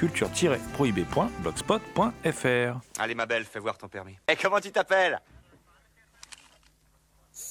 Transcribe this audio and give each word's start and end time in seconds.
culture-prohibée.blogspot.fr. 0.00 2.80
Allez, 2.98 3.14
ma 3.14 3.26
belle, 3.26 3.44
fais 3.44 3.58
voir 3.58 3.76
ton 3.76 3.88
permis. 3.88 4.16
Et 4.26 4.36
comment 4.36 4.60
tu 4.60 4.72
t'appelles? 4.72 5.20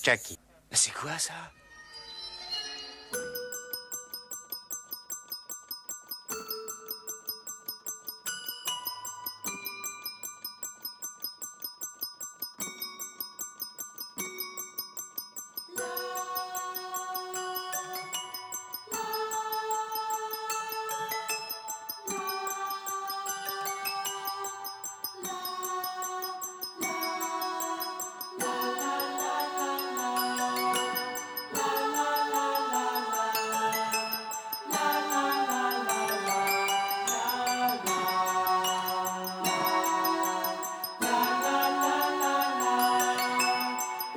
Jackie. 0.04 0.40
C'est 0.72 0.94
quoi 0.94 1.18
ça? 1.20 1.34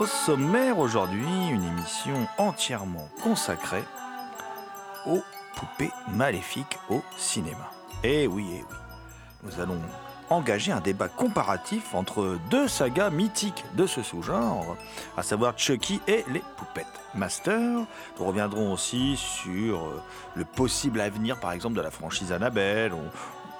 Au 0.02 0.06
sommaire 0.06 0.80
aujourd'hui, 0.80 1.28
une 1.48 1.62
émission 1.62 2.26
entièrement 2.36 3.08
consacrée 3.22 3.84
aux 5.06 5.22
poupées 5.54 5.92
maléfiques 6.08 6.76
au 6.90 7.02
cinéma. 7.16 7.70
Eh 8.02 8.26
oui, 8.26 8.48
eh 8.52 8.64
oui. 8.68 8.76
Nous 9.44 9.60
allons 9.60 9.78
engager 10.28 10.72
un 10.72 10.80
débat 10.80 11.06
comparatif 11.06 11.94
entre 11.94 12.36
deux 12.50 12.66
sagas 12.66 13.10
mythiques 13.10 13.64
de 13.76 13.86
ce 13.86 14.02
sous-genre, 14.02 14.76
à 15.16 15.22
savoir 15.22 15.56
Chucky 15.56 16.00
et 16.08 16.24
les 16.32 16.42
poupettes 16.56 16.86
Master. 17.14 17.60
Nous 18.18 18.26
reviendrons 18.26 18.72
aussi 18.72 19.16
sur 19.16 19.84
euh, 19.84 20.02
le 20.34 20.44
possible 20.44 21.00
avenir, 21.00 21.38
par 21.38 21.52
exemple, 21.52 21.76
de 21.76 21.80
la 21.80 21.92
franchise 21.92 22.32
Annabelle. 22.32 22.92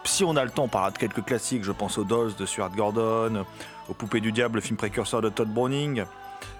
Si 0.02 0.25
on 0.25 0.34
a 0.34 0.44
le 0.44 0.50
temps, 0.50 0.64
on 0.64 0.69
parlera 0.69 0.91
de 0.91 0.98
quelques 0.98 1.25
classiques. 1.25 1.62
Je 1.62 1.70
pense 1.70 1.98
aux 1.98 2.04
Dolls 2.04 2.34
de 2.34 2.47
Stuart 2.47 2.70
Gordon, 2.70 3.44
aux 3.88 3.94
Poupées 3.94 4.20
du 4.20 4.32
Diable, 4.32 4.56
le 4.56 4.60
film 4.60 4.76
précurseur 4.76 5.22
de 5.22 5.28
Todd 5.28 5.48
Browning. 5.48 6.04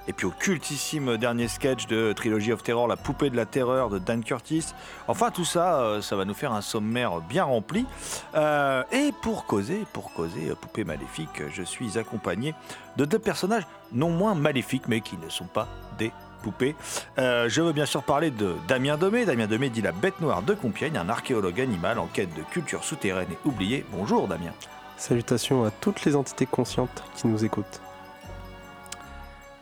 Et 0.09 0.13
puis 0.13 0.27
au 0.27 0.31
cultissime 0.31 1.17
dernier 1.17 1.49
sketch 1.49 1.87
de 1.87 2.13
Trilogy 2.13 2.53
of 2.53 2.63
Terror, 2.63 2.89
La 2.89 2.97
poupée 2.97 3.31
de 3.31 3.37
la 3.37 3.47
terreur 3.47 3.89
de 3.89 3.99
Dan 3.99 4.25
Curtis. 4.25 4.67
Enfin, 5.09 5.31
tout 5.31 5.45
ça, 5.45 5.81
euh, 5.81 6.03
ça 6.03 6.17
va 6.17 6.25
nous 6.25 6.35
faire 6.35 6.53
un 6.53 6.61
sommaire 6.61 7.21
bien 7.21 7.45
rempli. 7.45 7.87
Euh, 8.35 8.83
et 8.93 9.13
pour 9.23 9.47
causer, 9.47 9.87
pour 9.93 10.13
causer 10.13 10.51
euh, 10.51 10.55
poupée 10.55 10.85
maléfique, 10.85 11.43
je 11.53 11.63
suis 11.63 11.99
accompagné 11.99 12.55
de 12.97 13.05
deux 13.05 13.19
personnages 13.19 13.67
non 13.93 14.11
moins 14.11 14.35
maléfiques, 14.35 14.89
mais 14.89 15.01
qui 15.01 15.17
ne 15.17 15.29
sont 15.29 15.45
pas 15.45 15.69
des 15.99 16.13
poupées. 16.43 16.75
Je 17.17 17.61
veux 17.61 17.73
bien 17.73 17.87
sûr 17.87 18.03
parler 18.03 18.33
de 18.33 18.57
Damien 18.67 18.97
Domé. 18.97 19.25
Damien 19.25 19.47
Domé 19.47 19.69
dit 19.69 19.83
la 19.83 19.93
bête 19.93 20.21
noire 20.21 20.43
de 20.43 20.55
Compiègne, 20.55 20.97
un 20.97 21.09
archéologue 21.09 21.61
animal 21.61 22.01
en 22.01 22.07
quête 22.07 22.35
de 22.35 22.43
culture 22.43 22.83
souterraine 22.83 23.29
et 23.31 23.49
oubliée. 23.49 23.87
Bonjour 23.93 24.27
Damien. 24.27 24.53
Salutations 24.97 25.65
à 25.65 25.71
toutes 25.71 26.05
les 26.05 26.17
entités 26.17 26.47
conscientes 26.47 27.05
qui 27.15 27.29
nous 27.29 27.45
écoutent. 27.45 27.81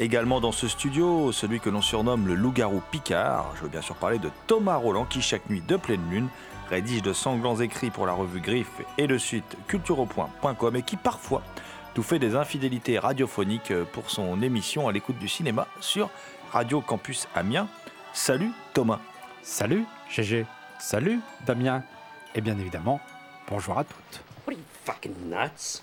Également 0.01 0.41
dans 0.41 0.51
ce 0.51 0.67
studio, 0.67 1.31
celui 1.31 1.61
que 1.61 1.69
l'on 1.69 1.83
surnomme 1.83 2.27
le 2.27 2.35
loup-garou 2.35 2.81
Picard. 2.91 3.53
Je 3.57 3.65
veux 3.65 3.69
bien 3.69 3.83
sûr 3.83 3.95
parler 3.97 4.19
de 4.19 4.31
Thomas 4.47 4.77
Roland 4.77 5.05
qui, 5.05 5.21
chaque 5.21 5.51
nuit 5.51 5.61
de 5.61 5.77
pleine 5.77 6.09
lune, 6.09 6.29
rédige 6.71 7.03
de 7.03 7.13
sanglants 7.13 7.61
écrits 7.61 7.91
pour 7.91 8.07
la 8.07 8.15
revue 8.15 8.41
Griffe 8.41 8.81
et 8.97 9.07
le 9.07 9.19
site 9.19 9.59
cultureaupoint.com 9.67 10.77
et 10.77 10.83
qui 10.83 10.97
parfois 10.97 11.43
nous 11.97 12.03
fait 12.03 12.19
des 12.19 12.35
infidélités 12.35 12.99
radiophoniques 12.99 13.75
pour 13.93 14.11
son 14.11 14.41
émission 14.41 14.89
à 14.89 14.93
l'écoute 14.93 15.19
du 15.19 15.29
cinéma 15.29 15.67
sur 15.81 16.09
Radio 16.51 16.81
Campus 16.81 17.29
Amiens. 17.35 17.69
Salut 18.15 18.53
Thomas. 18.73 19.01
Salut 19.43 19.85
GG, 20.09 20.47
salut 20.79 21.21
Damien, 21.45 21.83
et 22.35 22.41
bien 22.41 22.59
évidemment, 22.59 23.01
bonjour 23.51 23.79
à 23.79 23.85
toutes. 23.85 24.23
What 24.47 24.55
are 24.55 24.59
you 24.59 24.65
fucking 24.87 25.15
nuts? 25.29 25.83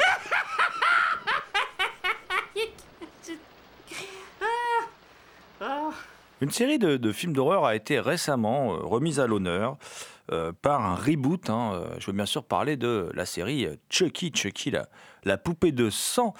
Une 6.41 6.49
série 6.49 6.79
de, 6.79 7.11
films 7.11 7.33
d'horreur 7.33 7.65
a 7.65 7.75
été 7.75 7.99
récemment 7.99 8.73
euh, 8.73 8.77
remise 8.77 9.19
à 9.19 9.27
l'honneur 9.27 9.77
euh, 10.31 10.51
par 10.61 10.83
un 10.85 10.95
reboot. 10.95 11.49
hein. 11.49 11.73
Euh, 11.75 11.85
Je 11.99 12.07
veux 12.07 12.13
bien 12.13 12.25
sûr 12.25 12.43
parler 12.43 12.77
de 12.77 13.11
la 13.13 13.25
série 13.25 13.67
Chucky, 13.89 14.31
Chucky, 14.33 14.71
la, 15.23 15.37
poupée 15.37 15.71
de 15.71 15.89
sang. 15.89 16.33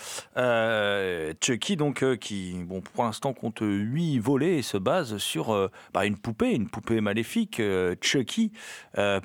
Chucky, 1.39 1.75
donc, 1.75 2.03
qui, 2.17 2.55
bon, 2.63 2.81
pour 2.81 3.03
l'instant, 3.03 3.33
compte 3.33 3.59
8 3.61 4.17
volets 4.19 4.57
et 4.57 4.61
se 4.63 4.77
base 4.77 5.17
sur 5.17 5.69
bah, 5.93 6.05
une 6.05 6.17
poupée, 6.17 6.53
une 6.53 6.67
poupée 6.67 6.99
maléfique, 6.99 7.61
Chucky, 8.01 8.51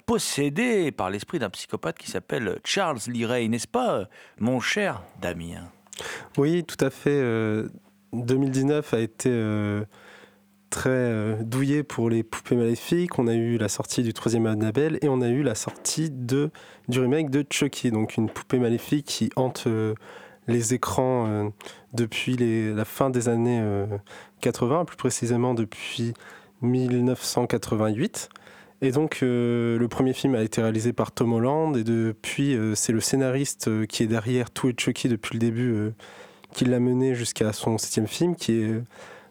possédée 0.04 0.92
par 0.92 1.10
l'esprit 1.10 1.38
d'un 1.38 1.50
psychopathe 1.50 1.96
qui 1.98 2.10
s'appelle 2.10 2.58
Charles 2.64 2.98
Lee 3.08 3.48
n'est-ce 3.48 3.68
pas, 3.68 4.04
mon 4.38 4.60
cher 4.60 5.02
Damien? 5.20 5.70
Oui, 6.36 6.64
tout 6.64 6.82
à 6.84 6.90
fait. 6.90 7.10
euh, 7.10 7.68
2019 8.12 8.94
a 8.94 9.00
été 9.00 9.30
très 10.76 10.90
euh, 10.90 11.36
douillé 11.42 11.82
pour 11.82 12.10
les 12.10 12.22
poupées 12.22 12.54
maléfiques. 12.54 13.18
On 13.18 13.26
a 13.28 13.32
eu 13.32 13.56
la 13.56 13.68
sortie 13.68 14.02
du 14.02 14.12
troisième 14.12 14.44
Annabelle 14.46 14.98
et 15.00 15.08
on 15.08 15.22
a 15.22 15.28
eu 15.28 15.42
la 15.42 15.54
sortie 15.54 16.10
de, 16.10 16.50
du 16.88 17.00
remake 17.00 17.30
de 17.30 17.46
Chucky, 17.48 17.90
donc 17.90 18.18
une 18.18 18.28
poupée 18.28 18.58
maléfique 18.58 19.06
qui 19.06 19.30
hante 19.36 19.64
euh, 19.66 19.94
les 20.48 20.74
écrans 20.74 21.26
euh, 21.28 21.48
depuis 21.94 22.36
la 22.36 22.84
fin 22.84 23.08
des 23.08 23.30
années 23.30 23.58
euh, 23.62 23.86
80, 24.42 24.84
plus 24.84 24.98
précisément 24.98 25.54
depuis 25.54 26.12
1988. 26.60 28.28
Et 28.82 28.90
donc, 28.90 29.20
le 29.22 29.86
premier 29.88 30.12
film 30.12 30.34
a 30.34 30.42
été 30.42 30.60
réalisé 30.60 30.92
par 30.92 31.10
Tom 31.10 31.32
Holland, 31.32 31.74
et 31.78 31.84
depuis, 31.84 32.54
c'est 32.74 32.92
le 32.92 33.00
scénariste 33.00 33.86
qui 33.86 34.02
est 34.02 34.06
derrière 34.06 34.50
tout 34.50 34.68
et 34.68 34.74
Chucky 34.76 35.08
depuis 35.08 35.32
le 35.32 35.38
début, 35.38 35.92
qui 36.52 36.66
l'a 36.66 36.78
mené 36.78 37.14
jusqu'à 37.14 37.54
son 37.54 37.78
septième 37.78 38.06
film, 38.06 38.36
qui 38.36 38.52
est 38.52 38.82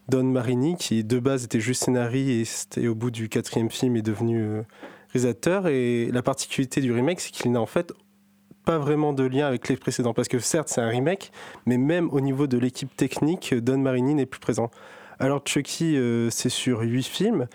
Don 0.10 0.24
Marini, 0.24 0.76
qui 0.78 1.04
de 1.04 1.20
base 1.20 1.46
était 1.46 1.60
juste 1.60 1.86
scénariste 1.86 2.78
et 2.78 2.88
au 2.88 2.96
bout 2.96 3.12
du 3.12 3.28
quatrième 3.28 3.72
film 3.72 3.96
est 3.96 4.04
devenu 4.04 4.42
euh, 4.42 4.62
réalisateur. 5.10 5.68
Et 5.68 6.10
la 6.12 6.22
particularité 6.22 6.82
du 6.82 6.92
remake, 6.92 7.20
c'est 7.20 7.32
qu'il 7.32 7.52
n'a 7.52 7.62
en 7.62 7.66
fait 7.66 7.92
pas 8.66 8.78
vraiment 8.78 9.14
de 9.14 9.24
lien 9.24 9.48
avec 9.48 9.68
les 9.70 9.78
précédents, 9.78 10.14
parce 10.14 10.28
que 10.28 10.40
certes 10.40 10.70
c'est 10.70 10.82
un 10.82 10.90
remake, 10.90 11.32
mais 11.66 11.78
même 11.78 12.10
au 12.12 12.20
niveau 12.20 12.48
de 12.48 12.58
l'équipe 12.58 12.96
technique, 12.96 13.54
Don 13.54 13.78
Marini 13.78 14.16
n'est 14.16 14.26
plus 14.26 14.40
présent. 14.40 14.72
Alors 15.20 15.42
Chucky, 15.46 15.96
euh, 15.96 16.30
c'est 16.30 16.50
sur 16.50 16.82
huit 16.82 17.08
films. 17.08 17.48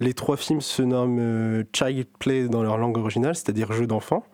Les 0.00 0.14
trois 0.14 0.36
films 0.36 0.60
se 0.60 0.82
nomment 0.82 1.18
euh, 1.20 1.64
Child 1.72 2.06
Play 2.18 2.48
dans 2.48 2.62
leur 2.62 2.76
langue 2.76 2.98
originale, 2.98 3.34
c'est-à-dire 3.34 3.72
jeu 3.72 3.86
d'enfant. 3.86 4.24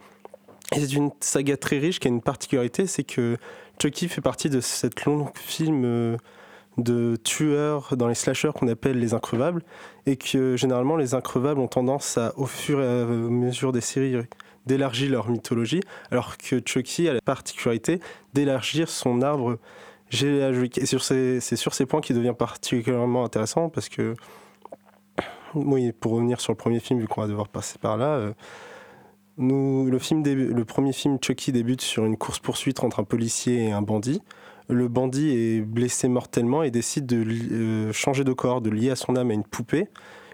Et 0.74 0.80
c'est 0.80 0.92
une 0.92 1.10
saga 1.20 1.56
très 1.56 1.78
riche 1.78 2.00
qui 2.00 2.08
a 2.08 2.10
une 2.10 2.22
particularité, 2.22 2.86
c'est 2.86 3.04
que 3.04 3.36
Chucky 3.80 4.08
fait 4.08 4.20
partie 4.20 4.50
de 4.50 4.60
cette 4.60 5.04
longue 5.04 5.28
film 5.36 6.16
de 6.76 7.16
tueurs 7.16 7.96
dans 7.96 8.08
les 8.08 8.14
slashers 8.14 8.50
qu'on 8.54 8.68
appelle 8.68 8.98
les 8.98 9.14
increvables, 9.14 9.62
et 10.06 10.16
que 10.16 10.56
généralement 10.56 10.96
les 10.96 11.14
increvables 11.14 11.60
ont 11.60 11.68
tendance 11.68 12.18
à, 12.18 12.32
au 12.36 12.46
fur 12.46 12.80
et 12.80 12.86
à 12.86 13.04
mesure 13.04 13.72
des 13.72 13.80
séries, 13.80 14.16
d'élargir 14.66 15.10
leur 15.10 15.28
mythologie, 15.28 15.80
alors 16.10 16.36
que 16.38 16.60
Chucky 16.64 17.08
a 17.08 17.12
la 17.12 17.20
particularité 17.20 18.00
d'élargir 18.32 18.88
son 18.88 19.22
arbre 19.22 19.58
généalogique. 20.08 20.78
Et 20.78 20.86
c'est 20.86 21.56
sur 21.56 21.74
ces 21.74 21.86
points 21.86 22.00
qu'il 22.00 22.16
devient 22.16 22.34
particulièrement 22.36 23.24
intéressant, 23.24 23.68
parce 23.68 23.88
que, 23.88 24.14
oui, 25.54 25.92
pour 25.92 26.12
revenir 26.12 26.40
sur 26.40 26.52
le 26.52 26.56
premier 26.56 26.80
film, 26.80 26.98
vu 26.98 27.06
qu'on 27.06 27.20
va 27.20 27.28
devoir 27.28 27.48
passer 27.48 27.78
par 27.78 27.96
là, 27.96 28.14
euh, 28.14 28.32
le, 29.38 29.90
le 29.90 30.64
premier 30.64 30.92
film 30.92 31.18
Chucky 31.20 31.52
débute 31.52 31.80
sur 31.80 32.04
une 32.04 32.16
course-poursuite 32.16 32.82
entre 32.82 33.00
un 33.00 33.04
policier 33.04 33.66
et 33.66 33.72
un 33.72 33.82
bandit. 33.82 34.22
Le 34.68 34.88
bandit 34.88 35.30
est 35.30 35.60
blessé 35.60 36.08
mortellement 36.08 36.62
et 36.62 36.70
décide 36.70 37.04
de 37.04 37.24
euh, 37.52 37.92
changer 37.92 38.24
de 38.24 38.32
corps, 38.32 38.62
de 38.62 38.70
lier 38.70 38.90
à 38.90 38.96
son 38.96 39.14
âme 39.14 39.30
à 39.30 39.34
une 39.34 39.44
poupée. 39.44 39.88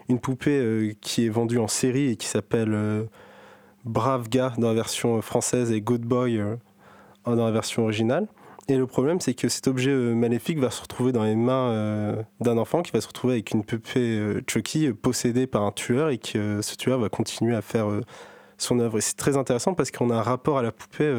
Une 0.07 0.19
poupée 0.19 0.57
euh, 0.57 0.93
qui 1.01 1.25
est 1.25 1.29
vendue 1.29 1.57
en 1.57 1.67
série 1.67 2.11
et 2.11 2.15
qui 2.15 2.27
s'appelle 2.27 2.73
euh, 2.73 3.03
Brave 3.83 4.29
Gars 4.29 4.53
dans 4.57 4.69
la 4.69 4.73
version 4.73 5.21
française 5.21 5.71
et 5.71 5.81
Good 5.81 6.03
Boy 6.03 6.41
dans 7.25 7.35
la 7.35 7.51
version 7.51 7.83
originale. 7.83 8.27
Et 8.69 8.77
le 8.77 8.87
problème, 8.87 9.19
c'est 9.19 9.33
que 9.33 9.49
cet 9.49 9.67
objet 9.67 9.93
maléfique 9.93 10.59
va 10.59 10.71
se 10.71 10.81
retrouver 10.81 11.11
dans 11.11 11.23
les 11.23 11.35
mains 11.35 12.15
d'un 12.39 12.57
enfant 12.57 12.83
qui 12.83 12.91
va 12.91 13.01
se 13.01 13.07
retrouver 13.07 13.33
avec 13.33 13.51
une 13.51 13.63
poupée 13.63 14.39
Chucky 14.47 14.93
possédée 14.93 15.45
par 15.45 15.63
un 15.63 15.71
tueur 15.71 16.09
et 16.09 16.19
que 16.19 16.61
ce 16.61 16.75
tueur 16.75 16.99
va 16.99 17.09
continuer 17.09 17.55
à 17.55 17.61
faire 17.61 17.87
son 18.57 18.79
œuvre. 18.79 18.99
Et 18.99 19.01
c'est 19.01 19.17
très 19.17 19.35
intéressant 19.35 19.73
parce 19.73 19.91
qu'on 19.91 20.09
a 20.11 20.15
un 20.15 20.21
rapport 20.21 20.59
à 20.59 20.61
la 20.61 20.71
poupée 20.71 21.11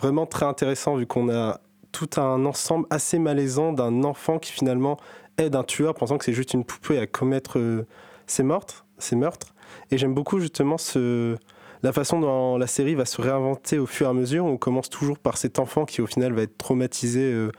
vraiment 0.00 0.26
très 0.26 0.46
intéressant 0.46 0.96
vu 0.96 1.06
qu'on 1.06 1.30
a 1.30 1.60
tout 1.98 2.20
un 2.20 2.44
ensemble 2.44 2.86
assez 2.90 3.18
malaisant 3.18 3.72
d'un 3.72 4.04
enfant 4.04 4.38
qui 4.38 4.52
finalement 4.52 4.98
aide 5.36 5.56
un 5.56 5.64
tueur 5.64 5.94
pensant 5.94 6.16
que 6.16 6.24
c'est 6.24 6.32
juste 6.32 6.54
une 6.54 6.64
poupée 6.64 6.98
à 6.98 7.08
commettre 7.08 7.58
euh, 7.58 7.86
ses 8.28 8.44
meurtres, 8.44 8.86
meurtres. 9.12 9.54
Et 9.90 9.98
j'aime 9.98 10.14
beaucoup 10.14 10.38
justement 10.38 10.78
ce, 10.78 11.36
la 11.82 11.92
façon 11.92 12.20
dont 12.20 12.56
la 12.56 12.68
série 12.68 12.94
va 12.94 13.04
se 13.04 13.20
réinventer 13.20 13.80
au 13.80 13.86
fur 13.86 14.06
et 14.06 14.10
à 14.10 14.12
mesure. 14.12 14.44
On 14.44 14.56
commence 14.56 14.90
toujours 14.90 15.18
par 15.18 15.36
cet 15.38 15.58
enfant 15.58 15.86
qui 15.86 16.00
au 16.00 16.06
final 16.06 16.32
va 16.34 16.42
être 16.42 16.56
traumatisé 16.56 17.32
euh, 17.32 17.50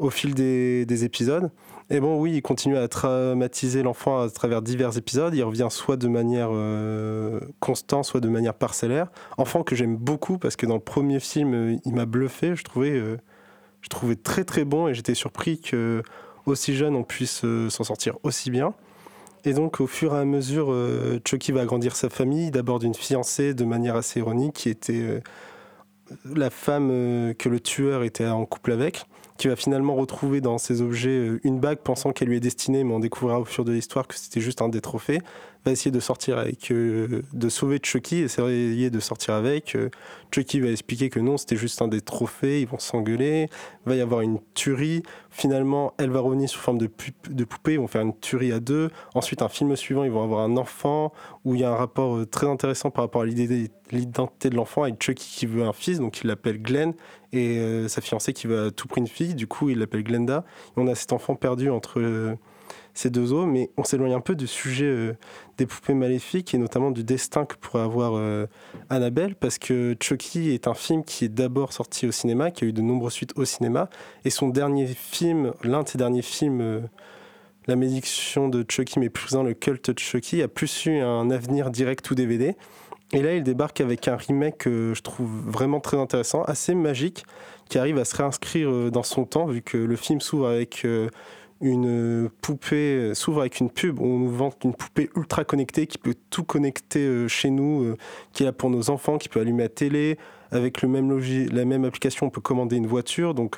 au 0.00 0.10
fil 0.10 0.34
des, 0.34 0.84
des 0.84 1.04
épisodes. 1.04 1.50
Et 1.90 2.00
bon, 2.00 2.20
oui, 2.20 2.34
il 2.34 2.42
continue 2.42 2.76
à 2.76 2.86
traumatiser 2.88 3.82
l'enfant 3.82 4.20
à 4.20 4.28
travers 4.28 4.60
divers 4.60 4.98
épisodes. 4.98 5.34
Il 5.34 5.42
revient 5.44 5.68
soit 5.70 5.96
de 5.96 6.08
manière 6.08 6.50
euh, 6.50 7.40
constante, 7.60 8.04
soit 8.04 8.20
de 8.20 8.28
manière 8.28 8.54
parcellaire. 8.54 9.06
Enfant 9.38 9.62
que 9.62 9.76
j'aime 9.76 9.96
beaucoup 9.96 10.36
parce 10.36 10.56
que 10.56 10.66
dans 10.66 10.74
le 10.74 10.80
premier 10.80 11.20
film, 11.20 11.54
euh, 11.54 11.76
il 11.84 11.94
m'a 11.94 12.06
bluffé. 12.06 12.56
Je 12.56 12.64
trouvais, 12.64 13.00
je 13.80 13.88
trouvais 13.88 14.16
très 14.16 14.44
très 14.44 14.64
bon 14.64 14.88
et 14.88 14.94
j'étais 14.94 15.14
surpris 15.14 15.60
que 15.60 16.02
aussi 16.46 16.74
jeune 16.74 16.96
on 16.96 17.04
puisse 17.04 17.42
euh, 17.44 17.70
s'en 17.70 17.84
sortir 17.84 18.16
aussi 18.22 18.50
bien. 18.50 18.74
Et 19.44 19.52
donc, 19.52 19.80
au 19.80 19.86
fur 19.86 20.14
et 20.14 20.18
à 20.18 20.24
mesure, 20.24 20.72
euh, 20.72 21.20
Chucky 21.24 21.52
va 21.52 21.60
agrandir 21.60 21.94
sa 21.94 22.08
famille, 22.08 22.50
d'abord 22.50 22.80
d'une 22.80 22.94
fiancée 22.94 23.54
de 23.54 23.64
manière 23.64 23.94
assez 23.96 24.18
ironique, 24.18 24.54
qui 24.54 24.68
était 24.68 25.00
euh, 25.00 25.20
la 26.34 26.50
femme 26.50 26.88
que 27.38 27.48
le 27.48 27.60
tueur 27.60 28.02
était 28.02 28.26
en 28.26 28.44
couple 28.46 28.72
avec, 28.72 29.04
qui 29.36 29.46
va 29.46 29.54
finalement 29.54 29.94
retrouver 29.94 30.40
dans 30.40 30.58
ses 30.58 30.82
objets 30.82 31.38
une 31.44 31.60
bague 31.60 31.78
pensant 31.78 32.12
qu'elle 32.12 32.28
lui 32.28 32.38
est 32.38 32.40
destinée, 32.40 32.82
mais 32.82 32.94
on 32.94 32.98
découvrira 32.98 33.38
au 33.38 33.44
fur 33.44 33.64
de 33.64 33.72
l'histoire 33.72 34.08
que 34.08 34.16
c'était 34.16 34.40
juste 34.40 34.60
un 34.60 34.68
des 34.68 34.80
trophées, 34.80 35.20
va 35.68 35.72
essayer 35.72 35.90
de 35.90 36.00
sortir 36.00 36.38
avec, 36.38 36.70
euh, 36.70 37.22
de 37.32 37.48
sauver 37.48 37.78
Chucky, 37.82 38.18
essayer 38.18 38.90
de 38.90 39.00
sortir 39.00 39.34
avec. 39.34 39.74
Euh, 39.74 39.90
Chucky 40.30 40.60
va 40.60 40.68
expliquer 40.68 41.08
que 41.08 41.20
non, 41.20 41.36
c'était 41.36 41.56
juste 41.56 41.80
un 41.80 41.88
des 41.88 42.00
trophées, 42.00 42.60
ils 42.60 42.66
vont 42.66 42.78
s'engueuler, 42.78 43.48
va 43.86 43.96
y 43.96 44.00
avoir 44.00 44.20
une 44.20 44.38
tuerie, 44.54 45.02
finalement 45.30 45.94
elle 45.98 46.10
va 46.10 46.20
revenir 46.20 46.48
sous 46.48 46.58
forme 46.58 46.78
de, 46.78 46.86
poupée, 46.86 47.74
ils 47.74 47.78
vont 47.78 47.86
faire 47.86 48.02
une 48.02 48.18
tuerie 48.18 48.52
à 48.52 48.60
deux, 48.60 48.90
ensuite 49.14 49.42
un 49.42 49.48
film 49.48 49.74
suivant, 49.76 50.04
ils 50.04 50.10
vont 50.10 50.22
avoir 50.22 50.40
un 50.40 50.56
enfant, 50.56 51.12
où 51.44 51.54
il 51.54 51.62
y 51.62 51.64
a 51.64 51.70
un 51.70 51.76
rapport 51.76 52.16
euh, 52.16 52.26
très 52.26 52.46
intéressant 52.46 52.90
par 52.90 53.04
rapport 53.04 53.22
à 53.22 53.26
l'identité 53.26 54.50
de 54.50 54.56
l'enfant, 54.56 54.82
avec 54.82 55.02
Chucky 55.02 55.28
qui 55.38 55.46
veut 55.46 55.64
un 55.64 55.72
fils, 55.72 55.98
donc 55.98 56.20
il 56.20 56.26
l'appelle 56.26 56.60
Glenn, 56.60 56.92
et 57.32 57.58
euh, 57.58 57.88
sa 57.88 58.00
fiancée 58.00 58.32
qui 58.32 58.46
veut 58.46 58.66
à 58.66 58.70
tout 58.70 58.88
prix 58.88 59.00
une 59.00 59.08
fille, 59.08 59.34
du 59.34 59.46
coup 59.46 59.70
il 59.70 59.78
l'appelle 59.78 60.04
Glenda, 60.04 60.44
et 60.76 60.80
on 60.80 60.86
a 60.86 60.94
cet 60.94 61.12
enfant 61.12 61.34
perdu 61.34 61.70
entre 61.70 62.00
euh, 62.00 62.34
ces 62.98 63.10
deux 63.10 63.32
eaux, 63.32 63.46
mais 63.46 63.70
on 63.76 63.84
s'éloigne 63.84 64.14
un 64.14 64.20
peu 64.20 64.34
du 64.34 64.46
sujet 64.46 64.86
euh, 64.86 65.16
des 65.56 65.66
poupées 65.66 65.94
maléfiques, 65.94 66.52
et 66.52 66.58
notamment 66.58 66.90
du 66.90 67.04
destin 67.04 67.44
que 67.44 67.54
pourrait 67.54 67.82
avoir 67.82 68.14
euh, 68.16 68.46
Annabelle, 68.90 69.36
parce 69.36 69.58
que 69.58 69.96
Chucky 70.00 70.50
est 70.50 70.66
un 70.66 70.74
film 70.74 71.04
qui 71.04 71.24
est 71.24 71.28
d'abord 71.28 71.72
sorti 71.72 72.06
au 72.06 72.12
cinéma, 72.12 72.50
qui 72.50 72.64
a 72.64 72.68
eu 72.68 72.72
de 72.72 72.82
nombreuses 72.82 73.12
suites 73.12 73.32
au 73.36 73.44
cinéma, 73.44 73.88
et 74.24 74.30
son 74.30 74.48
dernier 74.48 74.86
film, 74.86 75.52
l'un 75.62 75.84
de 75.84 75.88
ses 75.88 75.98
derniers 75.98 76.22
films, 76.22 76.60
euh, 76.60 76.80
La 77.68 77.76
malédiction 77.76 78.48
de 78.48 78.64
Chucky, 78.68 78.98
mais 78.98 79.10
plus 79.10 79.26
présent 79.26 79.42
le 79.42 79.54
culte 79.54 79.90
de 79.90 79.98
Chucky, 79.98 80.42
a 80.42 80.48
plus 80.48 80.86
eu 80.86 80.98
un 80.98 81.30
avenir 81.30 81.70
direct 81.70 82.10
ou 82.10 82.14
DVD. 82.14 82.56
Et 83.12 83.22
là, 83.22 83.34
il 83.34 83.42
débarque 83.42 83.80
avec 83.80 84.08
un 84.08 84.16
remake 84.16 84.58
que 84.58 84.92
je 84.94 85.02
trouve 85.02 85.30
vraiment 85.46 85.78
très 85.78 85.98
intéressant, 85.98 86.42
assez 86.44 86.74
magique, 86.74 87.24
qui 87.68 87.78
arrive 87.78 87.98
à 87.98 88.06
se 88.06 88.16
réinscrire 88.16 88.90
dans 88.90 89.02
son 89.02 89.24
temps, 89.24 89.46
vu 89.46 89.60
que 89.60 89.76
le 89.76 89.96
film 89.96 90.20
s'ouvre 90.22 90.48
avec 90.48 90.86
une 91.60 92.28
poupée, 92.40 93.14
s'ouvre 93.14 93.40
avec 93.40 93.60
une 93.60 93.70
pub. 93.70 94.00
On 94.00 94.18
nous 94.18 94.30
vend 94.30 94.50
une 94.64 94.74
poupée 94.74 95.10
ultra 95.16 95.44
connectée 95.44 95.86
qui 95.86 95.98
peut 95.98 96.14
tout 96.30 96.44
connecter 96.44 97.00
euh, 97.00 97.28
chez 97.28 97.50
nous, 97.50 97.82
euh, 97.82 97.96
qui 98.32 98.42
est 98.42 98.46
là 98.46 98.52
pour 98.52 98.70
nos 98.70 98.90
enfants, 98.90 99.18
qui 99.18 99.28
peut 99.28 99.40
allumer 99.40 99.64
la 99.64 99.68
télé. 99.68 100.18
Avec 100.50 100.80
le 100.82 100.88
même 100.88 101.18
la 101.52 101.64
même 101.64 101.84
application, 101.84 102.26
on 102.26 102.30
peut 102.30 102.40
commander 102.40 102.76
une 102.76 102.86
voiture. 102.86 103.34
Donc, 103.34 103.56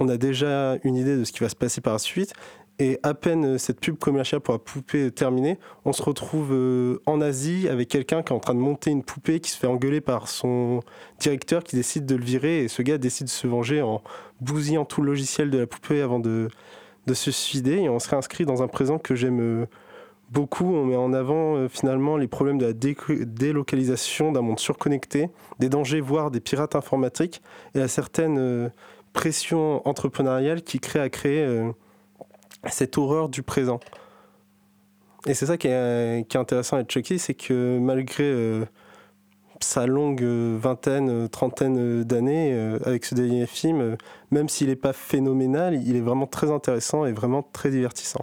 on 0.00 0.08
a 0.08 0.16
déjà 0.16 0.76
une 0.82 0.96
idée 0.96 1.16
de 1.16 1.24
ce 1.24 1.32
qui 1.32 1.40
va 1.40 1.48
se 1.48 1.54
passer 1.54 1.80
par 1.80 1.92
la 1.92 1.98
suite. 1.98 2.32
Et 2.80 2.98
à 3.04 3.14
peine 3.14 3.54
euh, 3.54 3.58
cette 3.58 3.78
pub 3.78 3.98
commerciale 3.98 4.40
pour 4.40 4.52
la 4.52 4.58
poupée 4.58 5.12
terminée, 5.12 5.58
on 5.84 5.92
se 5.92 6.02
retrouve 6.02 6.52
euh, 6.52 7.00
en 7.06 7.20
Asie 7.20 7.68
avec 7.68 7.88
quelqu'un 7.88 8.22
qui 8.22 8.32
est 8.32 8.36
en 8.36 8.40
train 8.40 8.54
de 8.54 8.58
monter 8.60 8.90
une 8.90 9.04
poupée 9.04 9.38
qui 9.38 9.50
se 9.50 9.58
fait 9.58 9.68
engueuler 9.68 10.00
par 10.00 10.26
son 10.26 10.80
directeur 11.20 11.62
qui 11.62 11.76
décide 11.76 12.04
de 12.04 12.16
le 12.16 12.24
virer. 12.24 12.64
Et 12.64 12.68
ce 12.68 12.82
gars 12.82 12.98
décide 12.98 13.26
de 13.26 13.30
se 13.30 13.46
venger 13.46 13.80
en 13.80 14.02
bousillant 14.40 14.84
tout 14.84 15.02
le 15.02 15.06
logiciel 15.06 15.50
de 15.50 15.58
la 15.58 15.66
poupée 15.68 16.00
avant 16.00 16.18
de, 16.18 16.48
de 17.06 17.14
se 17.14 17.30
suicider. 17.30 17.82
Et 17.82 17.88
on 17.88 17.98
se 17.98 18.08
réinscrit 18.08 18.44
dans 18.44 18.62
un 18.62 18.68
présent 18.68 18.98
que 18.98 19.14
j'aime 19.14 19.40
euh, 19.40 19.66
beaucoup. 20.30 20.74
On 20.74 20.84
met 20.84 20.96
en 20.96 21.12
avant 21.12 21.56
euh, 21.56 21.68
finalement 21.68 22.16
les 22.16 22.28
problèmes 22.28 22.58
de 22.58 22.66
la 22.66 22.72
dé- 22.72 22.96
délocalisation 23.20 24.32
d'un 24.32 24.42
monde 24.42 24.58
surconnecté, 24.58 25.30
des 25.58 25.68
dangers, 25.68 26.00
voire 26.00 26.30
des 26.30 26.40
pirates 26.40 26.76
informatiques, 26.76 27.42
et 27.74 27.78
la 27.78 27.88
certaine 27.88 28.38
euh, 28.38 28.68
pression 29.12 29.86
entrepreneuriale 29.86 30.62
qui 30.62 30.80
crée 30.80 31.00
à 31.00 31.08
créer 31.08 31.70
cette 32.68 32.98
horreur 32.98 33.28
du 33.28 33.42
présent. 33.42 33.78
Et 35.26 35.34
c'est 35.34 35.46
ça 35.46 35.56
qui 35.56 35.68
est, 35.68 36.28
qui 36.28 36.36
est 36.36 36.40
intéressant 36.40 36.82
Chucky, 36.88 37.20
c'est 37.20 37.34
que 37.34 37.78
malgré 37.78 38.24
sa 39.60 39.86
longue 39.86 40.22
euh, 40.22 40.56
vingtaine, 40.60 41.08
euh, 41.10 41.28
trentaine 41.28 41.76
euh, 41.78 42.04
d'années, 42.04 42.54
avec 42.84 43.04
ce 43.04 43.14
dernier 43.14 43.46
film, 43.46 43.96
même 44.30 44.48
s'il 44.48 44.68
n'est 44.68 44.76
pas 44.76 44.92
phénoménal, 44.92 45.74
il 45.74 45.96
est 45.96 46.00
vraiment 46.00 46.26
très 46.26 46.50
intéressant 46.50 47.04
et 47.04 47.12
vraiment 47.12 47.42
très 47.52 47.70
divertissant. 47.70 48.20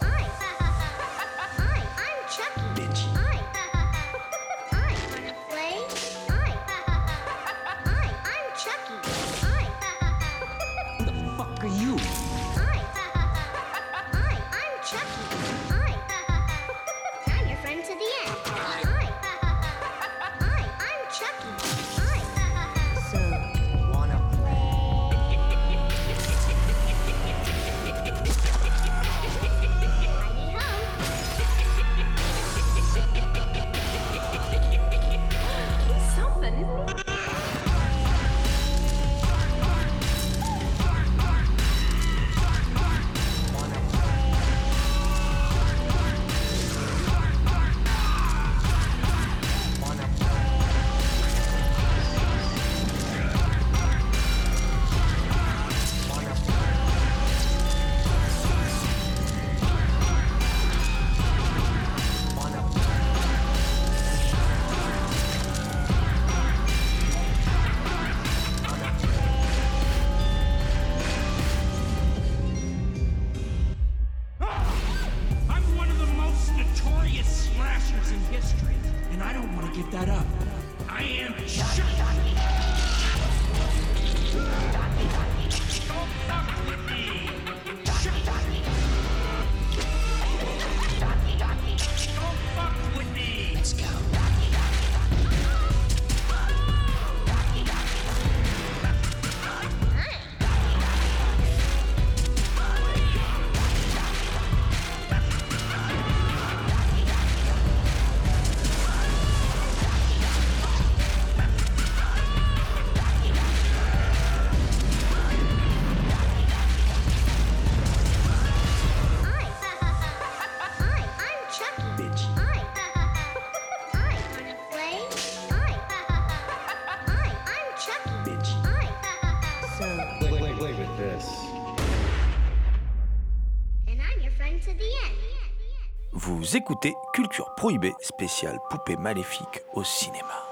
Vous 136.34 136.56
écoutez 136.56 136.96
Culture 137.14 137.54
Prohibée, 137.56 137.94
spéciale 138.00 138.58
poupée 138.70 138.96
maléfique 138.96 139.62
au 139.74 139.84
cinéma. 139.84 140.46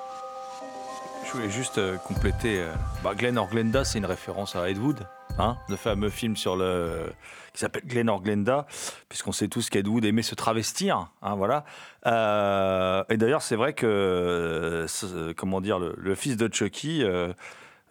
Je 1.25 1.31
voulais 1.31 1.49
juste 1.49 1.77
euh, 1.77 1.95
compléter. 1.97 2.59
euh, 2.59 2.73
bah, 3.01 3.15
Glen 3.15 3.37
or 3.37 3.47
Glenda, 3.49 3.85
c'est 3.85 3.97
une 3.97 4.05
référence 4.05 4.57
à 4.57 4.69
Ed 4.69 4.77
Wood, 4.77 5.07
hein, 5.37 5.57
le 5.69 5.77
fameux 5.77 6.09
film 6.09 6.35
sur 6.35 6.57
le 6.57 7.13
qui 7.53 7.61
s'appelle 7.61 7.85
Glen 7.85 8.09
or 8.09 8.21
Glenda, 8.21 8.67
puisqu'on 9.07 9.31
sait 9.31 9.47
tous 9.47 9.69
qu'Ed 9.69 9.87
Wood 9.87 10.03
aimait 10.03 10.21
se 10.21 10.35
travestir, 10.35 11.07
hein, 11.21 11.35
voilà. 11.35 11.63
Euh, 12.05 13.03
et 13.09 13.15
d'ailleurs, 13.15 13.41
c'est 13.41 13.55
vrai 13.55 13.71
que 13.73 13.87
euh, 13.87 15.33
comment 15.37 15.61
dire, 15.61 15.79
le, 15.79 16.15
fils 16.15 16.35
de 16.35 16.53
Chucky. 16.53 17.03
euh, 17.03 17.31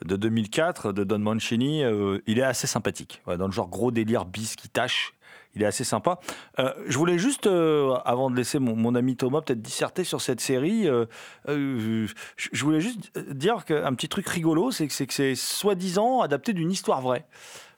de 0.05 0.17
2004 0.17 0.93
de 0.93 1.05
Don 1.05 1.19
Mancini, 1.19 1.83
euh, 1.83 2.19
il 2.27 2.39
est 2.39 2.45
assez 2.45 2.67
sympathique. 2.67 3.23
Dans 3.27 3.47
le 3.47 3.53
genre 3.53 3.69
gros 3.69 3.91
délire 3.91 4.27
bis 4.27 4.55
qui 4.55 4.69
tâche, 4.69 5.13
il 5.59 5.65
est 5.65 5.67
assez 5.67 5.85
sympa. 5.85 6.21
Euh, 6.59 6.73
je 6.87 6.97
voulais 6.97 7.19
juste, 7.19 7.47
euh, 7.47 7.95
avant 8.05 8.31
de 8.31 8.37
laisser 8.37 8.59
mon, 8.59 8.95
ami 8.95 9.17
Thomas 9.17 9.41
peut-être 9.43 9.61
disserter 9.61 10.05
sur 10.05 10.21
cette 10.21 10.41
série, 10.41 10.89
euh, 10.89 11.07
je 11.47 12.65
voulais 12.65 12.81
juste 12.81 13.19
dire 13.19 13.65
qu'un 13.65 13.93
petit 13.95 14.09
truc 14.09 14.29
rigolo, 14.29 14.71
c'est 14.71 14.87
que 14.87 15.13
c'est 15.13 15.35
soi-disant 15.35 16.21
adapté 16.21 16.53
d'une 16.53 16.71
histoire 16.71 17.01
vraie. 17.01 17.27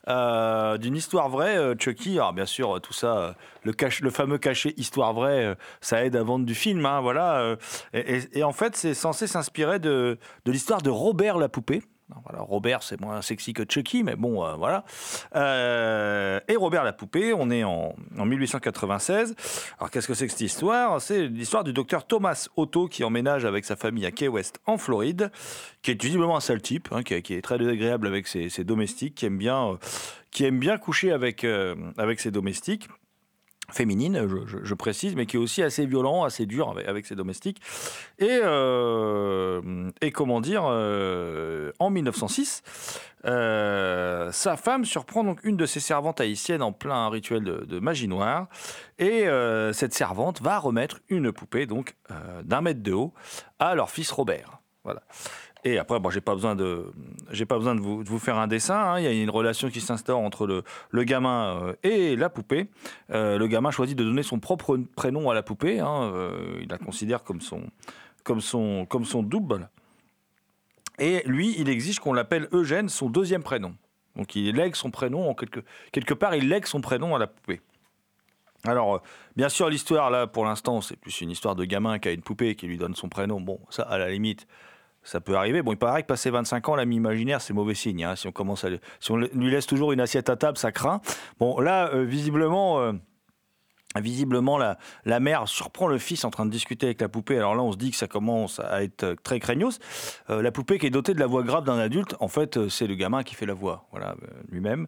D'une 0.07 0.97
histoire 0.97 1.29
vraie, 1.29 1.75
Chucky. 1.79 2.19
Alors 2.19 2.33
bien 2.33 2.47
sûr, 2.47 2.81
tout 2.81 2.93
ça, 2.93 3.37
le, 3.65 3.73
cache- 3.73 4.03
le 4.03 4.11
fameux 4.11 4.39
cachet 4.39 4.75
histoire 4.77 5.13
vraie, 5.13 5.57
ça 5.81 6.05
aide 6.05 6.17
à 6.17 6.23
vendre 6.23 6.45
du 6.45 6.55
film, 6.55 6.85
hein, 6.85 7.01
voilà. 7.01 7.57
et, 7.93 8.43
en 8.43 8.53
fait, 8.53 8.77
c'est 8.77 8.95
censé 8.95 9.27
s'inspirer 9.27 9.79
de 9.79 10.19
l'histoire 10.47 10.83
de 10.83 10.91
Robert 10.91 11.39
la 11.39 11.49
poupée. 11.49 11.83
Robert, 12.38 12.83
c'est 12.83 13.00
moins 13.00 13.23
sexy 13.23 13.52
que 13.52 13.62
Chucky, 13.69 14.02
mais 14.02 14.17
bon, 14.17 14.45
euh, 14.45 14.55
voilà. 14.55 14.85
Euh, 15.37 16.40
et 16.49 16.57
Robert 16.57 16.85
la 16.85 16.93
poupée, 16.93 17.33
on 17.35 17.50
est 17.50 17.64
en, 17.64 17.95
en 18.19 18.25
1896. 18.26 19.35
Alors, 19.79 19.90
qu'est-ce 19.90 20.07
que 20.09 20.14
c'est 20.14 20.26
que 20.26 20.33
cette 20.33 20.40
histoire? 20.40 21.00
C'est 21.00 21.26
l'histoire 21.26 21.64
du 21.64 21.73
docteur 21.73 22.07
Thomas 22.07 22.49
Otto 22.57 22.88
qui 22.88 23.05
emménage 23.05 23.45
avec 23.45 23.64
sa 23.64 23.76
famille 23.76 24.07
à 24.07 24.11
Key 24.11 24.29
West, 24.29 24.61
en 24.67 24.79
Floride, 24.79 25.31
qui 25.83 25.93
est 25.93 26.02
visiblement 26.02 26.37
un 26.37 26.40
sale 26.40 26.62
type, 26.62 26.88
hein, 26.93 27.02
qui, 27.02 27.14
est- 27.14 27.43
très 27.43 27.59
désagréable 27.59 28.07
avec 28.07 28.26
ses, 28.26 28.49
domestiques, 28.64 29.14
qui 29.14 29.26
aime 29.26 29.38
bien, 29.38 29.73
euh, 29.73 29.76
qui 30.31 30.45
aime 30.45 30.59
bien 30.59 30.79
coucher 30.79 31.12
avec 31.12 31.45
ses 32.21 32.31
domestiques 32.31 32.88
féminine, 33.73 34.27
je, 34.62 34.75
précise, 34.75 35.15
mais 35.15 35.27
qui 35.27 35.37
est 35.37 35.41
aussi 35.41 35.62
assez 35.62 35.87
violent, 35.87 36.25
assez 36.25 36.47
dur 36.47 36.75
avec, 36.87 37.07
ses 37.07 37.15
domestiques. 37.15 37.61
Et, 38.19 38.41
euh, 38.43 39.91
comment 40.15 40.41
dire, 40.41 40.65
euh, 40.67 41.73
en 41.79 41.91
1906, 41.91 42.62
euh, 43.27 44.33
sa 44.33 44.57
femme 44.57 44.85
surprend 44.85 45.25
donc 45.25 45.45
une 45.45 45.57
de 45.57 45.67
ses 45.67 45.81
servantes 45.81 46.21
haïtiennes 46.21 46.62
en 46.62 46.73
plein 46.73 47.09
rituel 47.09 47.45
de, 47.45 47.65
de 47.65 47.79
magie 47.79 48.09
noire. 48.09 48.49
Et 48.99 49.27
cette 49.73 49.95
servante 49.95 50.43
va 50.43 50.59
remettre 50.59 51.00
une 51.09 51.33
poupée 51.33 51.67
donc 51.67 51.97
d'un 52.45 52.61
mètre 52.61 52.83
de 52.83 52.93
haut 52.93 53.15
à 53.59 53.75
leur 53.75 53.91
fils 53.91 54.11
Robert. 54.11 54.61
Voilà. 54.85 55.03
Et 55.64 55.79
après, 55.79 56.00
bon, 56.00 56.09
j'ai 56.09 56.23
pas 56.23 56.35
besoin 56.35 56.57
de, 56.57 56.90
j'ai 57.31 57.45
pas 57.45 57.57
besoin 57.57 57.75
de 57.75 57.81
vous, 57.81 58.02
de 58.02 58.09
vous 58.09 58.19
faire 58.19 58.38
un 58.38 58.47
dessin. 58.47 58.79
hein. 58.79 58.99
Il 58.99 59.05
y 59.05 59.07
a 59.07 59.12
une 59.12 59.29
relation 59.31 59.69
qui 59.69 59.81
s'instaure 59.81 60.19
entre 60.19 60.47
le, 60.47 60.62
le 60.90 61.05
gamin 61.05 61.61
euh, 61.62 61.75
et 61.83 62.17
la 62.17 62.31
poupée. 62.31 62.69
Euh, 63.11 63.37
le 63.37 63.47
gamin 63.47 63.71
choisit 63.71 63.97
de 63.97 64.05
donner 64.05 64.23
son 64.23 64.38
propre 64.40 64.79
prénom 64.97 65.29
à 65.29 65.35
la 65.35 65.43
poupée. 65.43 65.81
hein. 65.81 66.11
Euh, 66.14 66.59
il 66.62 66.69
la 66.69 66.79
considère 66.79 67.25
comme 67.25 67.43
son, 67.43 67.62
comme 68.25 68.40
son, 68.40 68.87
comme 68.87 69.05
son 69.05 69.23
double. 69.23 69.69
Et 70.99 71.23
lui, 71.26 71.55
il 71.59 71.69
exige 71.69 71.99
qu'on 71.99 72.14
l'appelle 72.14 72.49
Eugène, 72.52 72.88
son 72.88 73.11
deuxième 73.11 73.43
prénom. 73.43 73.75
Donc 74.17 74.35
il 74.37 74.55
lègue 74.57 74.75
son 74.75 74.90
prénom 74.90 75.29
en 75.29 75.35
quelque, 75.35 75.61
quelque 75.93 76.14
part, 76.14 76.35
il 76.35 76.49
lègue 76.49 76.67
son 76.67 76.81
prénom 76.81 77.14
à 77.14 77.19
la 77.19 77.26
poupée. 77.26 77.61
Alors, 78.64 79.02
bien 79.37 79.49
sûr, 79.49 79.71
l'histoire, 79.71 80.11
là, 80.11 80.26
pour 80.26 80.45
l'instant, 80.45 80.83
c'est 80.83 80.97
plus 80.97 81.23
une 81.23 81.31
histoire 81.31 81.55
de 81.55 81.64
gamin 81.64 81.99
qui 81.99 82.09
a 82.09 82.12
une 82.12 82.21
poupée 82.21 82.55
qui 82.55 82.67
lui 82.67 82.76
donne 82.76 82.95
son 82.95 83.09
prénom. 83.09 83.40
Bon, 83.40 83.59
ça, 83.71 83.85
à 83.85 83.97
la 83.97 84.11
limite, 84.11 84.47
ça 85.02 85.21
peut 85.21 85.35
arriver. 85.35 85.62
Bon, 85.62 85.73
il 85.73 85.78
paraît 85.78 86.02
que 86.02 86.07
passer 86.07 86.30
25 86.30 86.69
ans, 86.69 86.75
l'ami 86.75 86.97
imaginaire, 86.97 87.40
c'est 87.40 87.52
mauvais 87.54 87.75
signe. 87.75 88.04
hein. 88.04 88.16
Si 88.16 88.26
on 88.26 88.33
commence 88.33 88.64
à, 88.64 88.69
si 89.00 89.11
on 89.11 89.16
lui 89.16 89.50
laisse 89.50 89.66
toujours 89.66 89.92
une 89.92 90.00
assiette 90.00 90.28
à 90.28 90.37
table, 90.37 90.59
ça 90.59 90.73
craint. 90.73 91.00
Bon, 91.38 91.59
là, 91.61 91.88
euh, 91.95 92.04
visiblement, 92.04 92.80
euh, 92.80 92.92
visiblement, 93.97 94.59
la, 94.59 94.78
la 95.04 95.19
mère 95.19 95.49
surprend 95.49 95.87
le 95.88 95.99
fils 95.99 96.25
en 96.25 96.30
train 96.30 96.45
de 96.47 96.50
discuter 96.50 96.87
avec 96.87 97.00
la 97.00 97.09
poupée. 97.09 97.37
Alors 97.38 97.54
là, 97.54 97.62
on 97.62 97.73
se 97.73 97.76
dit 97.78 97.90
que 97.90 97.97
ça 97.97 98.07
commence 98.07 98.61
à 98.61 98.83
être 98.83 99.04
euh, 99.04 99.14
très 99.23 99.40
craignos. 99.40 99.78
La 100.28 100.52
poupée 100.52 100.78
qui 100.78 100.87
est 100.87 100.90
dotée 100.90 101.14
de 101.14 101.21
la 101.21 101.26
voix 101.26 101.42
grave 101.42 101.64
d'un 101.64 101.78
adulte, 101.78 102.14
en 102.21 102.28
fait, 102.28 102.69
c'est 102.69 102.87
le 102.87 102.95
gamin 102.95 103.23
qui 103.23 103.35
fait 103.35 103.47
la 103.47 103.54
voix, 103.54 103.87
voilà, 103.90 104.14
lui-même. 104.50 104.87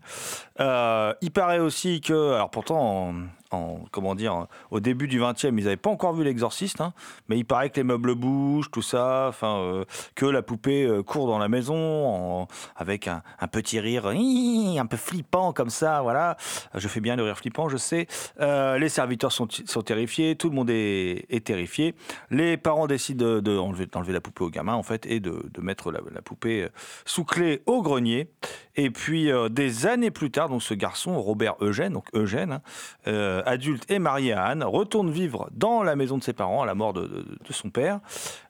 Il 0.59 1.31
paraît 1.33 1.59
aussi 1.59 2.01
que, 2.01 2.35
alors 2.35 2.51
pourtant, 2.51 3.15
en, 3.53 3.59
en- 3.63 3.85
comment 3.91 4.15
dire, 4.15 4.47
au 4.71 4.81
début 4.81 5.09
du 5.09 5.21
20e, 5.21 5.59
ils 5.59 5.65
n'avaient 5.65 5.77
pas 5.77 5.91
encore 5.91 6.15
vu 6.15 6.25
l'exorciste, 6.25 6.81
hein, 6.81 6.93
mais 7.29 7.39
il 7.39 7.45
paraît 7.45 7.71
que 7.71 7.77
les 7.77 7.85
meubles 7.85 8.15
bougent, 8.15 8.71
tout 8.71 8.83
ça, 8.83 9.33
euh, 9.43 9.85
que 10.15 10.27
la 10.27 10.43
poupée 10.43 10.85
euh, 10.85 11.03
court 11.03 11.27
dans 11.27 11.39
la 11.39 11.49
maison 11.49 12.47
avec 12.77 13.09
un, 13.09 13.23
petit 13.51 13.81
rire 13.81 14.07
un 14.07 14.87
peu 14.87 14.97
flippant 14.97 15.53
comme 15.53 15.71
ça, 15.71 16.03
voilà. 16.03 16.37
Je 16.75 16.89
fais 16.89 17.01
bien 17.01 17.17
le 17.17 17.23
rire 17.25 17.37
flippant, 17.37 17.69
je 17.69 17.77
sais. 17.77 18.07
Euh, 18.41 18.79
les 18.79 18.89
serviteurs 18.89 19.33
sont, 19.33 19.47
terrifiés, 19.47 20.37
tout 20.37 20.49
le 20.49 20.55
monde 20.57 20.71
est, 20.71 21.45
terrifié. 21.45 21.95
Les 22.31 22.57
parents 22.57 22.87
décident 22.87 23.25
de- 23.27 23.41
de 23.41 23.57
enlever- 23.59 23.87
d'enlever 23.87 24.13
la 24.13 24.21
poupée 24.21 24.45
au 24.45 24.51
gamin, 24.51 24.75
en 24.75 24.83
fait, 24.83 25.07
et 25.07 25.21
de, 25.21 25.43
mettre 25.61 25.91
la, 25.93 26.01
poupée 26.23 26.69
sous 27.05 27.25
clé 27.25 27.63
au 27.67 27.83
grenier. 27.83 28.29
Et 28.77 28.91
puis, 28.91 29.31
des 29.51 29.87
années 29.87 30.11
plus 30.11 30.31
tard, 30.31 30.49
donc 30.49 30.63
ce 30.63 30.75
garçon, 30.75 31.21
Robert 31.21 31.55
Eugène, 31.61 31.93
donc 31.93 32.07
Eugène, 32.15 32.61
hein, 33.07 33.42
adulte 33.47 33.91
et 33.91 33.99
marié 33.99 34.33
à 34.33 34.45
Anne, 34.45 34.65
retourne 34.65 35.11
vivre 35.11 35.49
dans 35.53 35.83
la 35.83 35.97
maison 35.97 36.19
de 36.19 36.23
ses 36.23 36.33
parents 36.33 36.63
à 36.63 36.67
la 36.67 36.75
mort 36.75 36.93
de, 36.93 37.25
son 37.51 37.71
père. 37.71 38.01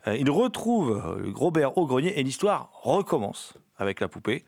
Euh, 0.06 0.16
il 0.16 0.30
retrouve 0.30 0.92
euh, 0.92 1.32
Robert 1.34 1.76
au 1.78 1.86
grenier 1.86 2.18
et 2.18 2.22
l'histoire 2.22 2.70
recommence 2.82 3.54
avec 3.76 4.00
la 4.00 4.08
poupée. 4.08 4.44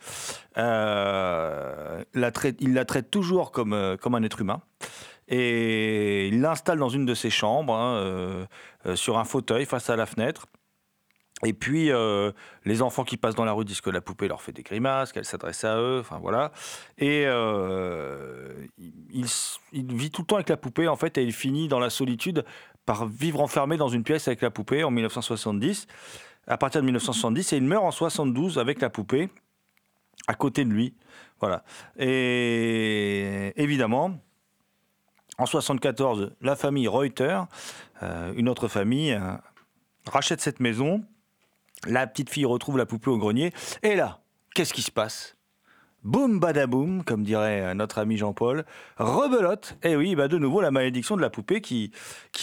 Euh, 0.58 2.04
il 2.14 2.74
la 2.74 2.84
traite 2.84 3.10
toujours 3.10 3.50
comme, 3.50 3.72
un 3.72 4.22
être 4.22 4.40
humain. 4.40 4.60
Et 5.26 6.28
il 6.28 6.40
l'installe 6.40 6.78
dans 6.78 6.90
une 6.90 7.06
de 7.06 7.14
ses 7.14 7.30
chambres, 7.30 7.74
hein, 7.74 8.46
sur 8.94 9.18
un 9.18 9.24
fauteuil 9.24 9.64
face 9.64 9.88
à 9.88 9.96
la 9.96 10.06
fenêtre. 10.06 10.46
Et 11.42 11.52
puis, 11.52 11.90
euh, 11.90 12.30
les 12.64 12.80
enfants 12.80 13.04
qui 13.04 13.16
passent 13.16 13.34
dans 13.34 13.44
la 13.44 13.52
rue 13.52 13.64
disent 13.64 13.80
que 13.80 13.90
la 13.90 14.00
poupée 14.00 14.28
leur 14.28 14.40
fait 14.40 14.52
des 14.52 14.62
grimaces, 14.62 15.12
qu'elle 15.12 15.24
s'adresse 15.24 15.64
à 15.64 15.76
eux, 15.78 15.98
enfin 16.00 16.18
voilà. 16.18 16.52
Et 16.96 17.24
euh, 17.26 18.66
il, 18.78 19.26
vit 19.72 20.10
tout 20.10 20.22
le 20.22 20.26
temps 20.26 20.36
avec 20.36 20.48
la 20.48 20.56
poupée, 20.56 20.86
en 20.86 20.96
fait, 20.96 21.18
et 21.18 21.24
il 21.24 21.32
finit 21.32 21.66
dans 21.66 21.80
la 21.80 21.90
solitude 21.90 22.44
par 22.86 23.06
vivre 23.06 23.40
enfermé 23.40 23.76
dans 23.76 23.88
une 23.88 24.04
pièce 24.04 24.28
avec 24.28 24.42
la 24.42 24.50
poupée 24.50 24.84
en 24.84 24.90
1970, 24.90 25.86
à 26.46 26.56
partir 26.56 26.80
de 26.80 26.86
1970, 26.86 27.52
et 27.52 27.56
il 27.56 27.64
meurt 27.64 27.84
en 27.84 27.90
72 27.90 28.58
avec 28.58 28.80
la 28.80 28.88
poupée 28.88 29.28
à 30.28 30.34
côté 30.34 30.64
de 30.64 30.70
lui. 30.70 30.94
Voilà. 31.40 31.64
Et 31.98 33.52
évidemment, 33.56 34.18
en 35.36 35.46
74, 35.46 36.36
la 36.40 36.54
famille 36.54 36.86
Reuter, 36.86 37.40
euh, 38.02 38.32
une 38.36 38.48
autre 38.48 38.68
famille, 38.68 39.18
rachète 40.06 40.40
cette 40.40 40.60
maison. 40.60 41.04
La 41.86 42.06
petite 42.06 42.30
fille 42.30 42.44
retrouve 42.44 42.78
la 42.78 42.86
poupée 42.86 43.10
au 43.10 43.18
grenier. 43.18 43.52
Et 43.82 43.94
là, 43.94 44.20
qu'est-ce 44.54 44.72
qui 44.72 44.82
se 44.82 44.90
passe? 44.90 45.36
Boum 46.04 46.38
badaboum, 46.38 47.02
comme 47.02 47.22
dirait 47.22 47.62
euh, 47.62 47.74
notre 47.74 47.98
ami 47.98 48.18
Jean-Paul. 48.18 48.64
Rebelote. 48.98 49.78
Et 49.82 49.96
oui, 49.96 50.14
bah 50.14 50.28
de 50.28 50.36
nouveau 50.36 50.60
la 50.60 50.70
malédiction 50.70 51.16
de 51.16 51.22
la 51.22 51.30
poupée 51.30 51.62
qui, 51.62 51.90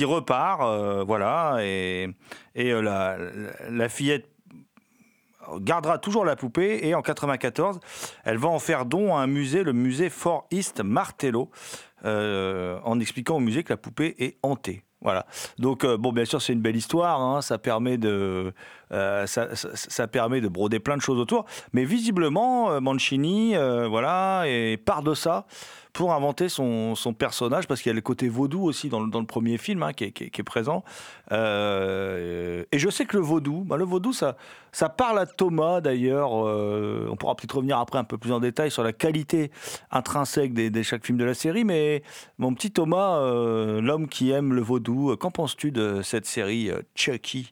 repart. 0.01 0.61
euh, 0.63 1.03
voilà. 1.05 1.57
Et, 1.61 2.09
euh, 2.57 2.81
la, 3.69 3.89
fillette 3.89 4.27
gardera 5.57 5.99
toujours 5.99 6.25
la 6.25 6.35
poupée 6.35 6.79
et 6.87 6.95
en 6.95 7.03
94, 7.03 7.79
elle 8.23 8.37
va 8.37 8.47
en 8.47 8.59
faire 8.59 8.85
don 8.85 9.15
à 9.15 9.21
un 9.21 9.27
musée, 9.27 9.63
le 9.63 9.73
musée 9.73 10.09
Fort 10.09 10.47
East 10.49 10.81
Martello, 10.81 11.51
en 12.03 12.99
expliquant 12.99 13.35
au 13.35 13.39
musée 13.39 13.63
que 13.63 13.73
la 13.73 13.77
poupée 13.77 14.15
est 14.17 14.37
hantée. 14.41 14.83
Voilà. 15.01 15.25
Donc 15.57 15.85
bon, 15.85 16.13
bien 16.13 16.25
sûr, 16.25 16.41
c'est 16.41 16.53
une 16.53 16.61
belle 16.61 16.75
histoire. 16.75 17.19
hein, 17.21 17.41
ça 17.41 17.57
permet 17.57 17.97
de, 17.97 18.53
ça, 18.91 19.55
ça- 19.55 20.07
permet 20.07 20.41
de 20.41 20.47
broder 20.47 20.79
plein 20.79 20.97
de 20.97 21.01
choses 21.01 21.19
autour. 21.19 21.45
Mais 21.73 21.85
visiblement, 21.85 22.71
euh, 22.71 22.79
Mancini, 22.79 23.55
euh, 23.55 23.87
voilà, 23.87 24.43
et 24.47 24.77
part 24.77 25.03
de 25.03 25.13
ça 25.13 25.45
pour 25.93 26.13
inventer 26.13 26.47
son, 26.47 26.95
son 26.95 27.13
personnage, 27.13 27.67
parce 27.67 27.81
qu'il 27.81 27.89
y 27.89 27.91
a 27.91 27.95
le 27.95 28.01
côté 28.01 28.29
vaudou 28.29 28.63
aussi 28.63 28.87
dans 28.87 29.01
le, 29.01 29.25
premier 29.25 29.57
film 29.57 29.83
hein, 29.83 29.91
qui, 29.93 30.05
est, 30.05 30.43
présent. 30.43 30.83
Euh, 31.31 32.63
et 32.71 32.79
je 32.79 32.89
sais 32.89 33.05
que 33.05 33.17
le 33.17 33.23
vaudou, 33.23 33.63
bah, 33.65 33.75
le 33.75 33.83
vaudou, 33.83 34.13
ça, 34.13 34.35
parle 34.89 35.19
à 35.19 35.25
Thomas 35.25 35.81
d'ailleurs. 35.81 36.47
euh, 36.47 37.07
on 37.11 37.17
pourra 37.17 37.35
peut-être 37.35 37.55
revenir 37.57 37.77
après 37.77 37.99
un 37.99 38.03
peu 38.05 38.17
plus 38.17 38.31
en 38.31 38.39
détail 38.39 38.71
sur 38.71 38.83
la 38.83 38.93
qualité 38.93 39.51
intrinsèque 39.91 40.53
des, 40.53 40.69
des 40.69 40.83
chaque 40.83 41.05
film 41.05 41.17
de 41.17 41.25
la 41.25 41.33
série. 41.33 41.65
Mais 41.65 42.03
mon 42.37 42.53
petit 42.53 42.71
Thomas, 42.71 43.17
euh, 43.17 43.81
l'homme 43.81 44.07
qui 44.07 44.31
aime 44.31 44.53
le 44.53 44.61
vaudou, 44.61 45.11
euh, 45.11 45.17
qu'en 45.17 45.31
penses-tu 45.31 45.71
de 45.71 46.01
cette 46.01 46.25
série 46.25 46.69
euh, 46.69 46.81
Chucky? 46.95 47.51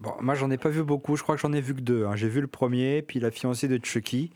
Bon, 0.00 0.12
moi, 0.20 0.34
j'en 0.34 0.50
ai 0.50 0.58
pas 0.58 0.68
vu 0.68 0.82
beaucoup. 0.82 1.16
Je 1.16 1.22
crois 1.22 1.36
que 1.36 1.40
j'en 1.40 1.52
ai 1.52 1.60
vu 1.60 1.74
que 1.74 1.80
deux. 1.80 2.04
hein. 2.04 2.16
J'ai 2.16 2.28
vu 2.28 2.40
le 2.40 2.46
premier, 2.46 3.02
puis 3.02 3.18
la 3.18 3.30
fiancée 3.30 3.66
de 3.68 3.82
Chucky 3.82 4.30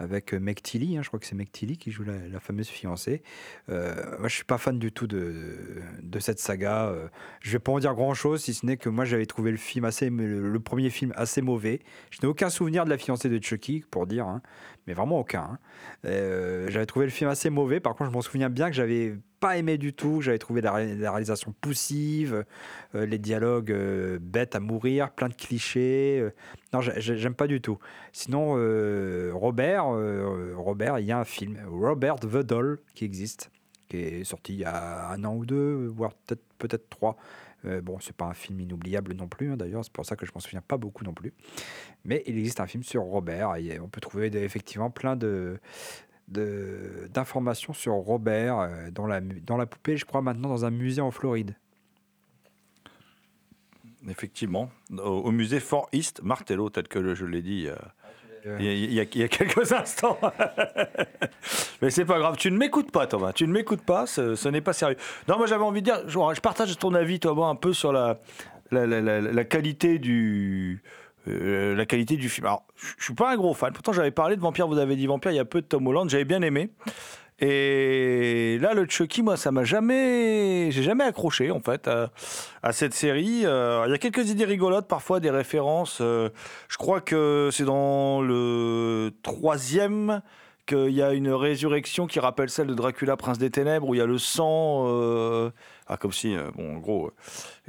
avec 0.00 0.34
euh, 0.34 0.40
Meg 0.40 0.62
Tilly. 0.62 0.96
hein. 0.96 1.02
Je 1.02 1.08
crois 1.08 1.20
que 1.20 1.26
c'est 1.26 1.34
Meg 1.34 1.50
Tilly 1.50 1.76
qui 1.76 1.90
joue 1.90 2.04
la, 2.04 2.40
fameuse 2.40 2.68
fiancée. 2.68 3.22
Euh, 3.68 4.18
moi, 4.18 4.28
je 4.28 4.34
suis 4.34 4.44
pas 4.44 4.56
fan 4.56 4.78
du 4.78 4.92
tout 4.92 5.06
de, 5.06 5.82
cette 6.20 6.38
saga. 6.38 6.86
Euh, 6.88 7.08
je 7.40 7.52
vais 7.52 7.58
pas 7.58 7.72
en 7.72 7.78
dire 7.80 7.94
grand 7.94 8.14
chose, 8.14 8.42
si 8.42 8.54
ce 8.54 8.64
n'est 8.64 8.76
que 8.76 8.88
moi, 8.88 9.04
j'avais 9.04 9.26
trouvé 9.26 9.50
le 9.50 9.56
film 9.56 9.84
assez, 9.84 10.10
le 10.10 10.60
premier 10.60 10.90
film 10.90 11.12
assez 11.16 11.42
mauvais. 11.42 11.80
Je 12.10 12.18
n'ai 12.22 12.28
aucun 12.28 12.48
souvenir 12.48 12.84
de 12.84 12.90
la 12.90 12.98
fiancée 12.98 13.28
de 13.28 13.42
Chucky, 13.42 13.84
pour 13.90 14.06
dire, 14.06 14.26
hein, 14.26 14.42
mais 14.90 14.94
vraiment 14.94 15.20
aucun. 15.20 15.42
hein. 15.42 15.58
Euh, 16.04 16.66
j'avais 16.68 16.86
trouvé 16.86 17.06
le 17.06 17.12
film 17.12 17.30
assez 17.30 17.48
mauvais. 17.48 17.78
Par 17.78 17.94
contre, 17.94 18.10
je 18.10 18.14
m'en 18.14 18.22
souviens 18.22 18.50
bien 18.50 18.68
que 18.70 18.74
j'avais 18.74 19.14
pas 19.38 19.56
aimé 19.56 19.78
du 19.78 19.92
tout. 19.92 20.20
J'avais 20.20 20.38
trouvé 20.38 20.60
la, 20.60 20.72
ré- 20.72 20.96
la 20.96 21.10
réalisation 21.12 21.54
poussive, 21.60 22.44
euh, 22.96 23.06
les 23.06 23.18
dialogues 23.18 23.70
euh, 23.70 24.18
bêtes 24.20 24.56
à 24.56 24.60
mourir, 24.60 25.10
plein 25.12 25.28
de 25.28 25.34
clichés. 25.34 26.26
non, 26.72 26.80
j'ai- 26.80 27.00
j'ai- 27.00 27.16
j'aime 27.16 27.34
pas 27.34 27.46
du 27.46 27.60
tout. 27.60 27.78
Sinon, 28.12 28.54
Robert, 29.32 29.84
Robert, 30.56 30.98
il 30.98 31.06
y 31.06 31.12
a 31.12 31.18
un 31.18 31.24
film, 31.24 31.56
Robert 31.68 32.16
the 32.16 32.26
Doll, 32.38 32.80
qui 32.94 33.04
existe, 33.04 33.50
qui 33.88 33.98
est 33.98 34.24
sorti 34.24 34.54
il 34.54 34.58
y 34.60 34.64
a 34.64 35.10
un 35.10 35.22
an 35.24 35.34
ou 35.36 35.46
deux, 35.46 35.86
voire 35.86 36.12
peut-être 36.58 36.88
trois. 36.90 37.16
Euh, 37.64 37.80
bon, 37.80 37.98
c'est 38.00 38.16
pas 38.16 38.26
un 38.26 38.34
film 38.34 38.60
inoubliable 38.60 39.14
non 39.14 39.28
plus, 39.28 39.52
hein, 39.52 39.56
d'ailleurs, 39.56 39.84
c'est 39.84 39.92
pour 39.92 40.06
ça 40.06 40.16
que 40.16 40.26
je 40.26 40.32
m'en 40.34 40.40
souviens 40.40 40.62
pas 40.62 40.76
beaucoup 40.76 41.04
non 41.04 41.12
plus. 41.12 41.32
Mais 42.04 42.22
il 42.26 42.38
existe 42.38 42.60
un 42.60 42.66
film 42.66 42.82
sur 42.82 43.02
Robert, 43.02 43.56
et 43.56 43.78
on 43.80 43.88
peut 43.88 44.00
trouver 44.00 44.26
effectivement 44.26 44.90
plein 44.90 45.16
de 45.16 45.58
d'informations 46.28 47.72
sur 47.72 47.94
Robert 47.94 48.60
euh, 48.60 48.90
dans, 48.92 49.08
la, 49.08 49.20
dans 49.20 49.56
la 49.56 49.66
poupée, 49.66 49.96
je 49.96 50.04
crois 50.04 50.22
maintenant 50.22 50.48
dans 50.48 50.64
un 50.64 50.70
musée 50.70 51.00
en 51.00 51.10
Floride. 51.10 51.56
Effectivement, 54.08 54.70
au, 54.96 55.30
musée 55.32 55.58
Fort 55.58 55.88
East 55.92 56.22
Martello, 56.22 56.70
tel 56.70 56.88
que 56.88 57.14
je 57.14 57.26
l'ai 57.26 57.42
dit. 57.42 57.66
Euh, 57.66 57.74
Il 58.58 58.64
y, 58.64 58.68
a, 59.00 59.02
il 59.04 59.18
y 59.18 59.22
a- 59.22 59.28
quelques 59.28 59.72
instants. 59.72 60.18
Mais 61.82 61.90
c'est 61.90 62.04
pas 62.04 62.18
grave, 62.18 62.36
tu 62.36 62.50
ne 62.50 62.56
m'écoutes 62.56 62.90
pas, 62.90 63.06
Thomas. 63.06 63.32
Tu 63.32 63.46
ne 63.46 63.52
m'écoutes 63.52 63.82
pas, 63.82 64.06
ce, 64.06 64.48
n'est 64.48 64.60
pas 64.60 64.72
sérieux. 64.72 64.96
Non, 65.28 65.36
moi 65.38 65.46
j'avais 65.46 65.64
envie 65.64 65.80
de 65.82 65.86
dire, 65.86 66.00
je 66.08 66.40
partage 66.40 66.76
ton 66.78 66.94
avis, 66.94 67.20
Thomas, 67.20 67.46
un 67.46 67.54
peu 67.54 67.72
sur 67.72 67.92
la, 67.92 68.18
qualité 69.44 69.98
du. 69.98 70.82
euh, 71.28 71.74
la 71.74 71.86
qualité 71.86 72.16
du 72.16 72.28
film. 72.28 72.46
Alors, 72.46 72.64
je 72.98 73.04
suis 73.04 73.14
pas 73.14 73.30
un 73.32 73.36
gros 73.36 73.54
fan. 73.54 73.72
Pourtant, 73.72 73.92
j'avais 73.92 74.10
parlé 74.10 74.36
de 74.36 74.40
Vampire. 74.40 74.66
Vous 74.68 74.78
avez 74.78 74.96
dit 74.96 75.06
Vampire 75.06 75.32
il 75.32 75.36
y 75.36 75.40
a 75.40 75.44
peu 75.44 75.60
de 75.60 75.66
Tom 75.66 75.86
Holland. 75.86 76.08
J'avais 76.08 76.24
bien 76.24 76.42
aimé. 76.42 76.70
Et 77.40 78.58
là, 78.60 78.74
le 78.74 78.86
Chucky, 78.86 79.22
moi, 79.22 79.36
ça 79.38 79.50
m'a 79.50 79.64
jamais, 79.64 80.70
j'ai 80.70 80.82
jamais 80.82 81.04
accroché 81.04 81.50
en 81.50 81.60
fait 81.60 81.88
à, 82.62 82.72
cette 82.72 82.92
série. 82.92 83.46
Euh, 83.46 83.84
Il 83.86 83.90
y 83.90 83.94
a 83.94 83.98
quelques 83.98 84.28
idées 84.28 84.44
rigolotes, 84.44 84.86
parfois 84.86 85.20
des 85.20 85.30
références. 85.30 86.00
euh, 86.02 86.28
je 86.68 86.76
crois 86.76 87.00
que 87.00 87.48
c'est 87.50 87.64
dans 87.64 88.20
le 88.20 89.12
troisième 89.22 90.20
qu'il 90.70 90.94
y 90.94 91.02
a 91.02 91.12
une 91.12 91.30
résurrection 91.30 92.06
qui 92.06 92.20
rappelle 92.20 92.48
celle 92.48 92.68
de 92.68 92.74
Dracula, 92.74 93.16
Prince 93.16 93.38
des 93.38 93.50
Ténèbres, 93.50 93.88
où 93.88 93.94
il 93.94 93.98
y 93.98 94.00
a 94.00 94.06
le 94.06 94.18
sang. 94.18 94.84
euh, 94.86 95.50
ah, 95.88 95.96
comme 95.96 96.12
si, 96.12 96.36
euh, 96.36 96.50
bon, 96.54 96.76
en 96.76 96.78
gros, 96.78 97.10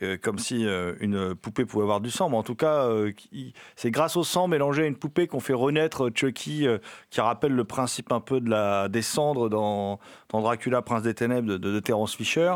euh, 0.03 0.17
comme 0.21 0.37
si 0.37 0.63
une 0.99 1.33
poupée 1.33 1.65
pouvait 1.65 1.83
avoir 1.83 2.01
du 2.01 2.11
sang, 2.11 2.29
mais 2.29 2.37
en 2.37 2.43
tout 2.43 2.55
cas, 2.55 2.87
c'est 3.75 3.89
grâce 3.89 4.15
au 4.15 4.23
sang 4.23 4.47
mélangé 4.47 4.83
à 4.83 4.85
une 4.85 4.95
poupée 4.95 5.25
qu'on 5.25 5.39
fait 5.39 5.53
renaître 5.53 6.11
Chucky, 6.13 6.67
qui 7.09 7.21
rappelle 7.21 7.53
le 7.53 7.63
principe 7.63 8.11
un 8.11 8.19
peu 8.19 8.39
de 8.39 8.49
la, 8.49 8.89
des 8.89 9.01
cendres 9.01 9.49
dans, 9.49 9.99
dans 10.29 10.41
Dracula, 10.41 10.81
Prince 10.81 11.03
des 11.03 11.15
Ténèbres 11.15 11.47
de, 11.47 11.57
de, 11.57 11.71
de 11.71 11.79
Terence 11.79 12.15
Fisher. 12.15 12.55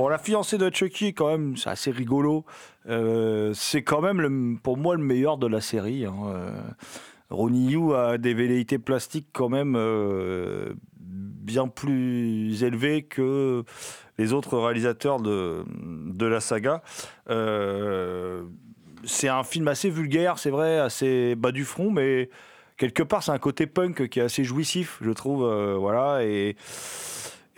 Bon, 0.00 0.08
la 0.08 0.16
fiancée 0.16 0.56
de 0.56 0.70
Chucky, 0.72 1.12
quand 1.12 1.28
même, 1.28 1.58
c'est 1.58 1.68
assez 1.68 1.90
rigolo. 1.90 2.46
Euh, 2.88 3.52
c'est 3.52 3.82
quand 3.82 4.00
même, 4.00 4.58
pour 4.62 4.78
moi, 4.78 4.96
le 4.96 5.02
meilleur 5.02 5.36
de 5.36 5.46
la 5.46 5.60
série. 5.60 6.06
hein. 6.06 6.14
Euh, 6.26 6.58
Ronnie 7.28 7.72
Yu 7.72 7.94
a 7.94 8.16
des 8.16 8.32
velléités 8.32 8.78
plastiques 8.78 9.28
quand 9.34 9.50
même 9.50 9.74
euh, 9.76 10.72
bien 10.96 11.68
plus 11.68 12.64
élevées 12.64 13.02
que 13.02 13.62
les 14.16 14.32
autres 14.32 14.56
réalisateurs 14.56 15.20
de, 15.20 15.66
de 15.68 16.24
la 16.24 16.40
saga. 16.40 16.82
C'est 19.04 19.28
un 19.28 19.44
film 19.44 19.68
assez 19.68 19.90
vulgaire, 19.90 20.38
c'est 20.38 20.48
vrai, 20.48 20.78
assez 20.78 21.34
bas 21.34 21.52
du 21.52 21.66
front, 21.66 21.90
mais 21.90 22.30
quelque 22.78 23.02
part, 23.02 23.22
c'est 23.22 23.32
un 23.32 23.38
côté 23.38 23.66
punk 23.66 24.08
qui 24.08 24.20
est 24.20 24.22
assez 24.22 24.44
jouissif, 24.44 24.96
je 25.02 25.10
trouve. 25.10 25.46
voilà, 25.76 26.24
et. 26.24 26.56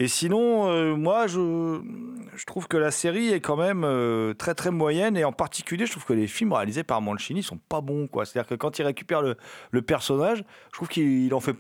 Et 0.03 0.09
sinon, 0.09 0.69
euh, 0.69 0.97
moi, 0.97 1.29
je, 1.29 1.81
trouve 2.45 2.67
que 2.67 2.77
la 2.77 2.91
série 2.91 3.29
est 3.29 3.39
quand 3.39 3.57
même 3.57 3.85
euh, 3.85 4.35
très 4.35 4.53
très 4.53 4.73
moyenne 4.73 5.17
et 5.17 5.23
en 5.23 5.31
particulier, 5.31 5.87
je 5.87 5.93
trouve 5.93 6.05
que 6.05 6.13
les 6.13 6.27
films 6.27 6.53
réalisés 6.53 6.83
par 6.83 7.01
Mancini 7.01 7.41
sont 7.45 7.61
pas 7.69 7.81
bons. 7.81 8.09
C'est-à-dire 8.13 8.49
que 8.49 8.57
quand 8.57 8.81
il 8.81 8.83
récupère 8.83 9.23
le, 9.23 9.83
personnage, 9.83 10.43
je 10.71 10.73
trouve 10.73 10.89
qu'il 10.89 11.27
il 11.27 11.35
en 11.35 11.39
fait. 11.39 11.55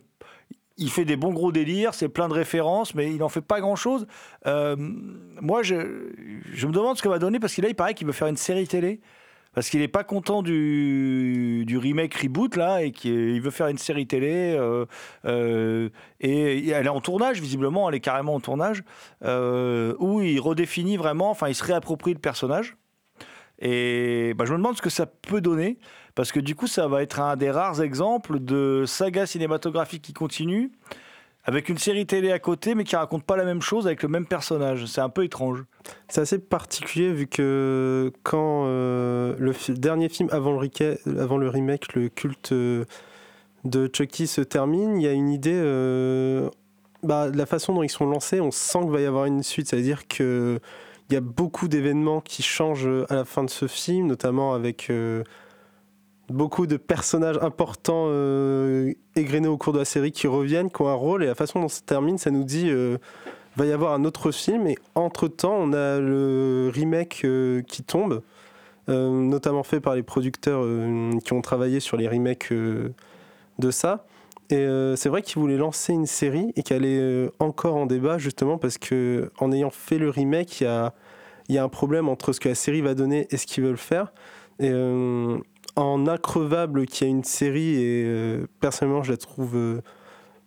Il 0.76 0.90
fait 0.90 1.04
des 1.04 1.14
bons 1.14 1.32
gros 1.32 1.52
délires, 1.52 1.94
c'est 1.94 2.08
plein 2.08 2.26
de 2.26 2.34
références, 2.34 2.96
mais 2.96 3.12
il 3.12 3.18
n'en 3.18 3.28
fait 3.28 3.42
pas 3.42 3.60
grand-chose. 3.60 4.08
Euh, 4.46 4.74
moi, 4.76 5.62
je, 5.62 6.10
je 6.52 6.66
me 6.66 6.72
demande 6.72 6.96
ce 6.96 7.02
que 7.02 7.08
va 7.08 7.20
donner, 7.20 7.38
parce 7.38 7.54
que 7.54 7.62
là, 7.62 7.68
il 7.68 7.76
paraît 7.76 7.94
qu'il 7.94 8.08
veut 8.08 8.12
faire 8.12 8.26
une 8.26 8.36
série 8.36 8.66
télé, 8.66 9.00
parce 9.54 9.68
qu'il 9.68 9.80
n'est 9.80 9.88
pas 9.88 10.04
content 10.04 10.42
du, 10.42 11.78
remake 11.80 12.14
reboot, 12.14 12.56
là, 12.56 12.82
et 12.82 12.90
qu'il 12.90 13.40
veut 13.40 13.50
faire 13.50 13.68
une 13.68 13.78
série 13.78 14.06
télé. 14.06 14.54
euh, 14.56 14.86
euh, 15.26 15.90
et 16.20 16.68
elle 16.70 16.86
est 16.86 16.90
en 16.90 17.00
tournage, 17.00 17.40
visiblement, 17.40 17.88
elle 17.88 17.94
est 17.94 18.00
carrément 18.00 18.34
en 18.34 18.40
tournage, 18.40 18.82
euh, 19.24 19.94
où 19.98 20.22
il 20.22 20.40
redéfinit 20.40 20.96
vraiment, 20.96 21.30
enfin, 21.30 21.48
il 21.48 21.54
se 21.54 21.64
réapproprie 21.64 22.14
le 22.14 22.18
personnage. 22.18 22.76
Et 23.58 24.34
bah, 24.36 24.44
je 24.46 24.52
me 24.52 24.58
demande 24.58 24.76
ce 24.76 24.82
que 24.82 24.90
ça 24.90 25.06
peut 25.06 25.40
donner, 25.40 25.78
parce 26.14 26.32
que 26.32 26.40
du 26.40 26.54
coup, 26.54 26.66
ça 26.66 26.88
va 26.88 27.02
être 27.02 27.20
un 27.20 27.36
des 27.36 27.50
rares 27.50 27.82
exemples 27.82 28.40
de 28.40 28.84
saga 28.86 29.26
cinématographique 29.26 30.02
qui 30.02 30.12
continue, 30.12 30.72
avec 31.44 31.68
une 31.68 31.78
série 31.78 32.06
télé 32.06 32.30
à 32.30 32.38
côté, 32.38 32.74
mais 32.74 32.84
qui 32.84 32.94
raconte 32.94 33.24
pas 33.24 33.36
la 33.36 33.44
même 33.44 33.62
chose 33.62 33.86
avec 33.86 34.02
le 34.02 34.08
même 34.08 34.26
personnage. 34.26 34.86
C'est 34.86 35.00
un 35.00 35.08
peu 35.08 35.24
étrange. 35.24 35.64
C'est 36.08 36.20
assez 36.20 36.38
particulier 36.38 37.12
vu 37.12 37.26
que 37.26 38.12
quand 38.22 38.64
euh, 38.66 39.34
le 39.38 39.52
dernier 39.74 40.08
film 40.08 40.28
avant 40.32 40.52
le, 40.52 41.48
remake, 41.48 41.94
le 41.94 42.08
culte 42.08 42.52
euh, 42.52 42.84
de 43.64 43.90
Chucky 43.92 44.26
se 44.26 44.40
termine, 44.40 45.00
il 45.00 45.02
y 45.02 45.08
a 45.08 45.12
une 45.12 45.30
idée. 45.30 45.52
euh, 45.54 46.48
bah, 47.02 47.28
la 47.32 47.46
façon 47.46 47.74
dont 47.74 47.82
ils 47.82 47.90
sont 47.90 48.06
lancés, 48.06 48.40
on 48.40 48.50
sent 48.50 48.80
qu'il 48.80 48.90
va 48.90 49.00
y 49.00 49.06
avoir 49.06 49.24
une 49.24 49.42
suite. 49.42 49.68
C'est-à-dire 49.68 50.06
qu'il 50.06 50.60
y 51.10 51.16
a 51.16 51.20
beaucoup 51.20 51.68
d'événements 51.68 52.20
qui 52.20 52.42
changent 52.42 52.88
à 53.08 53.14
la 53.14 53.24
fin 53.24 53.42
de 53.44 53.50
ce 53.50 53.66
film, 53.66 54.06
notamment 54.06 54.54
avec 54.54 54.88
euh, 54.90 55.24
beaucoup 56.32 56.66
de 56.66 56.76
personnages 56.76 57.38
importants 57.42 58.06
euh, 58.08 58.92
égrenés 59.16 59.48
au 59.48 59.56
cours 59.56 59.72
de 59.72 59.78
la 59.78 59.84
série 59.84 60.12
qui 60.12 60.26
reviennent, 60.26 60.70
qui 60.70 60.82
ont 60.82 60.88
un 60.88 60.94
rôle. 60.94 61.22
Et 61.22 61.26
la 61.26 61.34
façon 61.34 61.60
dont 61.60 61.68
ça 61.68 61.82
termine, 61.84 62.18
ça 62.18 62.30
nous 62.30 62.44
dit. 62.44 62.70
euh, 62.70 62.98
va 63.56 63.66
y 63.66 63.72
avoir 63.72 63.92
un 63.92 64.04
autre 64.04 64.30
film 64.30 64.66
et 64.66 64.78
entre-temps 64.94 65.54
on 65.54 65.74
a 65.74 66.00
le 66.00 66.70
remake 66.72 67.20
euh, 67.24 67.60
qui 67.60 67.82
tombe 67.82 68.22
notamment 68.88 69.62
fait 69.62 69.78
par 69.78 69.94
les 69.94 70.02
producteurs 70.02 70.64
qui 71.22 71.32
ont 71.32 71.40
travaillé 71.40 71.78
sur 71.78 71.96
les 71.96 72.08
remakes 72.08 72.52
de 72.52 73.70
ça 73.70 74.06
et 74.50 74.66
c'est 74.96 75.08
vrai 75.08 75.22
qu'ils 75.22 75.40
voulaient 75.40 75.56
lancer 75.56 75.92
une 75.92 76.06
série 76.06 76.52
et 76.56 76.64
qu'elle 76.64 76.84
est 76.84 77.30
encore 77.38 77.76
en 77.76 77.86
débat 77.86 78.18
justement 78.18 78.58
parce 78.58 78.78
que 78.78 79.30
en 79.38 79.52
ayant 79.52 79.70
fait 79.70 79.98
le 79.98 80.10
remake 80.10 80.60
il 80.60 80.64
y 80.64 80.66
a, 80.66 80.94
y 81.48 81.58
a 81.58 81.62
un 81.62 81.68
problème 81.68 82.08
entre 82.08 82.32
ce 82.32 82.40
que 82.40 82.48
la 82.48 82.56
série 82.56 82.80
va 82.80 82.94
donner 82.94 83.28
et 83.30 83.36
ce 83.36 83.46
qu'ils 83.46 83.62
veulent 83.62 83.76
faire 83.76 84.12
et 84.58 84.72
en 85.76 86.06
increvable 86.06 86.86
qu'il 86.86 87.06
y 87.06 87.10
a 87.10 87.10
une 87.10 87.24
série 87.24 87.74
et 87.74 88.04
euh, 88.06 88.46
personnellement 88.60 89.02
je 89.02 89.12
la 89.12 89.16
trouve 89.16 89.56
euh, 89.56 89.80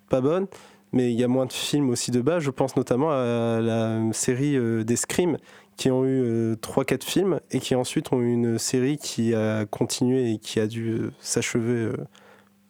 pas 0.09 0.21
bonne 0.21 0.47
mais 0.91 1.11
il 1.11 1.19
y 1.19 1.23
a 1.23 1.27
moins 1.27 1.45
de 1.45 1.51
films 1.51 1.89
aussi 1.89 2.09
de 2.11 2.21
base. 2.21 2.41
Je 2.41 2.51
pense 2.51 2.77
notamment 2.77 3.11
à 3.11 3.59
la 3.59 3.99
série 4.13 4.55
euh, 4.55 4.85
des 4.85 4.95
Scream, 4.95 5.35
qui 5.75 5.91
ont 5.91 6.05
eu 6.05 6.53
3-4 6.53 7.03
films, 7.03 7.41
et 7.51 7.59
qui 7.59 7.75
ensuite 7.75 8.13
ont 8.13 8.21
eu 8.21 8.31
une 8.31 8.57
série 8.57 8.97
qui 8.97 9.33
a 9.35 9.65
continué 9.65 10.31
et 10.31 10.37
qui 10.37 10.61
a 10.61 10.67
dû 10.67 11.09
s'achever. 11.19 11.91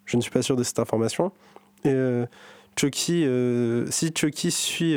je 0.06 0.16
ne 0.16 0.22
suis 0.22 0.32
pas 0.32 0.42
sûr 0.42 0.56
de 0.56 0.64
cette 0.64 0.80
information. 0.80 1.30
Et 1.84 1.94
Chucky, 2.76 3.24
si 3.90 4.12
Chucky 4.12 4.50
suit 4.50 4.96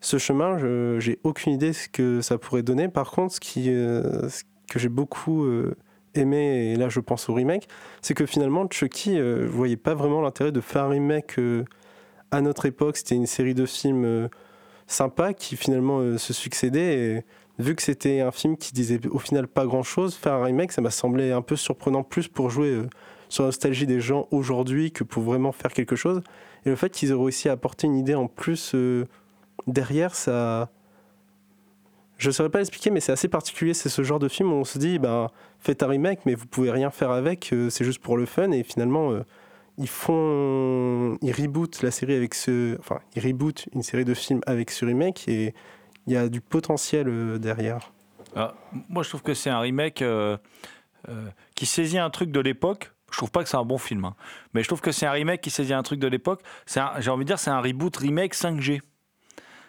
ce 0.00 0.18
chemin, 0.18 0.98
j'ai 0.98 1.20
aucune 1.22 1.52
idée 1.52 1.72
ce 1.72 1.88
que 1.88 2.20
ça 2.22 2.38
pourrait 2.38 2.64
donner. 2.64 2.88
Par 2.88 3.12
contre, 3.12 3.34
ce, 3.34 3.38
qui, 3.38 3.66
que 3.66 4.80
j'ai 4.80 4.88
beaucoup 4.88 5.46
aimé, 6.16 6.72
et 6.72 6.76
là 6.76 6.88
je 6.88 7.00
pense 7.00 7.28
au 7.28 7.34
remake, 7.34 7.68
c'est 8.02 8.14
que 8.14 8.26
finalement 8.26 8.66
Chucky, 8.70 9.18
euh, 9.18 9.46
je 9.46 9.52
voyais 9.52 9.76
pas 9.76 9.94
vraiment 9.94 10.20
l'intérêt 10.20 10.52
de 10.52 10.60
faire 10.60 10.84
un 10.84 10.88
remake 10.90 11.38
euh, 11.38 11.64
à 12.30 12.40
notre 12.40 12.66
époque. 12.66 12.96
C'était 12.96 13.14
une 13.14 13.26
série 13.26 13.54
de 13.54 13.66
films 13.66 14.04
euh, 14.04 14.28
sympas 14.86 15.32
qui 15.32 15.56
finalement 15.56 16.00
euh, 16.00 16.18
se 16.18 16.32
succédaient. 16.32 16.98
Et 16.98 17.24
vu 17.58 17.74
que 17.74 17.82
c'était 17.82 18.20
un 18.20 18.30
film 18.30 18.56
qui 18.56 18.72
disait 18.72 19.00
au 19.10 19.18
final 19.18 19.46
pas 19.46 19.66
grand 19.66 19.82
chose, 19.82 20.14
faire 20.14 20.34
un 20.34 20.44
remake, 20.44 20.72
ça 20.72 20.80
m'a 20.80 20.90
semblé 20.90 21.32
un 21.32 21.42
peu 21.42 21.56
surprenant 21.56 22.02
plus 22.02 22.28
pour 22.28 22.50
jouer 22.50 22.68
euh, 22.68 22.88
sur 23.28 23.42
la 23.44 23.48
nostalgie 23.48 23.86
des 23.86 24.00
gens 24.00 24.28
aujourd'hui 24.30 24.92
que 24.92 25.04
pour 25.04 25.22
vraiment 25.22 25.52
faire 25.52 25.72
quelque 25.72 25.96
chose. 25.96 26.22
Et 26.64 26.70
le 26.70 26.76
fait 26.76 26.90
qu'ils 26.90 27.10
aient 27.10 27.14
réussi 27.14 27.48
à 27.48 27.52
apporter 27.52 27.86
une 27.86 27.96
idée 27.96 28.14
en 28.14 28.28
plus 28.28 28.74
derrière, 29.66 30.14
ça. 30.14 30.68
Je 32.18 32.28
ne 32.28 32.32
saurais 32.32 32.48
pas 32.48 32.58
l'expliquer, 32.58 32.90
mais 32.90 33.00
c'est 33.00 33.12
assez 33.12 33.28
particulier. 33.28 33.74
C'est 33.74 33.88
ce 33.88 34.02
genre 34.02 34.18
de 34.18 34.28
film 34.28 34.52
où 34.52 34.56
on 34.56 34.64
se 34.64 34.78
dit, 34.78 34.98
ben, 34.98 35.28
faites 35.58 35.82
un 35.82 35.88
remake, 35.88 36.20
mais 36.24 36.34
vous 36.34 36.46
pouvez 36.46 36.70
rien 36.70 36.90
faire 36.90 37.10
avec, 37.10 37.52
euh, 37.52 37.68
c'est 37.70 37.84
juste 37.84 38.00
pour 38.00 38.16
le 38.16 38.24
fun. 38.24 38.50
Et 38.52 38.62
finalement, 38.62 39.12
euh, 39.12 39.22
ils 39.76 39.88
font. 39.88 41.18
Ils 41.20 41.32
rebootent 41.32 41.82
la 41.82 41.90
série 41.90 42.14
avec 42.14 42.34
ce. 42.34 42.78
Enfin, 42.78 43.00
ils 43.14 43.26
rebootent 43.26 43.66
une 43.74 43.82
série 43.82 44.06
de 44.06 44.14
films 44.14 44.40
avec 44.46 44.70
ce 44.70 44.86
remake 44.86 45.28
et 45.28 45.54
il 46.06 46.12
y 46.12 46.16
a 46.16 46.28
du 46.28 46.40
potentiel 46.40 47.08
euh, 47.08 47.38
derrière. 47.38 47.92
Ah, 48.34 48.54
moi, 48.88 49.02
je 49.02 49.10
trouve 49.10 49.22
que 49.22 49.34
c'est 49.34 49.50
un 49.50 49.60
remake 49.60 50.04
qui 51.54 51.66
saisit 51.66 51.98
un 51.98 52.10
truc 52.10 52.30
de 52.30 52.40
l'époque. 52.40 52.92
Je 53.12 53.18
trouve 53.18 53.30
pas 53.30 53.42
que 53.42 53.48
c'est 53.48 53.56
un 53.56 53.64
bon 53.64 53.78
film, 53.78 54.04
hein. 54.04 54.16
mais 54.52 54.62
je 54.62 54.68
trouve 54.68 54.80
que 54.80 54.90
c'est 54.90 55.06
un 55.06 55.12
remake 55.12 55.40
qui 55.40 55.50
saisit 55.50 55.72
un 55.72 55.84
truc 55.84 56.00
de 56.00 56.08
l'époque. 56.08 56.42
J'ai 56.66 57.10
envie 57.10 57.24
de 57.24 57.28
dire, 57.28 57.38
c'est 57.38 57.50
un 57.50 57.60
reboot 57.60 57.96
remake 57.96 58.34
5G. 58.34 58.80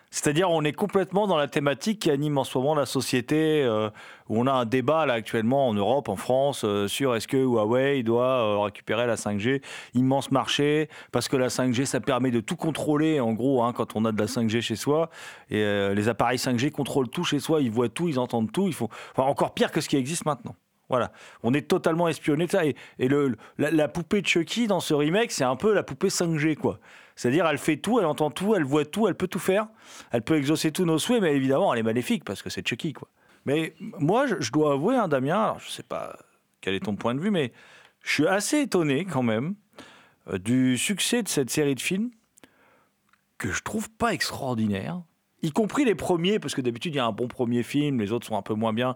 C'est-à-dire, 0.09 0.49
on 0.49 0.63
est 0.63 0.73
complètement 0.73 1.27
dans 1.27 1.37
la 1.37 1.47
thématique 1.47 1.99
qui 1.99 2.09
anime 2.09 2.37
en 2.37 2.43
ce 2.43 2.57
moment 2.57 2.75
la 2.75 2.85
société, 2.85 3.63
euh, 3.63 3.89
où 4.29 4.39
on 4.39 4.47
a 4.47 4.51
un 4.51 4.65
débat 4.65 5.05
là 5.05 5.13
actuellement 5.13 5.67
en 5.67 5.73
Europe, 5.73 6.07
en 6.07 6.15
France, 6.15 6.61
euh, 6.63 6.87
sur 6.87 7.15
est-ce 7.15 7.27
que 7.27 7.37
Huawei 7.37 8.03
doit 8.03 8.25
euh, 8.25 8.59
récupérer 8.59 9.05
la 9.05 9.15
5G, 9.15 9.61
immense 9.95 10.31
marché, 10.31 10.89
parce 11.11 11.27
que 11.27 11.35
la 11.35 11.49
5G, 11.49 11.85
ça 11.85 11.99
permet 11.99 12.31
de 12.31 12.39
tout 12.39 12.55
contrôler, 12.55 13.19
en 13.19 13.33
gros, 13.33 13.63
hein, 13.63 13.73
quand 13.73 13.95
on 13.95 14.05
a 14.05 14.13
de 14.13 14.19
la 14.19 14.27
5G 14.27 14.61
chez 14.61 14.75
soi. 14.75 15.09
Et 15.49 15.63
les 15.93 16.09
appareils 16.09 16.37
5G 16.37 16.71
contrôlent 16.71 17.09
tout 17.09 17.23
chez 17.23 17.39
soi, 17.39 17.61
ils 17.61 17.71
voient 17.71 17.89
tout, 17.89 18.07
ils 18.07 18.19
entendent 18.19 18.51
tout, 18.51 18.67
ils 18.67 18.73
font 18.73 18.89
enfin, 19.15 19.27
encore 19.27 19.53
pire 19.53 19.71
que 19.71 19.81
ce 19.81 19.89
qui 19.89 19.97
existe 19.97 20.25
maintenant. 20.25 20.55
Voilà, 20.89 21.11
on 21.43 21.53
est 21.53 21.67
totalement 21.67 22.07
espionné. 22.07 22.47
Et, 22.99 23.09
la, 23.09 23.71
la 23.71 23.87
poupée 23.87 24.21
de 24.21 24.27
Chucky 24.27 24.67
dans 24.67 24.79
ce 24.79 24.93
remake, 24.93 25.31
c'est 25.31 25.43
un 25.43 25.55
peu 25.55 25.73
la 25.73 25.83
poupée 25.83 26.07
5G, 26.07 26.55
quoi. 26.55 26.79
C'est-à-dire, 27.17 27.47
elle 27.47 27.57
fait 27.57 27.77
tout, 27.77 27.99
elle 27.99 28.05
entend 28.05 28.29
tout, 28.29 28.55
elle 28.55 28.63
voit 28.63 28.85
tout, 28.85 29.07
elle 29.07 29.15
peut 29.15 29.27
tout 29.27 29.39
faire. 29.39 29.67
Elle 30.11 30.21
peut 30.21 30.35
exaucer 30.35 30.71
tous 30.71 30.85
nos 30.85 30.99
souhaits, 30.99 31.21
mais 31.21 31.35
évidemment, 31.35 31.73
elle 31.73 31.79
est 31.79 31.83
maléfique 31.83 32.23
parce 32.23 32.43
que 32.43 32.49
c'est 32.49 32.65
Chucky, 32.65 32.93
quoi. 32.93 33.09
Mais 33.45 33.73
moi, 33.79 34.27
je, 34.27 34.51
dois 34.51 34.73
avouer, 34.73 34.95
hein, 34.95 35.07
Damien, 35.07 35.41
alors 35.41 35.59
je 35.59 35.69
sais 35.69 35.83
pas 35.83 36.19
quel 36.61 36.75
est 36.75 36.81
ton 36.81 36.95
point 36.95 37.15
de 37.15 37.19
vue, 37.19 37.31
mais 37.31 37.53
je 38.03 38.13
suis 38.13 38.27
assez 38.27 38.59
étonné 38.59 39.03
quand 39.05 39.23
même 39.23 39.55
euh, 40.27 40.37
du 40.37 40.77
succès 40.77 41.23
de 41.23 41.27
cette 41.27 41.49
série 41.49 41.73
de 41.73 41.79
films 41.79 42.11
que 43.37 43.51
je 43.51 43.63
trouve 43.63 43.89
pas 43.89 44.13
extraordinaire, 44.13 45.01
y 45.41 45.51
compris 45.51 45.85
les 45.85 45.95
premiers, 45.95 46.39
parce 46.39 46.55
que 46.55 46.61
d'habitude 46.61 46.93
il 46.93 46.97
y 46.97 46.99
a 46.99 47.05
un 47.05 47.11
bon 47.11 47.27
premier 47.27 47.63
film, 47.63 47.99
les 47.99 48.11
autres 48.11 48.27
sont 48.27 48.37
un 48.37 48.41
peu 48.41 48.53
moins 48.53 48.73
bien. 48.73 48.95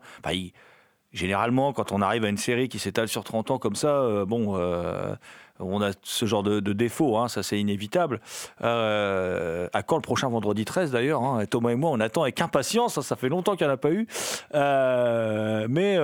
Généralement, 1.13 1.73
quand 1.73 1.91
on 1.91 2.01
arrive 2.01 2.25
à 2.25 2.29
une 2.29 2.37
série 2.37 2.69
qui 2.69 2.79
s'étale 2.79 3.07
sur 3.07 3.23
30 3.23 3.51
ans 3.51 3.59
comme 3.59 3.75
ça, 3.75 4.01
euh, 4.01 4.25
bon, 4.25 4.57
euh, 4.57 5.13
on 5.59 5.81
a 5.81 5.91
ce 6.01 6.25
genre 6.25 6.43
de, 6.43 6.59
défaut, 6.73 7.17
hein, 7.17 7.27
ça 7.27 7.43
c'est 7.43 7.59
inévitable. 7.59 8.21
Euh, 8.61 9.67
à 9.73 9.83
quand 9.83 9.97
le 9.97 10.01
prochain 10.01 10.29
vendredi 10.29 10.65
13 10.65 10.91
d'ailleurs 10.91 11.21
hein, 11.23 11.45
Thomas 11.45 11.71
et 11.71 11.75
moi, 11.75 11.91
on 11.91 11.99
attend 11.99 12.23
avec 12.23 12.41
impatience, 12.41 12.97
hein, 12.97 13.01
ça 13.01 13.15
fait 13.15 13.29
longtemps 13.29 13.55
qu'il 13.55 13.67
n'y 13.67 13.71
en 13.71 13.75
a 13.75 13.77
pas 13.77 13.91
eu. 13.91 14.07
Mais. 15.69 15.97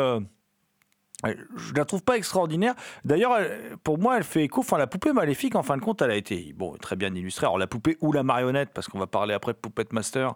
Je 1.24 1.74
la 1.74 1.84
trouve 1.84 2.04
pas 2.04 2.16
extraordinaire. 2.16 2.76
D'ailleurs, 3.04 3.40
pour 3.84 3.98
moi, 3.98 4.18
elle 4.18 4.24
fait 4.24 4.44
écho. 4.44 4.62
Enfin, 4.62 4.78
la 4.78 4.86
poupée 4.86 5.14
maléfique, 5.14 5.56
en 5.56 5.64
fin 5.64 5.76
de 5.76 5.82
compte, 5.82 6.04
elle 6.04 6.12
a 6.12 6.16
été 6.16 6.54
bon, 6.56 6.78
très 6.78 6.96
bien 6.96 7.12
illustrée. 7.16 7.48
Alors, 7.48 7.58
la 7.58 7.66
poupée 7.66 7.98
ou 8.02 8.12
la 8.12 8.22
marionnette, 8.22 8.70
parce 8.72 8.88
qu'on 8.88 9.00
va 9.00 9.08
parler 9.08 9.34
après 9.34 9.54
de 9.54 9.58
Puppet 9.58 9.88
Master. 9.92 10.36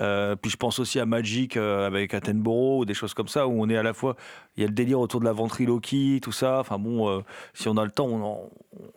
Euh, 0.00 0.34
puis 0.34 0.50
je 0.50 0.56
pense 0.56 0.80
aussi 0.80 0.98
à 0.98 1.06
Magic 1.06 1.56
euh, 1.56 1.86
avec 1.86 2.14
Attenborough 2.14 2.80
ou 2.80 2.84
des 2.84 2.94
choses 2.94 3.14
comme 3.14 3.28
ça 3.28 3.46
où 3.46 3.62
on 3.62 3.68
est 3.68 3.76
à 3.76 3.82
la 3.84 3.92
fois. 3.94 4.16
Il 4.56 4.62
y 4.62 4.64
a 4.64 4.66
le 4.66 4.74
délire 4.74 4.98
autour 4.98 5.20
de 5.20 5.24
la 5.24 5.32
ventriloquie, 5.32 6.20
tout 6.22 6.32
ça. 6.32 6.58
Enfin 6.58 6.78
bon, 6.78 7.08
euh, 7.08 7.20
si 7.52 7.68
on 7.68 7.76
a 7.76 7.84
le 7.84 7.92
temps, 7.92 8.50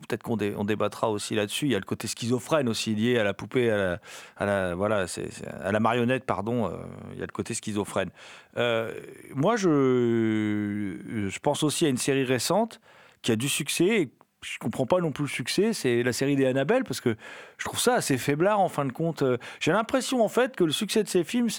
peut-être 0.08 0.24
qu'on 0.24 0.38
dé- 0.38 0.56
on 0.58 0.64
débattra 0.66 1.12
aussi 1.12 1.36
là-dessus. 1.36 1.66
Il 1.66 1.72
y 1.72 1.76
a 1.76 1.80
le 1.80 1.86
côté 1.86 2.08
schizophrène 2.08 2.68
aussi 2.68 2.96
lié 2.96 3.20
à 3.20 3.24
la 3.24 3.34
poupée, 3.36 3.70
à 3.70 4.00
la, 4.46 4.74
voilà, 4.76 5.06
c'est- 5.08 5.46
à 5.48 5.72
la 5.72 5.80
marionnette, 5.80 6.26
pardon. 6.26 6.72
il 7.14 7.20
y 7.20 7.24
a 7.24 7.26
le 7.28 7.32
côté 7.32 7.54
schizophrène. 7.54 8.10
Moi, 8.56 9.56
je, 9.56 10.98
je 11.30 11.40
pense 11.40 11.64
aussi 11.64 11.86
à 11.86 11.90
une 11.90 11.98
série 11.98 12.24
récente 12.24 12.80
qui 13.22 13.32
a 13.32 13.36
du 13.36 13.50
succès. 13.50 13.86
Et 13.86 14.10
je 14.44 14.60
comprends 14.60 14.86
pas 14.86 15.00
non 15.00 15.12
plus 15.12 15.24
le 15.24 15.30
succès. 15.30 15.74
C'est 15.74 16.04
la 16.04 16.14
série 16.14 16.36
des 16.36 16.46
Annabelle 16.46 16.84
parce 16.84 17.02
que 17.02 17.16
je 17.58 17.66
trouve 17.66 17.80
ça 17.80 17.96
assez 17.96 18.18
faiblard 18.18 18.60
en 18.60 18.70
fin 18.70 18.86
de 18.86 18.92
compte. 18.92 19.22
Euh, 19.24 19.38
J'ai 19.60 19.72
l'impression 19.72 20.24
en 20.24 20.30
fait 20.30 20.56
que 20.56 20.64
le 20.64 20.72
succès 20.72 21.04
de 21.04 21.08
ces 21.08 21.24
films 21.24 21.50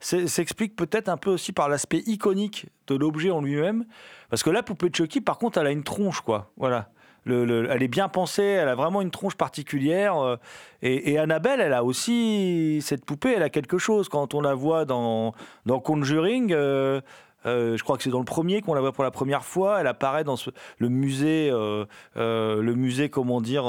s'explique 0.00 0.76
peut-être 0.76 1.08
un 1.08 1.16
peu 1.16 1.30
aussi 1.30 1.52
par 1.52 1.68
l'aspect 1.68 2.02
iconique 2.06 2.66
de 2.86 2.94
l'objet 2.96 3.30
en 3.30 3.40
lui-même. 3.40 3.84
Parce 4.30 4.42
que 4.42 4.50
la 4.50 4.62
poupée 4.62 4.90
de 4.90 4.94
Chucky, 4.96 5.20
par 5.20 5.38
contre, 5.38 5.58
elle 5.58 5.66
a 5.66 5.70
une 5.70 5.84
tronche, 5.84 6.20
quoi. 6.20 6.50
Voilà. 6.56 6.90
Le- 7.26 7.46
le- 7.46 7.70
elle 7.70 7.82
est 7.82 7.88
bien 7.88 8.08
pensée, 8.08 8.42
elle 8.42 8.68
a 8.68 8.74
vraiment 8.74 9.00
une 9.00 9.10
tronche 9.10 9.36
particulière. 9.36 10.18
euh, 10.18 10.36
et, 10.82 11.12
et 11.12 11.18
Annabelle, 11.18 11.60
elle 11.60 11.72
a 11.72 11.82
aussi 11.82 12.80
cette 12.82 13.04
poupée, 13.06 13.32
elle 13.34 13.42
a 13.42 13.48
quelque 13.48 13.78
chose. 13.78 14.10
Quand 14.10 14.34
on 14.34 14.42
la 14.42 14.52
voit 14.54 14.84
dans, 14.84 15.34
dans 15.64 15.80
Conjuring, 15.80 16.52
euh, 16.52 17.00
euh, 17.46 17.76
je 17.76 17.82
crois 17.82 17.96
que 17.96 18.02
c'est 18.02 18.10
dans 18.10 18.18
le 18.18 18.24
premier 18.24 18.60
qu'on 18.60 18.74
la 18.74 18.80
voit 18.80 18.92
pour 18.92 19.04
la 19.04 19.10
première 19.10 19.44
fois. 19.44 19.80
Elle 19.80 19.86
apparaît 19.86 20.24
dans 20.24 20.36
le 20.78 20.88
musée, 20.88 21.50
euh, 21.50 21.84
euh, 22.16 22.62
le 22.62 22.74
musée, 22.74 23.08
comment 23.08 23.40
dire, 23.40 23.64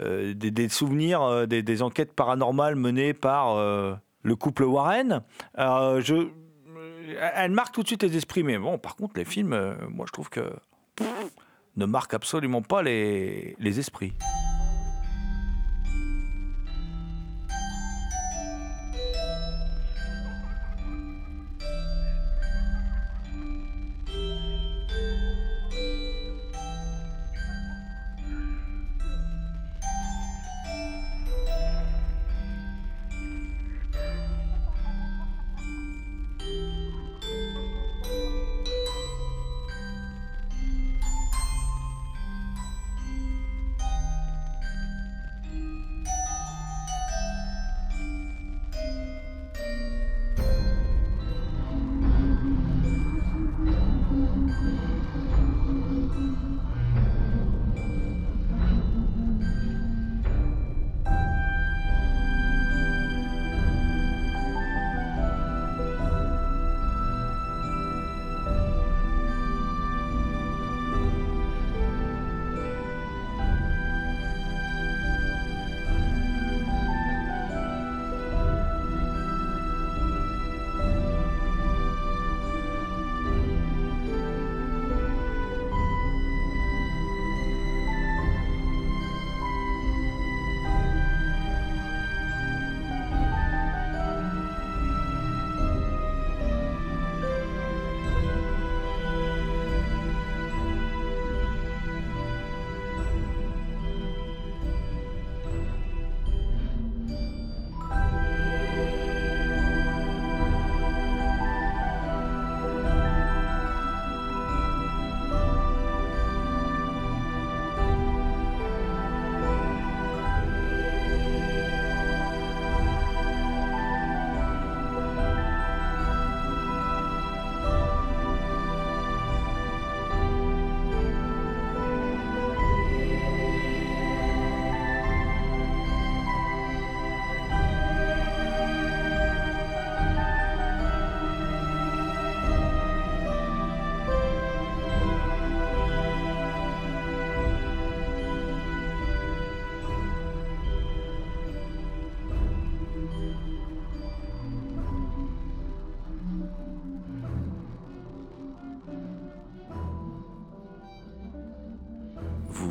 des, 0.00 0.68
souvenirs, 0.68 1.46
des, 1.46 1.82
enquêtes 1.82 2.12
paranormales 2.12 2.76
menées 2.76 3.14
par 3.14 3.56
le 3.56 4.36
couple 4.36 4.64
Warren. 4.64 5.22
Elle 5.54 7.50
marque 7.52 7.74
tout 7.74 7.82
de 7.82 7.88
suite 7.88 8.02
les 8.02 8.16
esprits, 8.16 8.42
mais 8.42 8.58
bon, 8.58 8.78
par 8.78 8.96
contre, 8.96 9.14
les 9.16 9.24
films, 9.24 9.76
moi, 9.90 10.06
je 10.06 10.12
trouve 10.12 10.30
que 10.30 10.52
ne 11.76 11.86
marquent 11.86 12.14
absolument 12.14 12.62
pas 12.62 12.82
les 12.82 13.78
esprits. 13.78 14.12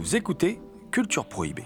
Vous 0.07 0.15
écoutez 0.15 0.61
Culture 0.89 1.27
Prohibée. 1.27 1.65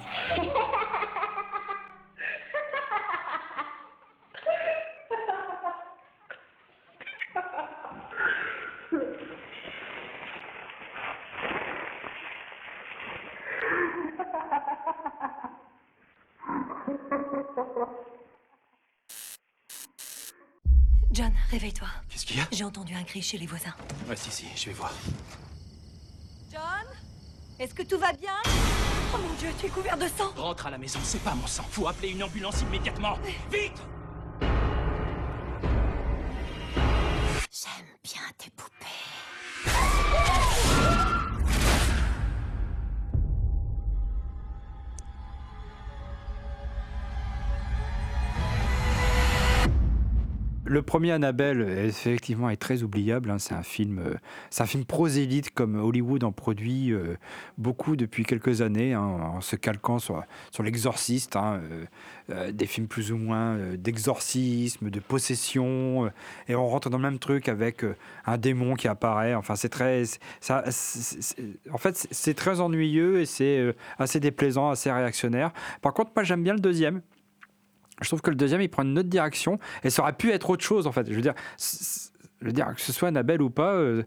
John, 21.12 21.32
réveille-toi. 21.52 21.88
Qu'est-ce 22.10 22.26
qu'il 22.26 22.38
y 22.38 22.40
a? 22.40 22.48
J'ai 22.52 22.64
entendu 22.64 22.96
un 22.96 23.04
cri 23.04 23.22
chez 23.22 23.38
les 23.38 23.46
voisins. 23.46 23.76
Ouais, 24.10 24.16
si, 24.16 24.32
si, 24.32 24.48
je 24.56 24.66
vais 24.66 24.74
voir. 24.74 24.92
John? 26.52 26.62
Est-ce 27.60 27.76
que 27.76 27.84
tout 27.84 28.00
va 28.00 28.12
bien? 28.14 28.21
Tu 29.60 29.66
es 29.66 29.70
couvert 29.70 29.98
de 29.98 30.06
sang 30.08 30.32
Rentre 30.36 30.68
à 30.68 30.70
la 30.70 30.78
maison, 30.78 31.00
c'est 31.04 31.24
pas 31.24 31.34
mon 31.34 31.48
sang. 31.48 31.64
Faut 31.70 31.88
appeler 31.88 32.10
une 32.10 32.24
ambulance 32.24 32.62
immédiatement. 32.62 33.18
Vite 33.52 33.82
le 50.72 50.82
premier 50.82 51.12
Annabelle, 51.12 51.62
effectivement, 51.86 52.50
est 52.50 52.56
très 52.56 52.82
oubliable. 52.82 53.30
hein. 53.30 53.40
C'est 53.40 53.54
un 53.54 53.62
film, 53.64 54.00
euh, 54.00 54.14
c'est 54.50 54.64
un 54.64 54.66
film 54.66 54.86
prosélyte 54.86 55.54
comme 55.54 55.76
Hollywood 55.76 56.24
en 56.24 56.32
produit 56.32 56.94
euh, 56.94 57.18
beaucoup 57.58 57.98
depuis 57.98 58.24
quelques 58.24 58.62
années, 58.62 58.94
hein, 58.94 59.02
en 59.02 59.42
se 59.42 59.58
calquant 59.58 60.00
sur, 60.00 60.24
sur 60.50 60.64
l'exorciste, 60.64 61.36
hein, 61.36 61.62
euh, 62.30 62.52
des 62.54 62.66
films 62.68 62.88
plus 62.88 63.12
ou 63.12 63.18
moins 63.18 63.58
d'exorcisme, 63.78 64.90
de 64.90 65.00
possession, 65.02 66.10
et 66.48 66.56
on 66.56 66.68
rentre 66.68 66.90
dans 66.90 66.98
le 66.98 67.04
même 67.04 67.20
truc 67.20 67.50
avec 67.50 67.84
un 68.26 68.38
démon 68.38 68.76
qui 68.76 68.88
apparaît. 68.88 69.36
Enfin, 69.36 69.56
c'est 69.58 69.68
très, 69.70 70.04
ça, 70.40 70.64
en 71.72 71.78
fait, 71.78 72.08
c'est- 72.12 72.34
très 72.34 72.62
ennuyeux 72.62 73.20
et 73.20 73.26
c'est 73.26 73.76
assez 74.00 74.22
déplaisant, 74.22 74.70
assez 74.70 74.90
réactionnaire. 74.90 75.52
Par 75.82 75.94
contre, 75.94 76.12
moi, 76.16 76.24
j'aime 76.24 76.44
bien 76.44 76.54
le 76.54 76.62
deuxième. 76.62 77.02
Je 78.02 78.08
trouve 78.08 78.22
que 78.22 78.30
le 78.30 78.36
deuxième, 78.36 78.62
il 78.62 78.70
prend 78.70 78.84
une 78.84 78.98
autre 78.98 79.10
direction 79.10 79.60
et 79.84 79.90
ça 79.90 80.02
aurait 80.02 80.14
pu 80.14 80.32
être 80.32 80.50
autre 80.50 80.64
chose 80.64 80.88
en 80.88 80.92
fait. 80.92 81.08
Je 81.10 81.14
veux 81.14 81.22
dire, 81.22 81.36
je 81.58 82.48
veux 82.48 82.54
dire 82.54 82.74
que 82.76 82.82
ce 82.82 82.92
soit 82.92 83.10
Annabelle 83.10 83.42
ou 83.42 83.50
pas, 83.50 83.74
euh, 83.74 84.04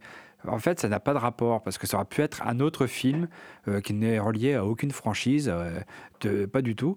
en 0.47 0.59
fait, 0.59 0.81
ça 0.81 0.89
n'a 0.89 1.01
pas 1.01 1.15
de 1.15 1.19
rapport 1.19 1.63
parce 1.63 1.79
que 1.79 1.87
ça 1.87 1.97
aurait 1.97 2.07
pu 2.07 2.21
être 2.21 2.43
un 2.47 2.61
autre 2.61 2.87
film 2.87 3.29
euh, 3.69 3.81
qui 3.81 3.95
n'est 3.95 4.19
relié 4.19 4.55
à 4.55 4.65
aucune 4.67 4.91
franchise, 4.91 5.51
euh, 5.51 6.47
pas 6.47 6.63
du 6.63 6.75
tout, 6.75 6.97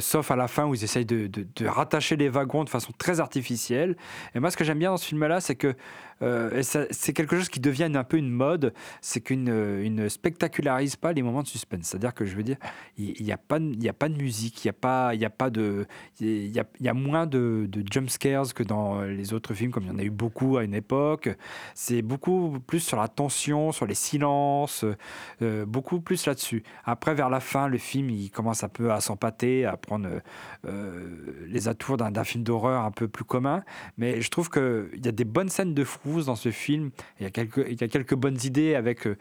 sauf 0.00 0.30
à 0.30 0.36
la 0.36 0.46
fin 0.46 0.66
où 0.66 0.74
ils 0.74 0.84
essayent 0.84 1.06
de 1.06 1.66
rattacher 1.66 2.16
les 2.16 2.28
wagons 2.28 2.62
de 2.62 2.68
façon 2.68 2.92
très 2.98 3.18
artificielle. 3.18 3.96
Et 4.34 4.40
moi, 4.40 4.50
ce 4.50 4.56
que 4.58 4.64
j'aime 4.64 4.78
bien 4.78 4.90
dans 4.90 4.98
ce 4.98 5.06
film-là, 5.06 5.40
c'est 5.40 5.56
que 5.56 5.74
euh, 6.22 6.62
c'est 6.62 7.12
quelque 7.12 7.36
chose 7.36 7.48
qui 7.48 7.60
devient 7.60 7.90
un 7.94 8.04
peu 8.04 8.16
une 8.16 8.30
mode, 8.30 8.72
c'est 9.00 9.20
qu'il 9.20 9.42
ne, 9.42 9.82
il 9.84 9.94
ne 9.94 10.08
spectacularise 10.08 10.96
pas 10.96 11.12
les 11.12 11.22
moments 11.22 11.42
de 11.42 11.48
suspense. 11.48 11.86
C'est-à-dire 11.86 12.14
que 12.14 12.24
je 12.24 12.36
veux 12.36 12.42
dire, 12.42 12.56
il 12.98 13.24
n'y 13.24 13.32
a, 13.32 13.36
pas 13.38 13.58
y 13.58 13.88
a 13.88 13.92
pas 13.92 14.08
de 14.08 14.16
musique, 14.16 14.64
il 14.64 14.68
n'y 14.68 14.70
a, 14.70 14.72
pas- 14.72 15.08
a 15.10 15.50
de. 15.50 15.86
Y 16.20 16.58
a, 16.58 16.64
y 16.80 16.88
a 16.88 16.94
moins 16.94 17.26
de, 17.26 17.66
de 17.68 17.84
jump 17.90 18.10
scares 18.10 18.52
que 18.54 18.62
dans 18.62 19.02
les 19.02 19.32
autres 19.32 19.54
films, 19.54 19.70
comme 19.70 19.84
il 19.84 19.88
y 19.88 19.92
en 19.92 19.98
a 19.98 20.02
eu 20.02 20.10
beaucoup 20.10 20.56
à 20.56 20.64
une 20.64 20.74
époque. 20.74 21.30
C'est 21.74 22.02
beaucoup 22.02 22.58
plus 22.66 22.80
sur 22.80 22.98
la 22.98 23.08
tension, 23.08 23.72
sur 23.72 23.86
les 23.86 23.94
silences, 23.94 24.84
euh, 25.42 25.64
beaucoup 25.66 26.00
plus 26.00 26.26
là-dessus. 26.26 26.62
Après, 26.84 27.14
vers 27.14 27.30
la 27.30 27.40
fin, 27.40 27.68
le 27.68 27.78
film, 27.78 28.10
il 28.10 28.30
commence 28.30 28.62
un 28.64 28.68
peu 28.68 28.92
à 28.92 29.00
s'empâter, 29.00 29.64
à 29.64 29.76
prendre 29.76 30.08
euh, 30.66 31.46
les 31.46 31.68
atours 31.68 31.96
d'un 31.96 32.24
film 32.24 32.44
d'horreur 32.44 32.84
un 32.84 32.90
peu 32.90 33.08
plus 33.08 33.24
commun. 33.24 33.62
Mais 33.96 34.20
je 34.20 34.30
trouve 34.30 34.50
qu'il 34.50 35.00
y 35.04 35.08
a 35.08 35.12
des 35.12 35.24
bonnes 35.24 35.48
scènes 35.48 35.74
de 35.74 35.84
dans 36.26 36.36
ce 36.36 36.50
film. 36.50 36.90
Il 37.18 37.24
y 37.24 37.26
a 37.26 37.30
quelques, 37.30 37.64
il 37.68 37.80
y 37.80 37.84
a 37.84 37.88
quelques 37.88 38.14
bonnes 38.14 38.38
idées 38.44 38.74
avec, 38.74 39.06
euh, 39.06 39.16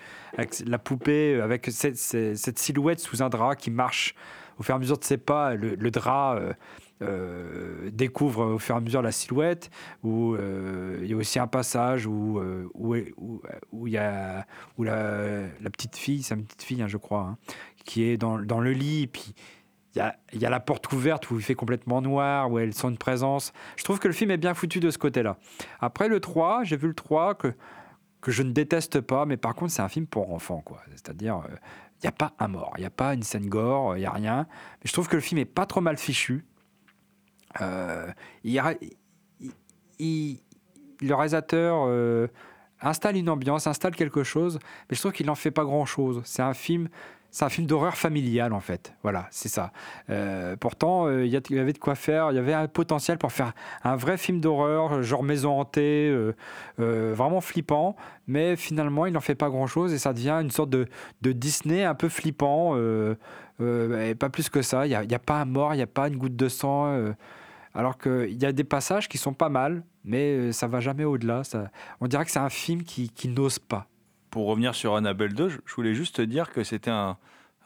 la 0.66 0.78
poupée, 0.80 1.36
euh, 1.36 1.44
avec 1.44 1.68
cette, 1.72 1.98
cette- 1.98 2.60
silhouette 2.60 3.00
sous 3.00 3.22
un 3.24 3.30
drap 3.30 3.56
qui 3.56 3.72
marche 3.72 4.16
au 4.58 4.64
fur 4.64 4.74
et 4.74 4.78
à 4.78 4.80
mesure 4.80 4.98
de 4.98 5.04
ses 5.04 5.18
pas. 5.18 5.54
Le, 5.56 5.76
drap. 5.92 6.36
euh, 7.02 7.90
découvre 7.94 8.46
au 8.56 8.60
fur 8.60 8.76
et 8.76 8.78
à 8.78 8.82
mesure 8.82 9.02
la 9.02 9.14
silhouette, 9.14 9.70
où 10.04 10.36
il 10.36 11.08
y 11.08 11.14
a 11.14 11.16
aussi 11.16 11.40
un 11.40 11.48
passage 11.48 12.06
où, 12.06 12.42
où, 12.74 12.96
où- 13.72 13.88
il 13.88 13.94
y 13.94 13.98
a 13.98 14.46
où 14.78 14.84
la, 14.84 15.44
la 15.62 15.70
petite 15.70 15.96
fille, 15.96 16.24
c'est 16.24 16.36
une 16.36 16.44
petite 16.44 16.64
fille, 16.64 16.82
hein, 16.82 16.88
je 16.90 16.98
crois, 16.98 17.22
hein, 17.22 17.38
qui 17.86 18.04
est 18.04 18.18
dans, 18.18 18.38
dans 18.38 18.60
le 18.60 18.74
lit, 18.74 19.08
puis 19.08 19.34
il 19.96 20.40
y 20.42 20.46
a, 20.46 20.50
la 20.50 20.60
porte 20.60 20.92
ouverte 20.94 21.30
où 21.32 21.38
il 21.38 21.44
fait 21.44 21.56
complètement 21.56 22.02
noir, 22.02 22.52
où 22.52 22.60
elle 22.60 22.74
sent 22.74 22.88
une 22.90 22.98
présence. 22.98 23.54
Je 23.76 23.84
trouve 23.84 24.00
que 24.00 24.08
le 24.08 24.14
film 24.14 24.30
est 24.32 24.38
bien 24.38 24.54
foutu 24.54 24.80
de 24.80 24.92
ce 24.92 24.98
côté-là. 24.98 25.38
Après 25.80 26.08
le 26.08 26.20
3, 26.20 26.64
j'ai 26.64 26.78
vu 26.78 26.88
le 26.88 26.94
3 26.94 27.36
que, 27.36 27.54
que 28.22 28.32
je 28.32 28.44
ne 28.44 28.52
déteste 28.52 29.02
pas, 29.02 29.26
mais 29.26 29.36
par 29.38 29.56
contre 29.56 29.72
c'est 29.72 29.82
un 29.82 29.90
film 29.90 30.06
pour 30.06 30.32
enfants. 30.34 30.64
C'est-à-dire, 30.92 31.38
euh, 31.38 31.56
il 31.96 32.06
n'y 32.06 32.10
a 32.10 32.12
pas 32.12 32.34
un 32.40 32.48
mort, 32.48 32.74
il 32.78 32.82
n'y 32.82 32.86
a 32.86 32.92
pas 32.92 33.14
une 33.14 33.24
scène 33.24 33.48
gore, 33.50 33.98
il 33.98 34.02
n'y 34.02 34.06
a 34.06 34.12
rien. 34.12 34.46
Mais 34.50 34.86
je 34.86 34.94
trouve 34.94 35.08
que 35.08 35.16
le 35.16 35.22
film 35.22 35.40
est 35.40 35.46
pas 35.46 35.66
trop 35.66 35.82
mal 35.82 35.98
fichu. 35.98 36.46
Euh, 37.62 38.12
il- 38.44 38.62
le 41.02 41.14
réalisateur 41.16 41.86
euh, 41.88 42.28
installe 42.82 43.16
une 43.18 43.30
ambiance, 43.30 43.68
installe 43.68 43.96
quelque 43.96 44.24
chose, 44.24 44.60
mais 44.90 44.96
je 44.96 45.00
trouve 45.02 45.12
qu'il 45.14 45.26
n'en 45.26 45.36
fait 45.36 45.52
pas 45.52 45.64
grand-chose. 45.64 46.22
C'est 46.26 46.42
un 46.42 46.54
film, 46.54 46.90
c'est 47.32 47.46
un 47.46 47.50
film 47.50 47.68
d'horreur 47.68 47.96
familial 47.96 48.54
en 48.54 48.60
fait. 48.60 48.94
Voilà, 49.04 49.28
c'est 49.32 49.50
ça. 49.50 49.72
Euh, 50.10 50.56
pourtant, 50.56 51.08
euh, 51.08 51.26
il 51.26 51.32
y, 51.32 51.60
avait 51.60 51.74
de 51.74 51.78
quoi 51.78 51.96
faire. 51.96 52.32
Il 52.32 52.36
y 52.36 52.40
avait 52.40 52.54
un 52.54 52.68
potentiel 52.68 53.18
pour 53.18 53.32
faire 53.32 53.54
un 53.84 53.96
vrai 53.96 54.18
film 54.18 54.40
d'horreur, 54.40 55.04
genre 55.04 55.24
maison 55.24 55.60
hantée, 55.60 56.10
euh, 56.10 57.14
vraiment 57.16 57.42
flippant. 57.42 57.96
Mais 58.28 58.56
finalement, 58.56 59.06
il 59.06 59.14
n'en 59.14 59.22
fait 59.22 59.36
pas 59.36 59.50
grand-chose 59.50 59.94
et 59.94 60.00
ça 60.00 60.14
devient 60.14 60.40
une 60.42 60.52
sorte 60.52 60.70
de, 60.70 60.88
Disney 61.22 61.84
un 61.84 61.96
peu 61.96 62.10
flippant. 62.10 62.76
et 62.78 64.16
pas 64.16 64.30
plus 64.30 64.50
que 64.50 64.62
ça. 64.62 64.88
Il 64.88 65.08
n'y 65.08 65.16
a, 65.16 65.20
pas 65.20 65.42
un 65.42 65.46
mort, 65.46 65.74
il 65.74 65.78
n'y 65.78 65.84
a 65.84 65.88
pas 65.88 66.08
une 66.08 66.18
goutte 66.18 66.36
de 66.36 66.50
sang. 66.50 67.14
alors 67.76 67.98
qu'il 67.98 68.42
y 68.42 68.46
a 68.46 68.52
des 68.52 68.64
passages 68.64 69.08
qui 69.08 69.18
sont 69.20 69.34
pas 69.34 69.50
mal, 69.50 69.84
mais 70.04 70.52
ça 70.52 70.68
va 70.68 70.80
jamais 70.80 71.06
au-delà. 71.06 71.44
On 72.02 72.08
dirait 72.08 72.26
que 72.26 72.32
c'est 72.32 72.40
un 72.40 72.50
film 72.50 72.84
qui 72.84 73.28
n'ose 73.28 73.60
pas. 73.60 73.88
Pour 74.30 74.48
revenir 74.48 74.76
sur 74.76 74.96
Annabelle 74.96 75.34
2, 75.34 75.50
je 75.50 75.76
voulais 75.76 75.96
juste 75.96 76.18
te 76.18 76.22
dire 76.22 76.52
que 76.52 76.64
c'était 76.64 76.92
un, 76.92 77.18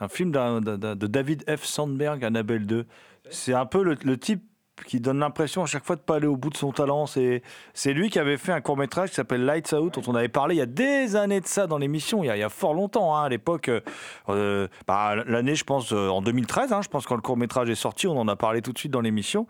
film 0.10 0.32
de 0.32 1.08
David 1.08 1.44
F. 1.50 1.64
Sandberg, 1.64 2.24
Annabelle 2.24 2.66
2. 2.66 2.86
C'est 3.30 3.54
un 3.54 3.66
peu 3.66 3.84
le 3.84 4.18
type 4.18 4.44
qui 4.88 5.00
donne 5.00 5.20
l'impression 5.20 5.62
à 5.64 5.66
chaque 5.68 5.86
fois 5.86 5.96
de 5.96 6.02
pas 6.02 6.16
aller 6.16 6.26
au 6.28 6.36
bout 6.36 6.50
de 6.50 6.58
son 6.58 6.72
talent. 6.72 7.06
C'est 7.06 7.44
c'est 7.74 7.94
lui 7.94 8.10
qui 8.10 8.18
avait 8.20 8.38
fait 8.38 8.52
un 8.52 8.60
court 8.62 8.76
métrage 8.76 9.10
qui 9.10 9.16
s'appelle 9.16 9.46
Lights 9.46 9.72
Out, 9.74 9.94
dont 9.94 10.12
on 10.12 10.16
avait 10.16 10.30
parlé 10.30 10.56
il 10.56 10.58
y 10.58 10.62
a 10.62 10.66
des 10.66 11.16
années 11.16 11.40
de 11.42 11.46
ça 11.48 11.68
dans 11.68 11.78
l'émission, 11.78 12.24
il, 12.24 12.28
y 12.28 12.30
a- 12.32 12.36
il 12.36 12.40
y 12.40 12.44
a 12.44 12.50
fort 12.50 12.74
longtemps, 12.74 13.16
hein, 13.16 13.24
à 13.24 13.30
l'époque. 13.30 13.70
euh, 13.70 13.82
euh, 14.30 14.68
bah, 14.88 15.16
L'année, 15.28 15.54
je 15.56 15.64
pense, 15.64 15.94
euh, 15.94 16.10
en 16.10 16.22
2013, 16.24 16.74
hein, 16.74 16.82
je 16.82 16.90
pense 16.90 17.06
quand 17.06 17.16
le 17.16 17.22
court 17.22 17.38
métrage 17.38 17.70
est 17.70 17.76
sorti, 17.76 18.08
on 18.08 18.18
en 18.20 18.28
a 18.28 18.36
parlé 18.36 18.62
tout 18.64 18.74
de 18.74 18.78
suite 18.80 18.92
dans 18.92 19.02
l'émission. 19.02 19.46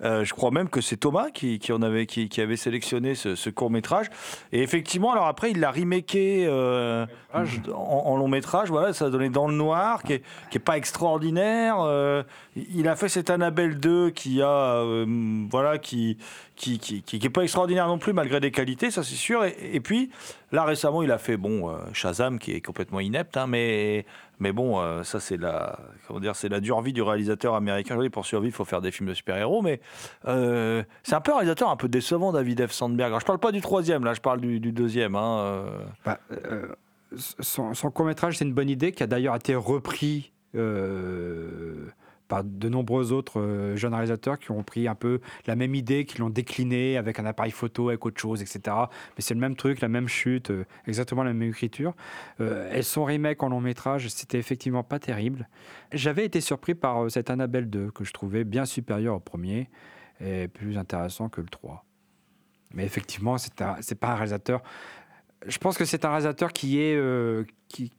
Je 0.00 0.32
crois 0.32 0.50
même 0.52 0.68
que 0.68 0.80
c'est 0.80 0.96
Thomas 0.96 1.30
qui, 1.30 1.58
qui 1.58 1.72
en 1.72 1.82
avait, 1.82 2.06
qui, 2.06 2.28
qui 2.28 2.40
avait 2.40 2.56
sélectionné 2.56 3.14
ce, 3.14 3.50
court 3.50 3.70
métrage. 3.70 4.06
Et 4.52 4.62
effectivement, 4.62 5.12
alors 5.12 5.26
après, 5.26 5.50
il 5.50 5.58
l'a 5.60 5.70
remaké 5.72 6.48
en, 6.48 7.42
en 7.74 8.16
long 8.16 8.28
métrage. 8.28 8.68
Voilà, 8.70 8.92
ça 8.92 9.06
a 9.06 9.10
donné 9.10 9.28
Dans 9.28 9.48
le 9.48 9.54
Noir, 9.54 10.02
qui 10.04 10.14
est, 10.14 10.22
qui 10.50 10.58
est 10.58 10.60
pas 10.60 10.76
extraordinaire. 10.76 11.76
Il 12.56 12.88
a 12.88 12.96
fait 12.96 13.08
cette 13.08 13.30
Annabelle 13.30 13.78
2 13.78 14.10
qui 14.10 14.42
a, 14.42 14.67
euh, 14.68 15.46
voilà, 15.50 15.78
qui, 15.78 16.18
qui, 16.56 16.78
qui, 16.78 17.02
qui, 17.02 17.16
est 17.16 17.30
pas 17.30 17.42
extraordinaire 17.42 17.86
non 17.86 17.98
plus, 17.98 18.12
malgré 18.12 18.40
des 18.40 18.50
qualités, 18.50 18.90
ça 18.90 19.02
c'est 19.02 19.14
sûr. 19.14 19.44
Et, 19.44 19.80
puis, 19.80 20.10
là 20.52 20.64
récemment, 20.64 21.02
il 21.02 21.10
a 21.10 21.18
fait, 21.18 21.36
bon, 21.36 21.70
euh, 21.70 21.78
Shazam, 21.92 22.38
qui 22.38 22.52
est 22.52 22.60
complètement 22.60 23.00
inepte, 23.00 23.36
hein, 23.36 23.46
mais, 23.46 24.06
mais 24.40 24.52
bon, 24.52 24.80
euh, 24.80 25.02
ça 25.02 25.20
c'est 25.20 25.36
la, 25.36 25.78
comment 26.06 26.20
dire, 26.20 26.36
c'est 26.36 26.48
la 26.48 26.60
dure 26.60 26.80
vie 26.80 26.92
du 26.92 27.02
réalisateur 27.02 27.54
américain. 27.54 27.96
Oui, 27.96 28.08
pour 28.08 28.26
survivre, 28.26 28.54
il 28.54 28.56
faut 28.56 28.64
faire 28.64 28.80
des 28.80 28.90
films 28.90 29.08
de 29.08 29.14
super-héros, 29.14 29.62
mais 29.62 29.80
c'est 30.24 31.14
un 31.14 31.20
peu 31.20 31.32
réalisateur 31.32 31.70
un 31.70 31.76
peu 31.76 31.88
décevant, 31.88 32.32
David 32.32 32.66
F. 32.66 32.72
Sandberg. 32.72 33.08
Alors, 33.08 33.20
je 33.20 33.26
parle 33.26 33.40
pas 33.40 33.52
du 33.52 33.60
troisième, 33.60 34.04
là, 34.04 34.14
je 34.14 34.20
parle 34.20 34.40
du, 34.40 34.60
deuxième. 34.72 35.14
Hein. 35.14 35.64
Bah, 36.04 36.18
son, 37.16 37.72
court-métrage, 37.90 38.38
c'est 38.38 38.44
une 38.44 38.54
bonne 38.54 38.70
idée 38.70 38.92
qui 38.92 39.02
a 39.02 39.06
d'ailleurs 39.06 39.36
été 39.36 39.54
repris 39.54 40.32
par 42.28 42.44
de 42.44 42.68
nombreux 42.68 43.10
autres 43.12 43.40
euh, 43.40 43.74
jeunes 43.76 43.94
réalisateurs 43.94 44.38
qui 44.38 44.50
ont 44.50 44.62
pris 44.62 44.86
un 44.86 44.94
peu 44.94 45.20
la 45.46 45.56
même 45.56 45.74
idée, 45.74 46.04
qui 46.04 46.18
l'ont 46.18 46.30
déclinée 46.30 46.96
avec 46.96 47.18
un 47.18 47.26
appareil 47.26 47.50
photo, 47.50 47.88
avec 47.88 48.04
autre 48.04 48.20
chose, 48.20 48.42
etc. 48.42 48.60
Mais 49.16 49.22
c'est 49.22 49.34
le 49.34 49.40
même 49.40 49.56
truc, 49.56 49.80
la 49.80 49.88
même 49.88 50.08
chute, 50.08 50.50
euh, 50.50 50.64
exactement 50.86 51.24
la 51.24 51.32
même 51.32 51.48
écriture. 51.48 51.94
Euh, 52.40 52.70
et 52.72 52.82
son 52.82 53.04
remake 53.04 53.42
en 53.42 53.48
long 53.48 53.60
métrage, 53.60 54.08
c'était 54.08 54.38
effectivement 54.38 54.82
pas 54.84 54.98
terrible. 54.98 55.48
J'avais 55.92 56.24
été 56.24 56.40
surpris 56.40 56.74
par 56.74 57.04
euh, 57.04 57.08
cette 57.08 57.30
Annabelle 57.30 57.68
2, 57.70 57.90
que 57.90 58.04
je 58.04 58.12
trouvais 58.12 58.44
bien 58.44 58.66
supérieur 58.66 59.14
au 59.16 59.20
premier 59.20 59.70
et 60.20 60.48
plus 60.48 60.76
intéressant 60.78 61.28
que 61.28 61.40
le 61.40 61.48
3. 61.48 61.84
Mais 62.74 62.84
effectivement, 62.84 63.38
c'est 63.38 63.62
un- 63.62 63.76
pas 63.98 64.08
un 64.08 64.14
réalisateur 64.14 64.62
je 65.46 65.56
pense 65.58 65.78
que 65.78 65.84
c'est 65.84 66.04
un 66.04 66.08
réalisateur 66.08 66.52
qui 66.52 66.80
est. 66.80 67.00
qui, 67.68 67.92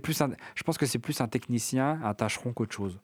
plus 0.00 0.20
un, 0.20 0.30
je 0.54 0.62
pense 0.62 0.78
que 0.78 0.86
c'est 0.86 1.00
plus 1.00 1.20
un 1.20 1.26
technicien, 1.26 1.98
un 2.04 2.14
tâcheron 2.14 2.52
qu'autre 2.52 2.72
chose. 2.72 3.00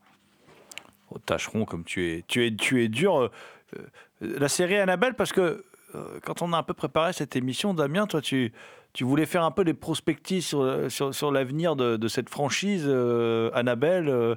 Oh, 1.11 1.19
tâcheron, 1.19 1.65
comme 1.65 1.85
tu 1.85 2.11
es, 2.11 2.25
tu 2.27 2.47
es, 2.47 2.55
tu 2.55 2.83
es 2.83 2.89
dur. 2.89 3.17
Euh, 3.17 3.31
euh, 3.77 4.39
la 4.39 4.49
série 4.49 4.77
Annabelle, 4.77 5.15
parce 5.15 5.33
que 5.33 5.65
euh, 5.95 6.19
quand 6.25 6.43
on 6.43 6.53
a 6.53 6.59
un 6.59 6.63
peu 6.63 6.75
préparé 6.75 7.13
cette 7.13 7.37
émission, 7.37 7.75
Damien, 7.75 8.07
toi, 8.07 8.21
tu, 8.21 8.53
tu 8.93 9.05
voulais 9.05 9.27
faire 9.27 9.45
un 9.45 9.51
peu 9.51 9.65
des 9.65 9.75
prospectives 9.75 10.43
sur, 10.43 10.91
sur, 10.91 11.33
l'avenir 11.33 11.77
de, 11.77 11.97
de 11.97 12.09
cette 12.09 12.29
franchise 12.29 12.89
Annabelle. 13.55 14.37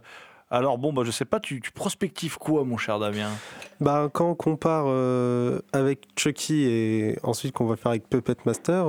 alors, 0.51 0.78
bon, 0.78 0.93
bah, 0.93 1.03
je 1.05 1.11
sais 1.11 1.26
pas, 1.26 1.39
tu, 1.39 1.61
prospectives 1.74 2.38
quoi, 2.38 2.63
mon 2.65 2.78
cher 2.78 2.99
Damien? 2.99 3.32
Bah, 3.80 4.09
quand 4.11 4.30
on 4.30 4.36
compare 4.36 4.88
avec 5.74 6.07
Chucky 6.15 6.65
et 6.65 7.17
ensuite 7.24 7.53
qu'on 7.53 7.65
va 7.65 7.78
faire 7.78 7.91
avec 7.91 8.07
Puppet 8.09 8.36
Master, 8.45 8.86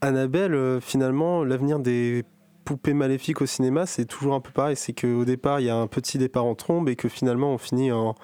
Annabelle, 0.00 0.80
finalement, 0.82 1.44
l'avenir 1.44 1.78
des 1.78 2.24
poupées 2.64 2.94
maléfiques 2.94 3.40
au 3.42 3.46
cinéma, 3.46 3.86
c'est 3.86 4.04
toujours 4.06 4.34
un 4.34 4.40
peu 4.40 4.50
pareil. 4.50 4.76
C'est 4.76 4.92
qu'au 4.92 5.24
départ, 5.24 5.60
il 5.60 5.66
y 5.66 5.70
a 5.70 5.76
un 5.76 5.86
petit 5.86 6.18
départ 6.18 6.44
en 6.44 6.54
trombe 6.54 6.88
et 6.88 6.96
que 6.96 7.08
finalement, 7.08 7.52
on 7.52 7.58
finit 7.58 7.92
en, 7.92 8.14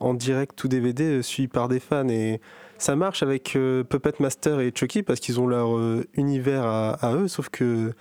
en 0.00 0.14
direct 0.14 0.62
ou 0.64 0.68
DVD 0.68 1.18
euh, 1.18 1.22
suivi 1.22 1.48
par 1.48 1.68
des 1.68 1.80
fans. 1.80 2.08
Et 2.08 2.40
ça 2.78 2.96
marche 2.96 3.22
avec 3.22 3.56
euh, 3.56 3.84
Puppet 3.84 4.14
Master 4.20 4.60
et 4.60 4.72
Chucky 4.74 5.02
parce 5.02 5.20
qu'ils 5.20 5.40
ont 5.40 5.46
leur 5.46 5.76
euh, 5.76 6.04
univers 6.14 6.64
à, 6.64 7.14
eux, 7.14 7.28
sauf 7.28 7.48
que 7.48 7.92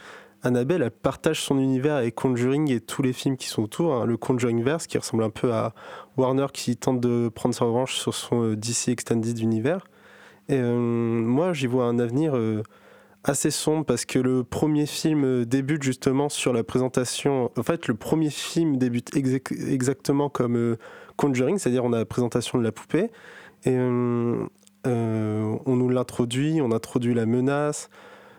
Annabelle, 0.43 0.83
elle 0.83 0.91
partage 0.91 1.41
son 1.41 1.57
univers 1.57 1.95
avec 1.95 2.13
Conjuring 2.13 2.71
et 2.71 2.79
tous 2.79 3.01
les 3.01 3.11
films 3.11 3.37
qui 3.37 3.47
sont 3.47 3.63
autour. 3.63 3.95
hein. 3.95 4.05
Le 4.05 4.17
Conjuring 4.17 4.63
Verse, 4.63 4.85
qui 4.85 4.97
ressemble 4.97 5.23
un 5.23 5.31
peu 5.31 5.51
à 5.51 5.73
Warner, 6.15 6.45
qui 6.53 6.77
tente 6.77 7.01
de 7.01 7.29
prendre 7.29 7.55
sa 7.55 7.65
revanche 7.65 7.95
sur 7.95 8.13
son 8.13 8.43
euh, 8.43 8.55
DC 8.55 8.89
Extended 8.89 9.39
Univers. 9.39 9.87
Et 10.47 10.61
moi, 10.61 11.51
j'y 11.51 11.67
vois 11.67 11.85
un 11.87 11.99
avenir 11.99 12.33
assez 13.27 13.51
sombre 13.51 13.85
parce 13.85 14.05
que 14.05 14.19
le 14.19 14.43
premier 14.43 14.85
film 14.85 15.23
euh, 15.23 15.45
débute 15.45 15.83
justement 15.83 16.29
sur 16.29 16.53
la 16.53 16.63
présentation. 16.63 17.51
En 17.57 17.63
fait, 17.63 17.87
le 17.87 17.95
premier 17.95 18.29
film 18.29 18.77
débute 18.77 19.13
exac- 19.15 19.69
exactement 19.69 20.29
comme 20.29 20.55
euh, 20.55 20.77
Conjuring, 21.17 21.57
c'est-à-dire 21.57 21.83
on 21.83 21.93
a 21.93 21.97
la 21.97 22.05
présentation 22.05 22.57
de 22.57 22.63
la 22.63 22.71
poupée 22.71 23.09
et 23.65 23.71
euh, 23.75 24.45
on 24.85 25.75
nous 25.75 25.89
l'introduit, 25.89 26.61
on 26.61 26.71
introduit 26.71 27.13
la 27.13 27.25
menace, 27.25 27.89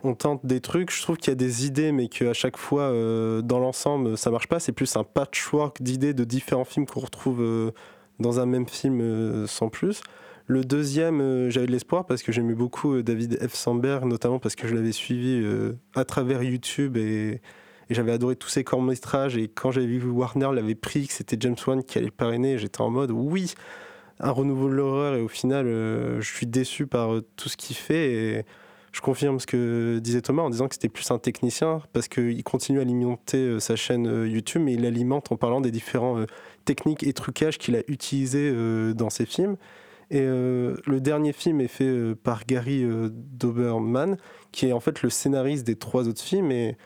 on 0.04 0.14
tente 0.14 0.46
des 0.46 0.60
trucs. 0.60 0.92
Je 0.92 1.02
trouve 1.02 1.16
qu'il 1.16 1.30
y 1.30 1.32
a 1.32 1.36
des 1.36 1.66
idées, 1.66 1.92
mais 1.92 2.08
qu'à 2.08 2.32
chaque 2.32 2.56
fois, 2.56 2.90
dans 3.42 3.58
l'ensemble, 3.58 4.16
ça 4.16 4.30
marche 4.30 4.46
pas. 4.46 4.60
C'est 4.60 4.72
plus 4.72 4.96
un 4.96 5.04
patchwork 5.04 5.82
d'idées 5.82 6.14
de 6.14 6.24
différents 6.24 6.64
films 6.64 6.86
qu'on 6.86 7.00
retrouve 7.00 7.72
dans 8.20 8.40
un 8.40 8.46
même 8.46 8.66
film 8.68 9.46
sans 9.46 9.68
plus. 9.68 10.00
Le 10.50 10.64
deuxième, 10.64 11.20
euh, 11.20 11.50
j'avais 11.50 11.66
de 11.66 11.72
l'espoir 11.72 12.06
parce 12.06 12.22
que 12.22 12.32
j'aimais 12.32 12.54
beaucoup 12.54 12.94
euh, 12.94 13.02
David 13.02 13.38
F. 13.46 13.52
Sandberg, 13.52 14.06
notamment 14.06 14.38
parce 14.38 14.56
que 14.56 14.66
je 14.66 14.74
l'avais 14.74 14.92
suivi 14.92 15.42
euh, 15.44 15.74
à 15.94 16.06
travers 16.06 16.42
YouTube 16.42 16.96
et, 16.96 17.42
j'avais 17.90 18.12
adoré 18.12 18.34
tous 18.34 18.48
ses 18.48 18.64
courts-métrages. 18.64 19.36
Et 19.36 19.48
quand 19.48 19.70
j'avais 19.72 19.86
vu 19.86 20.08
Warner 20.08 20.48
l'avait 20.54 20.74
pris, 20.74 21.06
que 21.06 21.12
c'était 21.12 21.36
James 21.40 21.56
Wan 21.66 21.82
qui 21.82 21.98
allait 21.98 22.10
parrainer, 22.10 22.56
j'étais 22.56 22.80
en 22.80 22.88
mode 22.90 23.10
oui, 23.10 23.54
un 24.20 24.30
renouveau 24.30 24.68
de 24.68 24.74
l'horreur. 24.74 25.14
Et 25.14 25.20
au 25.22 25.28
final, 25.28 25.64
je 25.64 26.30
suis 26.34 26.46
déçu 26.46 26.86
par 26.86 27.12
tout 27.36 27.48
ce 27.48 27.56
qu'il 27.56 27.76
fait. 27.76 28.12
Et 28.12 28.44
je 28.92 29.00
confirme 29.00 29.40
ce 29.40 29.46
que 29.46 30.00
disait 30.00 30.20
Thomas 30.20 30.42
en 30.42 30.50
disant 30.50 30.68
que 30.68 30.74
c'était 30.74 30.90
plus 30.90 31.10
un 31.10 31.18
technicien 31.18 31.80
parce 31.94 32.08
qu'il 32.08 32.44
continue 32.44 32.78
à 32.78 32.82
alimenter 32.82 33.58
sa 33.58 33.74
chaîne 33.74 34.26
YouTube, 34.26 34.60
mais 34.60 34.74
il 34.74 34.82
l'alimente 34.82 35.32
en 35.32 35.36
parlant 35.36 35.62
des 35.62 35.70
différents 35.70 36.22
techniques 36.66 37.04
et 37.04 37.14
trucages 37.14 37.56
qu'il 37.56 37.74
a 37.74 37.80
utilisés 37.88 38.52
dans 38.92 39.08
ses 39.08 39.24
films. 39.24 39.56
Et 40.10 40.22
euh, 40.22 40.76
le 40.86 41.00
dernier 41.00 41.32
film 41.32 41.60
est 41.60 41.68
fait 41.68 41.84
euh, 41.84 42.14
par 42.14 42.46
Gary 42.46 42.82
euh, 42.82 43.10
Doberman, 43.12 44.16
qui 44.52 44.66
est 44.66 44.72
en 44.72 44.80
fait 44.80 45.02
le 45.02 45.10
scénariste 45.10 45.66
des 45.66 45.76
trois 45.76 46.08
autres 46.08 46.22
films. 46.22 46.50
Et 46.50 46.76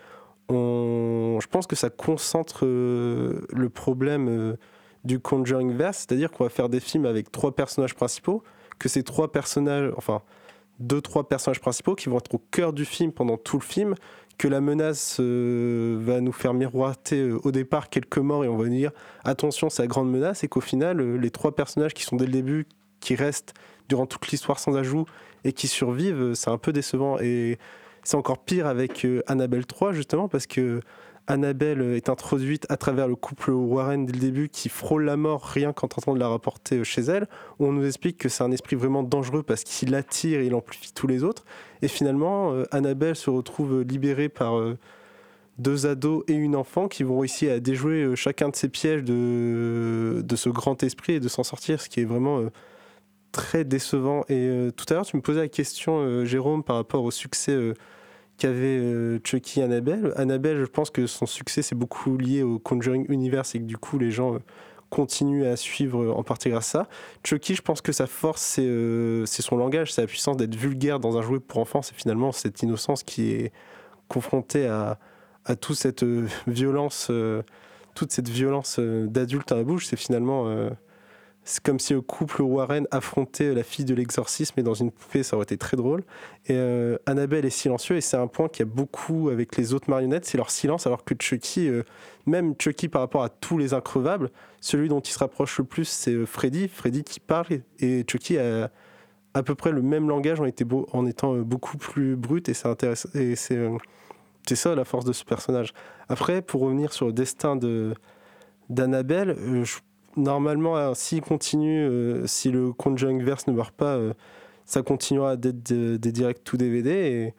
on, 0.48 1.38
je 1.40 1.46
pense 1.46 1.66
que 1.66 1.76
ça 1.76 1.88
concentre 1.88 2.64
le 2.64 3.68
problème 3.68 4.56
du 5.04 5.20
Conjuring 5.20 5.72
Verse, 5.72 5.98
c'est-à-dire 5.98 6.30
qu'on 6.30 6.44
va 6.44 6.50
faire 6.50 6.68
des 6.68 6.80
films 6.80 7.06
avec 7.06 7.30
trois 7.30 7.54
personnages 7.54 7.94
principaux, 7.94 8.42
que 8.78 8.88
ces 8.88 9.04
trois 9.04 9.30
personnages, 9.30 9.92
enfin 9.96 10.22
deux, 10.80 11.00
trois 11.00 11.28
personnages 11.28 11.60
principaux 11.60 11.94
qui 11.94 12.08
vont 12.08 12.18
être 12.18 12.34
au 12.34 12.42
cœur 12.50 12.72
du 12.72 12.84
film 12.84 13.12
pendant 13.12 13.36
tout 13.36 13.56
le 13.56 13.62
film, 13.62 13.94
que 14.36 14.48
la 14.48 14.60
menace 14.60 15.20
va 15.20 16.20
nous 16.20 16.32
faire 16.32 16.54
miroiter 16.54 17.30
au 17.30 17.52
départ 17.52 17.88
quelques 17.88 18.18
morts 18.18 18.44
et 18.44 18.48
on 18.48 18.56
va 18.56 18.68
dire 18.68 18.90
attention, 19.24 19.70
c'est 19.70 19.82
la 19.82 19.88
grande 19.88 20.10
menace, 20.10 20.42
et 20.42 20.48
qu'au 20.48 20.60
final, 20.60 21.00
les 21.16 21.30
trois 21.30 21.54
personnages 21.54 21.94
qui 21.94 22.02
sont 22.02 22.16
dès 22.16 22.26
le 22.26 22.32
début, 22.32 22.66
qui 23.02 23.14
restent 23.14 23.52
durant 23.88 24.06
toute 24.06 24.28
l'histoire 24.28 24.58
sans 24.58 24.76
ajout 24.76 25.04
et 25.44 25.52
qui 25.52 25.68
survivent, 25.68 26.32
c'est 26.34 26.50
un 26.50 26.58
peu 26.58 26.72
décevant. 26.72 27.18
Et 27.20 27.58
c'est 28.04 28.16
encore 28.16 28.38
pire 28.38 28.66
avec 28.66 29.04
euh, 29.04 29.22
Annabelle 29.26 29.66
3, 29.66 29.92
justement, 29.92 30.28
parce 30.28 30.46
que 30.46 30.80
Annabelle 31.28 31.80
est 31.94 32.08
introduite 32.08 32.66
à 32.68 32.76
travers 32.76 33.06
le 33.06 33.14
couple 33.14 33.52
Warren 33.52 34.06
dès 34.06 34.12
le 34.12 34.18
début 34.18 34.48
qui 34.48 34.68
frôle 34.68 35.04
la 35.04 35.16
mort 35.16 35.44
rien 35.44 35.72
qu'en 35.72 35.86
tentant 35.86 36.14
de 36.14 36.18
la 36.18 36.26
rapporter 36.26 36.78
euh, 36.78 36.84
chez 36.84 37.02
elle, 37.02 37.28
on 37.60 37.72
nous 37.72 37.86
explique 37.86 38.18
que 38.18 38.28
c'est 38.28 38.42
un 38.42 38.50
esprit 38.50 38.74
vraiment 38.74 39.04
dangereux 39.04 39.44
parce 39.44 39.62
qu'il 39.62 39.94
attire 39.94 40.40
et 40.40 40.46
il 40.46 40.54
amplifie 40.54 40.92
tous 40.92 41.06
les 41.06 41.22
autres. 41.22 41.44
Et 41.80 41.88
finalement, 41.88 42.52
euh, 42.52 42.64
Annabelle 42.72 43.14
se 43.14 43.30
retrouve 43.30 43.82
libérée 43.82 44.28
par 44.28 44.54
deux 45.58 45.86
ados 45.86 46.24
et 46.26 46.32
une 46.32 46.56
enfant 46.56 46.88
qui 46.88 47.04
vont 47.04 47.20
réussir 47.20 47.52
à 47.52 47.60
déjouer 47.60 48.16
chacun 48.16 48.48
de 48.48 48.56
ces 48.56 48.68
pièges 48.68 49.04
de, 49.04 50.34
ce 50.34 50.48
grand 50.48 50.82
esprit 50.82 51.14
et 51.14 51.20
de 51.20 51.28
s'en 51.28 51.44
sortir, 51.44 51.80
ce 51.80 51.88
qui 51.88 52.00
est 52.00 52.04
vraiment 52.04 52.40
très 53.32 53.64
décevant. 53.64 54.24
Et 54.28 54.46
euh, 54.46 54.70
tout 54.70 54.84
à 54.90 54.94
l'heure, 54.94 55.06
tu 55.06 55.16
me 55.16 55.22
posais 55.22 55.40
la 55.40 55.48
question, 55.48 55.98
euh, 56.00 56.24
Jérôme, 56.24 56.62
par 56.62 56.76
rapport 56.76 57.02
au 57.02 57.10
succès 57.10 57.52
euh, 57.52 57.74
qu'avait 58.38 59.18
Chucky 59.24 59.60
et 59.60 59.62
Annabelle. 59.64 60.12
Annabelle, 60.16 60.58
je 60.60 60.66
pense 60.66 60.90
que 60.90 61.06
son 61.06 61.26
succès, 61.26 61.62
c'est 61.62 61.74
beaucoup 61.74 62.16
lié 62.16 62.42
au 62.42 62.58
Conjuring 62.58 63.06
Universe 63.08 63.54
et 63.54 63.58
que 63.58 63.64
du 63.64 63.78
coup, 63.78 63.98
les 63.98 64.10
gens 64.10 64.38
continuent 64.90 65.46
à 65.46 65.56
suivre 65.56 66.12
en 66.14 66.22
partie 66.22 66.50
grâce 66.50 66.74
à 66.74 66.84
ça. 66.84 66.88
Chucky, 67.24 67.54
je 67.54 67.62
pense 67.62 67.80
que 67.80 67.92
sa 67.92 68.06
force, 68.06 68.42
c'est 68.42 69.42
son 69.42 69.56
langage, 69.56 69.92
c'est 69.92 70.02
la 70.02 70.06
puissance 70.06 70.36
d'être 70.36 70.54
vulgaire 70.54 70.98
dans 70.98 71.16
un 71.16 71.22
jouet 71.22 71.40
pour 71.40 71.58
enfants. 71.58 71.82
C'est 71.82 71.94
finalement 71.94 72.32
cette 72.32 72.62
innocence 72.62 73.02
qui 73.02 73.32
est 73.32 73.52
confrontée 74.08 74.66
à, 74.66 74.98
à 75.44 75.54
toute 75.54 75.76
cette 75.76 76.04
violence, 76.46 77.10
toute 77.94 78.12
cette 78.12 78.28
violence 78.28 78.80
d'adulte 78.80 79.52
à 79.52 79.56
la 79.56 79.62
bouche. 79.62 79.86
C'est 79.86 79.96
finalement. 79.96 80.70
Euh, 81.42 81.44
c'est 81.44 81.62
comme 81.62 81.78
si 81.78 81.92
le 81.92 82.00
couple 82.00 82.42
Warren 82.42 82.86
affrontait 82.90 83.52
la 83.54 83.62
fille 83.62 83.84
de 83.84 83.94
l'exorcisme 83.94 84.58
et 84.60 84.62
dans 84.62 84.74
une 84.74 84.90
poupée, 84.90 85.22
ça 85.22 85.36
aurait 85.36 85.44
été 85.44 85.56
très 85.58 85.76
drôle. 85.76 86.02
Et 86.46 86.54
euh, 86.54 86.96
Annabelle 87.06 87.44
est 87.44 87.50
silencieux 87.50 87.96
et 87.96 88.00
c'est 88.00 88.16
un 88.16 88.26
point 88.26 88.48
qu'il 88.48 88.64
y 88.66 88.68
a 88.68 88.72
beaucoup 88.72 89.28
avec 89.28 89.56
les 89.56 89.74
autres 89.74 89.90
marionnettes, 89.90 90.24
c'est 90.24 90.38
leur 90.38 90.50
silence, 90.50 90.86
alors 90.86 91.04
que 91.04 91.14
Chucky, 91.20 91.68
euh, 91.68 91.82
même 92.26 92.54
Chucky 92.58 92.88
par 92.88 93.02
rapport 93.02 93.22
à 93.22 93.28
tous 93.28 93.58
les 93.58 93.74
increvables, 93.74 94.30
celui 94.60 94.88
dont 94.88 95.00
il 95.00 95.10
se 95.12 95.18
rapproche 95.18 95.58
le 95.58 95.64
plus, 95.64 95.84
c'est 95.86 96.12
euh, 96.12 96.26
Freddy. 96.26 96.68
Freddy 96.68 97.02
qui 97.04 97.20
parle 97.20 97.46
et 97.80 98.04
Chucky 98.08 98.38
a 98.38 98.70
à 99.34 99.42
peu 99.42 99.54
près 99.54 99.72
le 99.72 99.82
même 99.82 100.08
langage 100.08 100.40
en, 100.40 100.44
étant 101.06 101.34
euh, 101.34 101.42
beaucoup 101.42 101.78
plus 101.78 102.16
brut 102.16 102.48
et 102.48 102.54
c'est 102.54 102.66
euh, 103.56 103.78
ça 104.54 104.74
la 104.74 104.84
force 104.84 105.04
de 105.04 105.12
ce 105.12 105.24
personnage. 105.24 105.72
Après, 106.08 106.42
pour 106.42 106.60
revenir 106.60 106.92
sur 106.92 107.06
le 107.06 107.12
destin 107.12 107.56
de 107.56 107.94
d'Annabelle, 108.68 109.30
euh, 109.38 109.64
je- 109.64 109.78
normalement, 110.16 110.76
euh, 110.76 110.92
s'il 110.94 111.20
continue, 111.22 111.80
euh, 111.88 112.26
si 112.26 112.50
le 112.50 112.72
Conjuring 112.72 113.22
Verse 113.22 113.46
ne 113.46 113.52
meurt 113.52 113.74
pas, 113.74 113.96
euh, 113.96 114.12
ça 114.66 114.82
continuera 114.82 115.36
d'être 115.36 115.62
de- 115.72 115.96
des 115.96 116.12
directs 116.12 116.44
tout 116.44 116.56
DVD. 116.56 117.34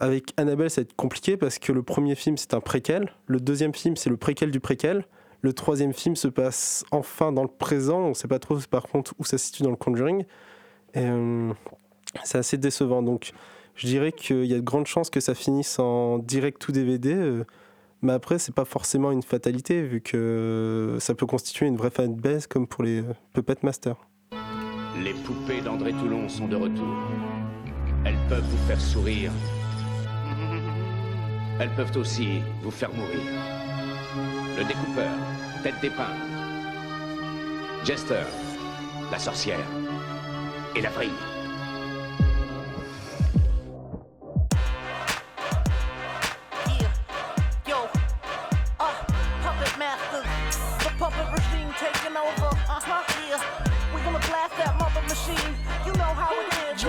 Avec 0.00 0.32
Annabelle, 0.36 0.70
ça 0.70 0.80
va 0.80 0.82
être 0.82 0.96
compliqué 0.96 1.36
parce 1.36 1.58
que 1.58 1.72
le 1.72 1.82
premier 1.82 2.14
film, 2.16 2.36
c'est 2.36 2.54
un 2.54 2.60
préquel. 2.60 3.12
Le 3.26 3.38
deuxième 3.40 3.72
film, 3.74 3.96
c'est 3.96 4.10
le 4.10 4.16
préquel 4.16 4.50
du 4.50 4.60
préquel. 4.60 5.06
Le 5.40 5.52
troisième 5.52 5.92
film 5.92 6.16
se 6.16 6.26
passe 6.28 6.84
enfin 6.90 7.30
dans 7.32 7.42
le 7.42 7.48
présent. 7.48 8.00
On 8.00 8.08
ne 8.10 8.14
sait 8.14 8.28
pas 8.28 8.38
trop, 8.38 8.58
par 8.70 8.84
contre, 8.84 9.14
où 9.18 9.24
ça 9.24 9.38
se 9.38 9.46
situe 9.46 9.62
dans 9.62 9.70
le 9.70 9.76
Conjuring. 9.76 10.24
Euh, 10.96 11.52
c'est 12.24 12.38
assez 12.38 12.56
décevant. 12.58 13.02
Donc, 13.02 13.32
je 13.76 13.86
dirais 13.86 14.10
qu'il 14.12 14.44
y 14.46 14.54
a 14.54 14.56
de 14.56 14.62
grandes 14.62 14.86
chances 14.86 15.10
que 15.10 15.20
ça 15.20 15.34
finisse 15.34 15.78
en 15.78 16.18
direct 16.18 16.60
tout 16.60 16.72
DVD. 16.72 17.42
Mais 18.04 18.12
après, 18.12 18.38
c'est 18.38 18.54
pas 18.54 18.66
forcément 18.66 19.10
une 19.10 19.22
fatalité, 19.22 19.82
vu 19.82 20.00
que 20.00 20.98
ça 21.00 21.14
peut 21.14 21.26
constituer 21.26 21.66
une 21.66 21.76
vraie 21.76 21.90
fanbase 21.90 22.46
comme 22.46 22.66
pour 22.66 22.84
les 22.84 23.02
Puppet 23.32 23.56
Masters. 23.62 23.96
Les 25.02 25.14
poupées 25.14 25.62
d'André 25.62 25.92
Toulon 25.92 26.28
sont 26.28 26.46
de 26.46 26.54
retour. 26.54 26.94
Elles 28.04 28.18
peuvent 28.28 28.44
vous 28.44 28.66
faire 28.68 28.80
sourire. 28.80 29.32
Elles 31.58 31.70
peuvent 31.70 31.96
aussi 31.96 32.40
vous 32.62 32.70
faire 32.70 32.92
mourir. 32.92 33.20
Le 34.58 34.64
découpeur, 34.64 35.12
tête 35.62 35.80
d'épingle. 35.80 36.12
Jester, 37.84 38.24
la 39.10 39.18
sorcière. 39.18 39.66
Et 40.76 40.82
la 40.82 40.90
vrille. 40.90 41.33
Taking 52.14 52.28
over. 52.28 52.46
Uh 52.46 52.80
huh, 52.80 53.02
yeah. 53.28 53.94
We 53.94 54.00
gonna 54.02 54.18
blast 54.18 54.56
that 54.56 54.76
mother 54.78 55.02
machine. 55.02 55.54
You 55.86 55.92
know 55.92 56.12
how 56.14 56.32
it 56.34 56.74
is. 56.74 56.84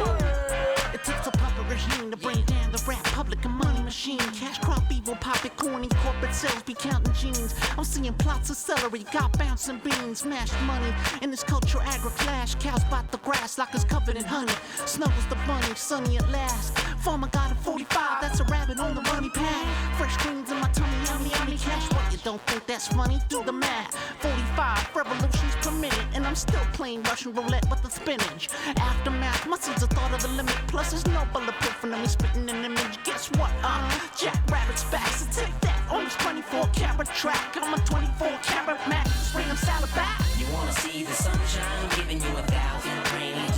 It 0.94 1.04
took 1.04 1.24
the 1.24 1.38
puppet 1.38 1.66
regime 1.70 2.12
to 2.12 2.18
bring 2.18 2.42
down 2.44 2.72
the 2.72 2.84
rap 2.88 3.04
public 3.06 3.44
and 3.46 3.54
money 3.54 3.82
machine. 3.82 4.20
Cash 4.20 4.60
crop 4.60 4.88
evil, 5.06 5.16
pop 5.18 5.46
it 5.46 5.56
corny, 5.58 5.88
corporate 6.04 6.34
sales 6.34 6.64
be 6.64 6.74
counting 6.74 7.14
jeans. 7.14 7.54
I'm 7.78 7.84
seeing 7.84 8.14
plots 8.14 8.50
of 8.50 8.56
celery, 8.56 9.06
got 9.12 9.38
bouncing 9.38 9.80
beans, 9.84 10.26
mashed 10.26 10.60
money. 10.64 10.94
In 11.22 11.30
this 11.32 11.44
culture 11.44 11.80
agri 11.82 12.12
clash, 12.12 12.56
cows 12.56 12.84
bite 12.86 13.12
the 13.12 13.18
grass 13.20 13.58
like 13.58 13.74
it's 13.74 13.84
covered 13.84 14.16
in 14.16 14.24
honey. 14.24 14.54
Is 14.84 14.98
the 15.30 15.38
bunny, 15.46 15.76
sunny 15.76 16.18
at 16.18 16.30
last. 16.32 16.78
Farmer 17.04 17.28
got 17.28 17.52
a 17.52 17.56
45, 17.56 18.22
that's 18.22 18.40
a 18.40 18.44
rabbit 18.46 18.80
on 18.80 18.96
the 18.96 19.02
runny 19.02 19.30
pad. 19.30 19.68
Fresh 19.98 20.18
greens 20.18 20.52
in 20.52 20.60
my 20.60 20.70
tummy, 20.70 20.98
yummy, 21.06 21.30
yummy 21.30 21.58
cash. 21.58 21.92
What 21.92 22.12
you 22.12 22.18
don't 22.24 22.42
think 22.48 22.66
that's 22.66 22.88
funny? 22.88 23.20
Do 23.30 23.44
the 23.44 23.52
math. 23.52 23.96
45 24.22 24.96
revolutions 24.96 25.56
per 25.62 25.72
minute, 25.72 26.08
and 26.14 26.26
I'm 26.26 26.36
still 26.36 26.66
playing 26.74 27.04
Russian 27.04 27.34
roulette 27.34 27.70
with 27.70 27.82
the 27.84 27.90
spinach. 27.90 28.50
Aftermath, 28.78 29.48
my 29.48 29.58
seeds 29.58 29.84
are 29.84 29.88
thought 29.88 30.14
of 30.14 30.22
the 30.22 30.30
limit. 30.30 30.56
Plus, 30.68 30.92
there's 30.92 31.06
no 31.08 31.24
bulletproof 31.34 31.84
when 31.84 31.94
I'm 31.94 32.08
spitting 32.08 32.50
an 32.50 32.66
image. 32.66 33.04
Guess 33.04 33.30
what? 33.38 33.52
Uh, 33.64 33.92
Jack 34.18 34.42
Rabbit's 34.50 34.84
back, 34.96 35.12
so 35.12 35.26
take 35.42 35.60
that 35.60 35.92
on 35.92 36.06
this 36.06 36.16
24 36.16 36.68
carat 36.72 37.08
track. 37.10 37.58
I'm 37.62 37.74
a 37.74 37.78
24 37.84 38.28
carat 38.44 38.80
Mac, 38.88 39.06
bring 39.34 39.48
them 39.48 39.58
salad 39.58 39.94
back. 39.94 40.22
You 40.40 40.48
wanna 40.54 40.72
see 40.72 41.04
the 41.04 41.12
sunshine, 41.12 41.90
giving 41.98 42.22
you 42.24 42.32
a 42.38 42.44
thousand 42.44 42.98
rainy 43.14 43.55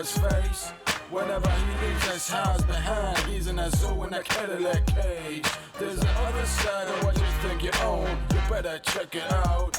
his 0.00 0.16
face. 0.16 0.72
Whenever 1.10 1.50
he 1.50 1.86
leaves 1.86 2.10
his 2.10 2.28
house 2.30 2.62
behind, 2.62 3.18
he's 3.26 3.48
in 3.48 3.58
a 3.58 3.70
zoo 3.70 4.02
in 4.04 4.14
a 4.14 4.22
Cadillac 4.22 4.86
cage. 4.86 5.46
There's 5.78 6.00
the 6.00 6.08
other 6.08 6.46
side 6.46 6.88
of 6.88 7.04
what 7.04 7.16
you 7.16 7.26
think 7.42 7.62
you 7.62 7.70
own, 7.84 8.08
you 8.32 8.40
better 8.48 8.78
check 8.78 9.14
it 9.14 9.30
out. 9.30 9.69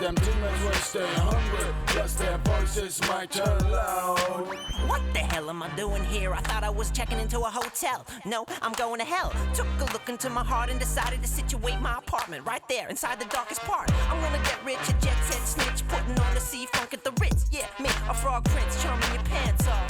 Them 0.00 0.14
demons 0.14 0.62
will 0.62 0.72
stay 0.74 1.06
hungry, 1.06 1.74
plus 1.86 2.14
their 2.14 2.38
voices 2.38 3.00
might 3.08 3.32
turn 3.32 3.58
loud. 3.68 4.46
What 4.86 5.02
the 5.12 5.18
hell 5.18 5.50
am 5.50 5.60
I 5.60 5.68
doing 5.74 6.04
here? 6.04 6.32
I 6.32 6.40
thought 6.42 6.62
I 6.62 6.70
was 6.70 6.92
checking 6.92 7.18
into 7.18 7.40
a 7.40 7.50
hotel. 7.50 8.06
No, 8.24 8.46
I'm 8.62 8.72
going 8.74 9.00
to 9.00 9.04
hell. 9.04 9.32
Took 9.54 9.66
a 9.80 9.92
look 9.92 10.08
into 10.08 10.30
my 10.30 10.44
heart 10.44 10.70
and 10.70 10.78
decided 10.78 11.20
to 11.22 11.28
situate 11.28 11.80
my 11.80 11.98
apartment 11.98 12.46
right 12.46 12.62
there 12.68 12.88
inside 12.88 13.18
the 13.18 13.24
darkest 13.24 13.60
part. 13.62 13.90
I'm 14.08 14.20
gonna 14.22 14.42
get 14.44 14.64
rich, 14.64 14.78
a 14.88 14.92
jet 15.04 15.18
set 15.24 15.42
snitch, 15.42 15.86
putting 15.88 16.16
on 16.16 16.32
the 16.32 16.40
sea 16.40 16.66
funk 16.74 16.94
at 16.94 17.02
the 17.02 17.10
Ritz. 17.20 17.46
Yeah, 17.50 17.66
me, 17.80 17.90
a 18.08 18.14
frog 18.14 18.44
prince, 18.44 18.80
charming 18.80 19.12
your 19.12 19.24
pants 19.24 19.66
off. 19.66 19.87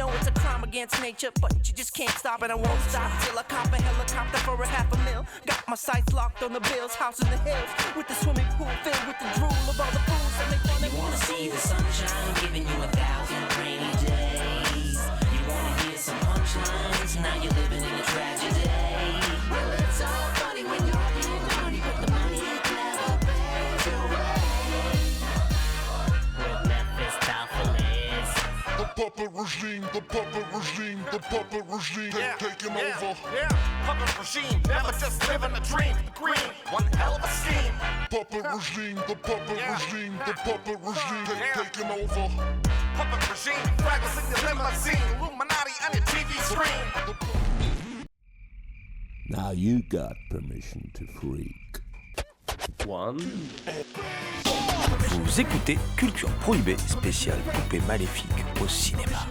Know 0.00 0.08
it's 0.12 0.28
a 0.28 0.32
crime 0.32 0.64
against 0.64 0.98
nature, 1.02 1.28
but 1.42 1.52
you 1.68 1.74
just 1.74 1.92
can't 1.92 2.16
stop 2.16 2.40
and 2.40 2.50
I 2.50 2.54
won't 2.54 2.80
stop 2.88 3.12
till 3.20 3.38
I 3.38 3.42
cop 3.42 3.66
a 3.66 3.82
helicopter 3.82 4.38
for 4.38 4.54
a 4.54 4.66
half 4.66 4.90
a 4.94 4.96
mil. 5.04 5.26
Got 5.44 5.62
my 5.68 5.74
sights 5.74 6.14
locked 6.14 6.42
on 6.42 6.54
the 6.54 6.60
bills, 6.60 6.94
house 6.94 7.20
in 7.20 7.28
the 7.28 7.36
hills, 7.36 7.68
with 7.94 8.08
the 8.08 8.14
swimming 8.14 8.48
pool 8.56 8.72
filled 8.82 9.06
with 9.06 9.18
the 9.20 9.28
drool 9.36 9.52
of 9.68 9.78
all 9.78 9.92
the 9.92 10.00
fools 10.08 10.32
that 10.38 10.50
make 10.52 10.64
fun 10.64 10.82
of 10.82 10.90
You 10.90 10.98
wanna 10.98 11.16
see 11.18 11.50
the 11.50 11.58
sunshine, 11.58 12.34
giving 12.40 12.62
you 12.62 12.82
a 12.82 12.88
thousand 12.96 13.44
rainy 13.60 13.92
days. 14.00 15.04
You 15.36 15.40
wanna 15.44 15.82
hear 15.82 15.98
some 15.98 16.18
punchlines, 16.20 17.20
now 17.20 17.36
you're 17.42 17.52
living 17.52 17.84
in 17.84 17.94
a 18.00 18.02
tragedy. 18.04 18.39
Puppet 29.00 29.30
regime, 29.32 29.80
the 29.94 30.00
puppet 30.02 30.44
regime, 30.52 31.00
the 31.10 31.18
puppet 31.20 31.64
regime 31.68 32.12
Yeah, 32.14 32.34
taking 32.36 32.76
yeah, 32.76 32.92
over. 33.00 33.16
Yeah, 33.34 33.48
puppet 33.86 34.18
regime, 34.18 34.60
never 34.68 34.92
just 34.92 35.26
living 35.26 35.56
a 35.56 35.60
dream. 35.60 35.96
The 36.04 36.12
green, 36.20 36.50
one 36.70 36.84
hell 37.00 37.16
of 37.16 37.24
a 37.24 37.28
scheme. 37.28 37.72
Puppet 38.10 38.44
regime, 38.52 38.96
the 39.08 39.16
puppet 39.16 39.56
Yeah. 39.56 39.72
regime, 39.72 40.18
the 40.26 40.34
puppet 40.34 40.78
regime 40.84 41.26
Yeah. 41.32 41.62
taking 41.62 41.90
over. 41.90 42.28
Puppet 42.96 43.30
regime, 43.30 43.66
fragments 43.78 44.18
in 44.20 44.24
your 44.32 44.42
limousine, 44.50 45.02
Illuminati 45.16 45.72
on 45.86 45.92
your 45.94 46.04
TV 46.12 46.30
screen. 46.50 46.84
Now 49.30 49.52
you 49.52 49.82
got 49.82 50.12
permission 50.28 50.90
to 50.92 51.06
freak. 51.06 51.80
One. 52.84 53.48
Vous 55.10 55.40
écoutez 55.40 55.76
Culture 55.96 56.30
Prohibée, 56.40 56.76
spéciale 56.78 57.38
poupée 57.52 57.80
maléfique 57.80 58.30
au 58.62 58.68
cinéma. 58.68 59.26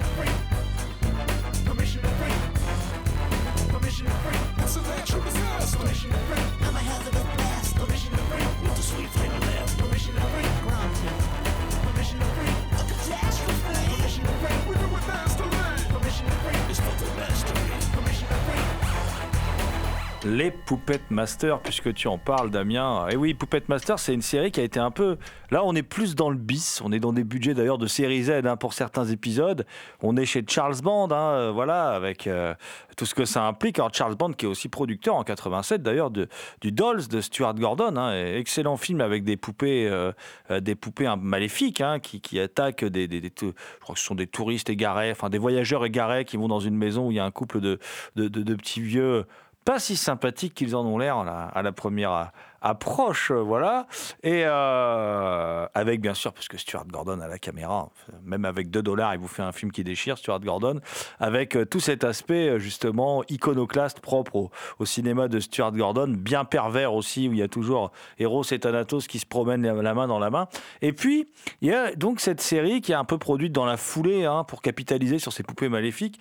Les 20.25 20.51
Puppet 20.51 20.99
Master, 21.09 21.61
puisque 21.61 21.93
tu 21.93 22.09
en 22.09 22.17
parles, 22.17 22.51
Damien. 22.51 23.07
Et 23.07 23.15
oui, 23.15 23.33
Puppet 23.33 23.63
Master, 23.69 23.97
c'est 23.99 24.13
une 24.13 24.21
série 24.21 24.51
qui 24.51 24.59
a 24.59 24.63
été 24.63 24.77
un 24.77 24.91
peu. 24.91 25.17
Là, 25.49 25.63
on 25.63 25.73
est 25.75 25.83
plus 25.83 26.13
dans 26.13 26.29
le 26.29 26.35
bis. 26.35 26.81
On 26.83 26.91
est 26.91 26.99
dans 26.99 27.13
des 27.13 27.23
budgets 27.23 27.53
d'ailleurs 27.53 27.77
de 27.77 27.87
série 27.87 28.23
Z 28.23 28.45
hein, 28.45 28.57
pour 28.57 28.73
certains 28.73 29.05
épisodes. 29.05 29.65
On 30.01 30.17
est 30.17 30.25
chez 30.25 30.43
Charles 30.45 30.81
Band, 30.83 31.09
hein, 31.11 31.31
euh, 31.31 31.51
voilà, 31.53 31.91
avec 31.91 32.27
euh, 32.27 32.53
tout 32.97 33.05
ce 33.05 33.15
que 33.15 33.23
ça 33.23 33.45
implique. 33.45 33.79
Alors, 33.79 33.93
Charles 33.93 34.15
Band, 34.15 34.33
qui 34.33 34.45
est 34.45 34.49
aussi 34.49 34.67
producteur 34.67 35.15
en 35.15 35.23
87 35.23 35.81
d'ailleurs 35.81 36.11
du 36.11 36.27
Dolls 36.63 37.07
de 37.07 37.21
Stuart 37.21 37.55
Gordon. 37.55 37.95
hein, 37.95 38.13
excellent 38.35 38.75
film 38.75 38.99
avec 38.99 39.23
des 39.23 39.37
poupées, 39.37 39.87
euh, 39.87 40.11
des 40.59 40.75
poupées 40.75 41.13
maléfiques 41.17 41.81
qui, 42.03 42.19
qui 42.19 42.41
attaquent 42.41 42.83
des, 42.83 43.07
Je 43.09 43.51
crois 43.79 43.95
que 43.95 44.01
ce 44.01 44.05
sont 44.05 44.15
des 44.15 44.27
touristes 44.27 44.69
égarés, 44.69 45.11
enfin 45.11 45.29
des 45.29 45.37
voyageurs 45.37 45.85
égarés 45.85 46.25
qui 46.25 46.35
vont 46.35 46.49
dans 46.49 46.59
une 46.59 46.75
maison 46.75 47.07
où 47.07 47.11
il 47.11 47.15
y 47.15 47.19
a 47.21 47.25
un 47.25 47.31
couple 47.31 47.61
de 47.61 47.79
petits 48.17 48.81
vieux 48.81 49.25
pas 49.65 49.79
si 49.79 49.95
sympathiques 49.95 50.53
qu'ils 50.53 50.75
en 50.75 50.85
ont 50.85 50.97
l'air 50.97 51.17
à 51.17 51.61
la, 51.61 51.71
première 51.71 52.31
approche, 52.61 53.31
euh, 53.31 53.41
voilà. 53.41 53.87
Et 54.23 54.43
euh, 54.45 55.67
avec 55.73 56.01
bien 56.01 56.13
sûr, 56.13 56.33
parce 56.33 56.47
que 56.47 56.57
Stuart 56.57 56.85
Gordon 56.87 57.19
à 57.21 57.27
la 57.27 57.39
caméra, 57.39 57.89
même 58.23 58.45
avec 58.45 58.69
2 58.69 58.81
dollars, 58.81 59.13
il 59.13 59.19
vous 59.19 59.27
fait 59.27 59.41
un 59.41 59.51
film 59.51 59.71
qui 59.71 59.83
déchire, 59.83 60.17
Stuart 60.17 60.39
Gordon, 60.39 60.79
avec 61.19 61.55
euh, 61.55 61.65
tout 61.65 61.79
cet 61.79 62.03
aspect 62.03 62.59
justement 62.59 63.23
iconoclaste 63.29 63.99
propre 63.99 64.49
au, 64.79 64.85
cinéma 64.85 65.27
de 65.27 65.39
Stuart 65.39 65.71
Gordon, 65.71 66.07
bien 66.07 66.45
pervers 66.45 66.93
aussi, 66.93 67.27
où 67.27 67.33
il 67.33 67.39
y 67.39 67.43
a 67.43 67.47
toujours 67.47 67.91
Eros 68.17 68.43
et 68.43 68.59
Thanatos 68.59 69.07
qui 69.07 69.19
se 69.19 69.25
promènent 69.25 69.81
la 69.81 69.93
main 69.93 70.07
dans 70.07 70.19
la 70.19 70.29
main. 70.29 70.47
Et 70.81 70.93
puis, 70.93 71.27
il 71.61 71.69
y 71.69 71.73
a 71.73 71.93
donc 71.95 72.19
cette 72.19 72.41
série 72.41 72.81
qui 72.81 72.91
est 72.91 72.95
un 72.95 73.03
peu 73.03 73.17
produite 73.17 73.51
dans 73.51 73.65
la 73.65 73.77
foulée 73.77 74.25
hein, 74.25 74.43
pour 74.43 74.61
capitaliser 74.61 75.19
sur 75.19 75.31
ces 75.31 75.43
poupées 75.43 75.69
maléfiques, 75.69 76.19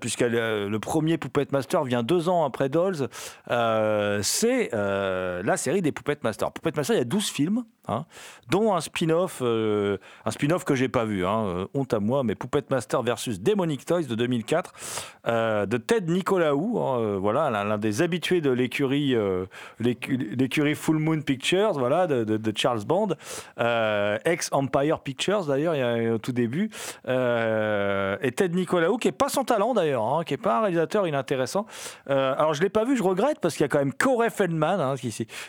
puisque 0.00 0.22
le, 0.22 0.76
premier 0.78 1.18
Puppet 1.18 1.46
Master 1.52 1.84
vient 1.84 2.02
deux 2.02 2.28
ans 2.28 2.44
après 2.44 2.68
Dolls. 2.68 3.08
C'est 4.22 4.70
la 4.72 5.56
série 5.56 5.75
des 5.82 5.92
Puppet 5.92 6.18
Master. 6.22 6.50
Puppet 6.52 6.72
Master, 6.76 6.96
il 6.96 6.98
y 6.98 7.02
a 7.02 7.04
12 7.04 7.28
films, 7.30 7.64
hein, 7.88 8.04
dont 8.50 8.74
un 8.74 8.80
spin-off, 8.80 9.40
euh, 9.42 9.96
un 10.24 10.30
spin-off 10.30 10.64
que 10.64 10.74
j'ai 10.74 10.88
pas 10.88 11.04
vu, 11.04 11.24
hein, 11.26 11.44
euh, 11.46 11.66
honte 11.74 11.92
à 11.94 12.00
moi, 12.00 12.22
mais 12.24 12.34
Puppet 12.34 12.64
Master 12.70 13.02
versus 13.02 13.40
Demonic 13.40 13.84
Toys 13.84 14.04
de 14.04 14.14
2004, 14.14 14.72
euh, 15.28 15.66
de 15.66 15.76
Ted 15.76 16.10
Nicolaou, 16.12 16.78
hein, 16.80 16.98
euh, 17.00 17.18
voilà, 17.20 17.50
l'un 17.50 17.78
des 17.78 18.02
habitués 18.02 18.40
de 18.40 18.50
l'écurie, 18.50 19.14
l'écu- 19.80 20.34
l'écurie 20.36 20.74
Full 20.74 20.98
Moon 20.98 21.20
Pictures, 21.20 21.72
voilà, 21.72 22.06
de, 22.06 22.52
Charles 22.56 22.84
Band, 22.84 23.08
ex 24.24 24.48
Empire 24.52 25.00
Pictures 25.00 25.44
d'ailleurs, 25.46 25.74
il 25.74 25.78
y 25.78 26.08
a 26.08 26.14
au 26.14 26.18
tout 26.18 26.32
début, 26.32 26.70
et 27.06 28.32
Ted 28.32 28.54
Nicolaou 28.54 28.96
qui 28.96 29.08
est 29.08 29.12
pas 29.12 29.28
sans 29.28 29.44
talent 29.44 29.74
d'ailleurs, 29.74 30.04
hein, 30.04 30.24
qui 30.24 30.34
est 30.34 30.38
pas 30.38 30.58
un 30.58 30.60
réalisateur 30.62 31.06
inintéressant. 31.06 31.66
Alors 32.06 32.54
je 32.54 32.62
l'ai 32.62 32.68
pas 32.70 32.84
vu, 32.84 32.96
je 32.96 33.02
regrette 33.02 33.38
parce 33.40 33.54
qu'il 33.54 33.62
y 33.62 33.64
a 33.64 33.68
quand 33.68 33.78
même 33.78 33.92
Corey 33.92 34.30
Feldman 34.30 34.96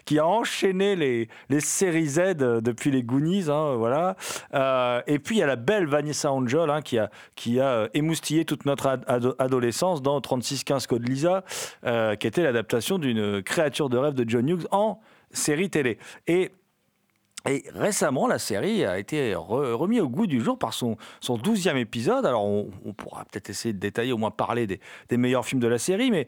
qui, 0.05 0.16
a 0.19 0.25
enchaîné 0.27 0.95
les, 0.95 1.27
les 1.49 1.59
séries 1.59 2.07
Z 2.07 2.19
euh, 2.41 2.61
depuis 2.61 2.91
les 2.91 3.03
Goonies, 3.03 3.45
hein, 3.49 3.75
voilà. 3.75 4.15
Euh, 4.53 5.01
et 5.07 5.19
puis 5.19 5.35
il 5.37 5.39
y 5.39 5.43
a 5.43 5.47
la 5.47 5.55
belle 5.55 5.85
Vanessa 5.87 6.31
Angel 6.31 6.69
hein, 6.69 6.81
qui 6.81 6.97
a 6.97 7.09
qui 7.35 7.59
a 7.59 7.67
euh, 7.69 7.87
émoustillé 7.93 8.45
toute 8.45 8.65
notre 8.65 8.87
ad- 8.87 9.03
ado- 9.07 9.35
adolescence 9.39 10.01
dans 10.01 10.19
3615 10.21 10.87
Code 10.87 11.07
Lisa, 11.07 11.43
qui 12.19 12.27
était 12.27 12.43
l'adaptation 12.43 12.97
d'une 12.97 13.41
créature 13.43 13.89
de 13.89 13.97
rêve 13.97 14.13
de 14.13 14.27
John 14.27 14.47
Hughes 14.49 14.67
en 14.71 14.99
série 15.31 15.69
télé. 15.69 15.97
Et 16.27 16.51
et 17.47 17.63
récemment, 17.73 18.27
la 18.27 18.39
série 18.39 18.83
a 18.83 18.99
été 18.99 19.31
re- 19.33 19.71
remise 19.71 20.01
au 20.01 20.09
goût 20.09 20.27
du 20.27 20.41
jour 20.41 20.59
par 20.59 20.73
son, 20.73 20.97
son 21.21 21.37
12e 21.37 21.77
épisode. 21.77 22.25
Alors, 22.25 22.43
on, 22.43 22.69
on 22.83 22.91
pourra 22.91 23.23
peut-être 23.23 23.49
essayer 23.49 23.73
de 23.73 23.79
détailler, 23.79 24.11
au 24.11 24.17
moins 24.17 24.31
parler 24.31 24.67
des, 24.67 24.81
des 25.07 25.15
meilleurs 25.15 25.45
films 25.45 25.61
de 25.61 25.67
la 25.67 25.77
série, 25.77 26.11
mais 26.11 26.27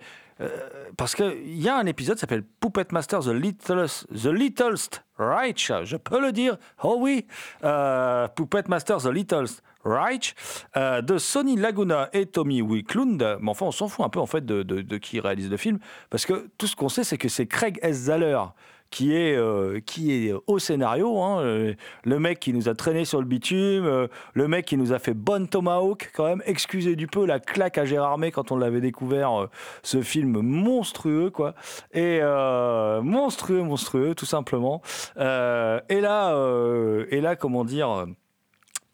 parce 0.98 1.16
qu'il 1.16 1.60
y 1.60 1.68
a 1.68 1.78
un 1.78 1.86
épisode 1.86 2.16
qui 2.16 2.22
s'appelle 2.22 2.44
Puppet 2.44 2.88
Master 2.92 3.20
The 3.20 3.28
Littlest, 3.28 4.08
The 4.08 4.28
Littlest. 4.28 5.04
Je 5.20 5.96
peux 5.98 6.22
le 6.22 6.32
dire, 6.32 6.58
oh 6.84 6.98
oui, 7.00 7.26
euh, 7.64 8.28
Puppet 8.30 8.64
Master 8.68 8.98
The 8.98 9.08
Littlest 9.08 9.62
Reich 9.84 10.36
euh, 10.78 11.02
de 11.02 11.18
Sonny 11.18 11.56
Laguna 11.56 12.10
et 12.14 12.26
Tommy 12.26 12.62
Wicklund. 12.62 13.38
Mais 13.42 13.50
enfin, 13.50 13.66
on 13.66 13.72
s'en 13.72 13.88
fout 13.88 14.06
un 14.06 14.10
peu 14.10 14.20
en 14.20 14.26
fait 14.26 14.46
de, 14.46 14.98
qui 14.98 15.20
réalise 15.20 15.50
le 15.50 15.58
film, 15.58 15.80
parce 16.10 16.26
que 16.26 16.50
tout 16.58 16.68
ce 16.68 16.76
qu'on 16.76 16.90
sait, 16.90 17.04
c'est 17.04 17.18
que 17.18 17.30
c'est 17.30 17.48
Craig 17.48 17.80
S. 17.82 17.96
Zaller 17.96 18.40
qui 18.92 19.16
est, 19.16 19.36
euh, 19.36 19.80
qui 19.86 20.12
est 20.12 20.34
au 20.48 20.60
scénario, 20.60 21.22
hein, 21.22 21.42
euh, 21.42 21.74
le 22.04 22.20
mec 22.20 22.40
qui 22.40 22.54
nous 22.54 22.70
a 22.70 22.76
traîné 22.76 23.06
sur 23.06 23.20
le 23.20 23.26
bitume, 23.26 23.86
euh, 23.86 24.08
le 24.34 24.48
mec 24.48 24.66
qui 24.66 24.78
nous 24.78 24.94
a 24.94 25.00
fait 25.00 25.14
Bonne 25.14 25.48
Tomahawk, 25.48 26.12
quand 26.16 26.26
même, 26.26 26.42
excusez 26.46 26.96
du 26.96 27.08
peu, 27.08 27.26
la 27.26 27.40
claque 27.40 27.78
à 27.78 27.86
Gérard 27.86 28.18
May 28.18 28.32
quand 28.32 28.52
on 28.52 28.58
l'avait 28.58 28.82
découvert, 28.82 29.48
ce 29.84 30.02
film 30.02 30.42
monstrueux, 30.42 31.30
quoi. 31.30 31.54
Et 31.94 32.22
monstrueux, 33.02 33.62
monstrueux, 33.62 34.16
tout 34.16 34.26
simplement. 34.26 34.82
Et 35.18 36.02
là, 36.02 37.06
et 37.10 37.22
là, 37.22 37.36
comment 37.36 37.66
dire 37.66 38.06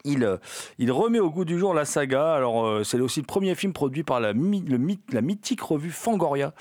il, 0.06 0.24
euh, 0.24 0.38
il 0.78 0.92
remet 0.92 1.20
au 1.20 1.30
goût 1.30 1.46
du 1.46 1.60
jour 1.60 1.74
la 1.74 1.86
saga. 1.86 2.34
Alors, 2.34 2.66
euh, 2.66 2.84
c'est 2.84 3.00
aussi 3.00 3.20
le 3.20 3.26
premier 3.26 3.56
film 3.56 3.74
produit 3.74 4.04
par 4.04 4.20
la, 4.20 4.34
mythique 4.34 5.62
revue 5.62 5.92
Fangoria. 5.92 6.54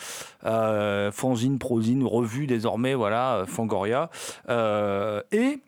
Euh, 0.44 1.12
fanzine, 1.12 1.58
prosine, 1.58 2.04
revue 2.04 2.46
désormais, 2.46 2.94
voilà, 2.94 3.44
Fangoria. 3.46 4.10
Et 4.48 5.60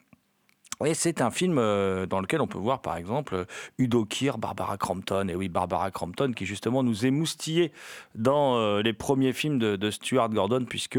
Et 0.84 0.92
c'est 0.92 1.22
un 1.22 1.30
film 1.30 1.56
euh, 1.58 2.04
dans 2.04 2.20
lequel 2.20 2.42
on 2.42 2.46
peut 2.46 2.58
voir 2.58 2.82
par 2.82 2.96
exemple 2.98 3.34
euh, 3.34 3.44
Udo 3.78 4.04
Kier, 4.04 4.32
Barbara 4.38 4.76
Crampton, 4.76 5.26
et 5.28 5.34
oui 5.34 5.48
Barbara 5.48 5.90
Crampton 5.90 6.32
qui 6.36 6.44
justement 6.44 6.82
nous 6.82 7.06
émoustillait 7.06 7.72
dans 8.14 8.58
euh, 8.58 8.82
les 8.82 8.92
premiers 8.92 9.32
films 9.32 9.58
de, 9.58 9.90
Stuart 9.90 10.28
Gordon 10.28 10.66
puisque 10.68 10.98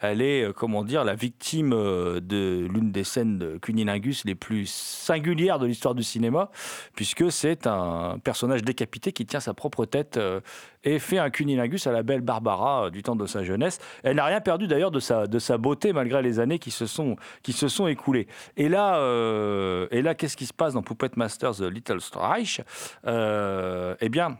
elle 0.00 0.22
est 0.22 0.52
comment 0.54 0.82
dire 0.82 1.04
la 1.04 1.14
victime 1.14 1.70
de 1.70 2.66
l'une 2.72 2.90
des 2.90 3.04
scènes 3.04 3.38
de 3.38 3.58
cunilingus 3.58 4.24
les 4.24 4.34
plus 4.34 4.66
singulières 4.66 5.58
de 5.58 5.66
l'histoire 5.66 5.94
du 5.94 6.02
cinéma 6.02 6.50
puisque 6.96 7.30
c'est 7.30 7.66
un 7.66 8.18
personnage 8.24 8.62
décapité 8.62 9.12
qui 9.12 9.26
tient 9.26 9.40
sa 9.40 9.52
propre 9.52 9.84
tête 9.84 10.18
et 10.84 10.98
fait 10.98 11.18
un 11.18 11.30
cunilingus 11.30 11.86
à 11.86 11.92
la 11.92 12.02
belle 12.02 12.20
Barbara 12.20 12.86
euh, 12.86 12.90
du 12.90 13.02
temps 13.02 13.16
de 13.16 13.26
sa 13.26 13.44
jeunesse. 13.44 13.78
Elle 14.02 14.16
n'a 14.16 14.24
rien 14.24 14.40
perdu 14.40 14.66
d'ailleurs 14.66 14.90
de 14.90 15.00
sa, 15.00 15.26
de 15.26 15.38
sa 15.38 15.58
beauté 15.58 15.92
malgré 15.92 16.22
les 16.22 16.40
années 16.40 16.58
qui 16.58 16.70
se 16.70 16.86
sont, 16.86 17.16
qui 17.42 17.52
se 17.52 17.68
sont 17.68 17.86
écoulées. 17.86 18.26
Et 18.56 18.68
là, 18.68 18.96
euh, 18.96 19.86
et 19.90 20.02
là 20.02 20.14
qu'est-ce 20.14 20.36
qui 20.36 20.46
se 20.46 20.54
passe 20.54 20.74
dans 20.74 20.82
Puppet 20.82 21.10
Masters 21.16 21.60
Little 21.70 21.98
Reich 22.14 22.60
Euh, 23.06 23.94
Eh 24.00 24.08
bien, 24.08 24.38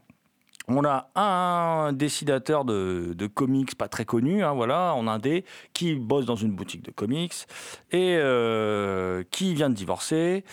on 0.69 0.85
a 0.85 1.09
un 1.17 1.93
dessinateur 1.93 2.65
de, 2.65 3.15
de 3.15 3.27
comics 3.27 3.77
pas 3.77 3.89
très 3.89 4.05
connu, 4.05 4.45
hein, 4.45 4.53
voilà, 4.53 4.95
en 4.95 5.09
Indé, 5.09 5.45
qui 5.73 5.95
bosse 5.95 6.25
dans 6.25 6.37
une 6.37 6.53
boutique 6.53 6.83
de 6.85 6.93
comics 6.93 7.35
et 7.91 8.19
qui 9.31 9.55
vient 9.55 9.71
de 9.71 9.75
divorcer 9.75 10.45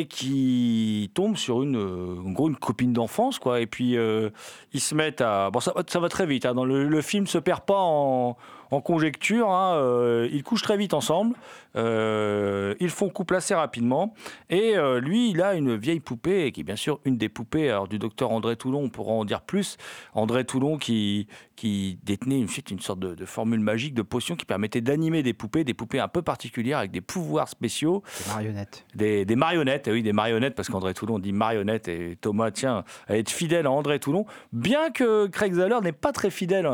et 0.00 0.06
qui 0.06 1.10
tombe 1.14 1.36
sur 1.36 1.62
une, 1.62 1.76
euh, 1.76 2.14
en 2.24 2.30
copine 2.56 2.92
d'enfance, 2.92 3.38
quoi. 3.38 3.60
Et 3.60 3.66
puis 3.66 3.96
euh, 3.96 4.30
ils 4.72 4.80
se 4.80 4.94
mettent 4.94 5.20
à, 5.20 5.50
bon, 5.50 5.60
ça, 5.60 5.72
va- 5.74 5.82
très 6.08 6.26
vite. 6.26 6.46
hein, 6.46 6.54
le, 6.64 6.88
le 6.88 7.00
film 7.02 7.26
se 7.26 7.38
perd 7.38 7.60
pas 7.62 7.78
en, 7.80 8.36
en 8.72 8.80
conjecture. 8.80 9.50
hein, 9.50 9.76
euh, 9.76 10.28
ils 10.32 10.42
couchent 10.42 10.62
très 10.62 10.76
vite 10.76 10.94
ensemble. 10.94 11.36
euh, 11.76 12.74
ils 12.80 12.90
font 12.90 13.08
couple 13.08 13.34
assez 13.36 13.54
rapidement. 13.54 14.14
Et 14.50 14.76
euh, 14.76 15.00
lui, 15.00 15.30
il 15.30 15.40
a 15.42 15.54
une 15.54 15.76
vieille 15.76 16.00
poupée, 16.00 16.50
qui 16.52 16.60
est 16.60 16.64
bien 16.64 16.76
sûr 16.76 17.00
une 17.04 17.16
des 17.16 17.28
poupées 17.28 17.70
alors, 17.70 17.88
du 17.88 17.98
docteur 17.98 18.30
André 18.30 18.56
Toulon, 18.56 18.82
on 18.82 18.88
pourra 18.88 19.12
en 19.12 19.24
dire 19.24 19.42
plus. 19.42 19.76
André 20.14 20.44
Toulon 20.44 20.78
qui, 20.78 21.28
qui 21.56 21.98
détenait 22.02 22.40
une, 22.40 22.48
une 22.70 22.80
sorte 22.80 22.98
de, 22.98 23.14
de 23.14 23.24
formule 23.24 23.60
magique, 23.60 23.94
de 23.94 24.02
potion 24.02 24.36
qui 24.36 24.44
permettait 24.44 24.80
d'animer 24.80 25.22
des 25.22 25.32
poupées, 25.34 25.64
des 25.64 25.74
poupées 25.74 26.00
un 26.00 26.08
peu 26.08 26.22
particulières 26.22 26.78
avec 26.78 26.90
des 26.90 27.00
pouvoirs 27.00 27.48
spéciaux. 27.48 28.02
Des 28.24 28.32
marionnettes. 28.32 28.86
Des, 28.94 29.24
des 29.24 29.36
marionnettes, 29.36 29.88
eh 29.88 29.92
oui, 29.92 30.02
des 30.02 30.12
marionnettes, 30.12 30.54
parce 30.54 30.68
qu'André 30.68 30.94
Toulon 30.94 31.18
dit 31.18 31.32
marionnette 31.32 31.88
et 31.88 32.16
Thomas 32.20 32.50
tient 32.50 32.84
à 33.08 33.16
être 33.16 33.30
fidèle 33.30 33.66
à 33.66 33.70
André 33.70 33.98
Toulon, 33.98 34.26
bien 34.52 34.90
que 34.90 35.26
Craig 35.26 35.54
Zahler 35.54 35.78
n'est 35.82 35.92
pas 35.92 36.12
très 36.12 36.30
fidèle 36.30 36.66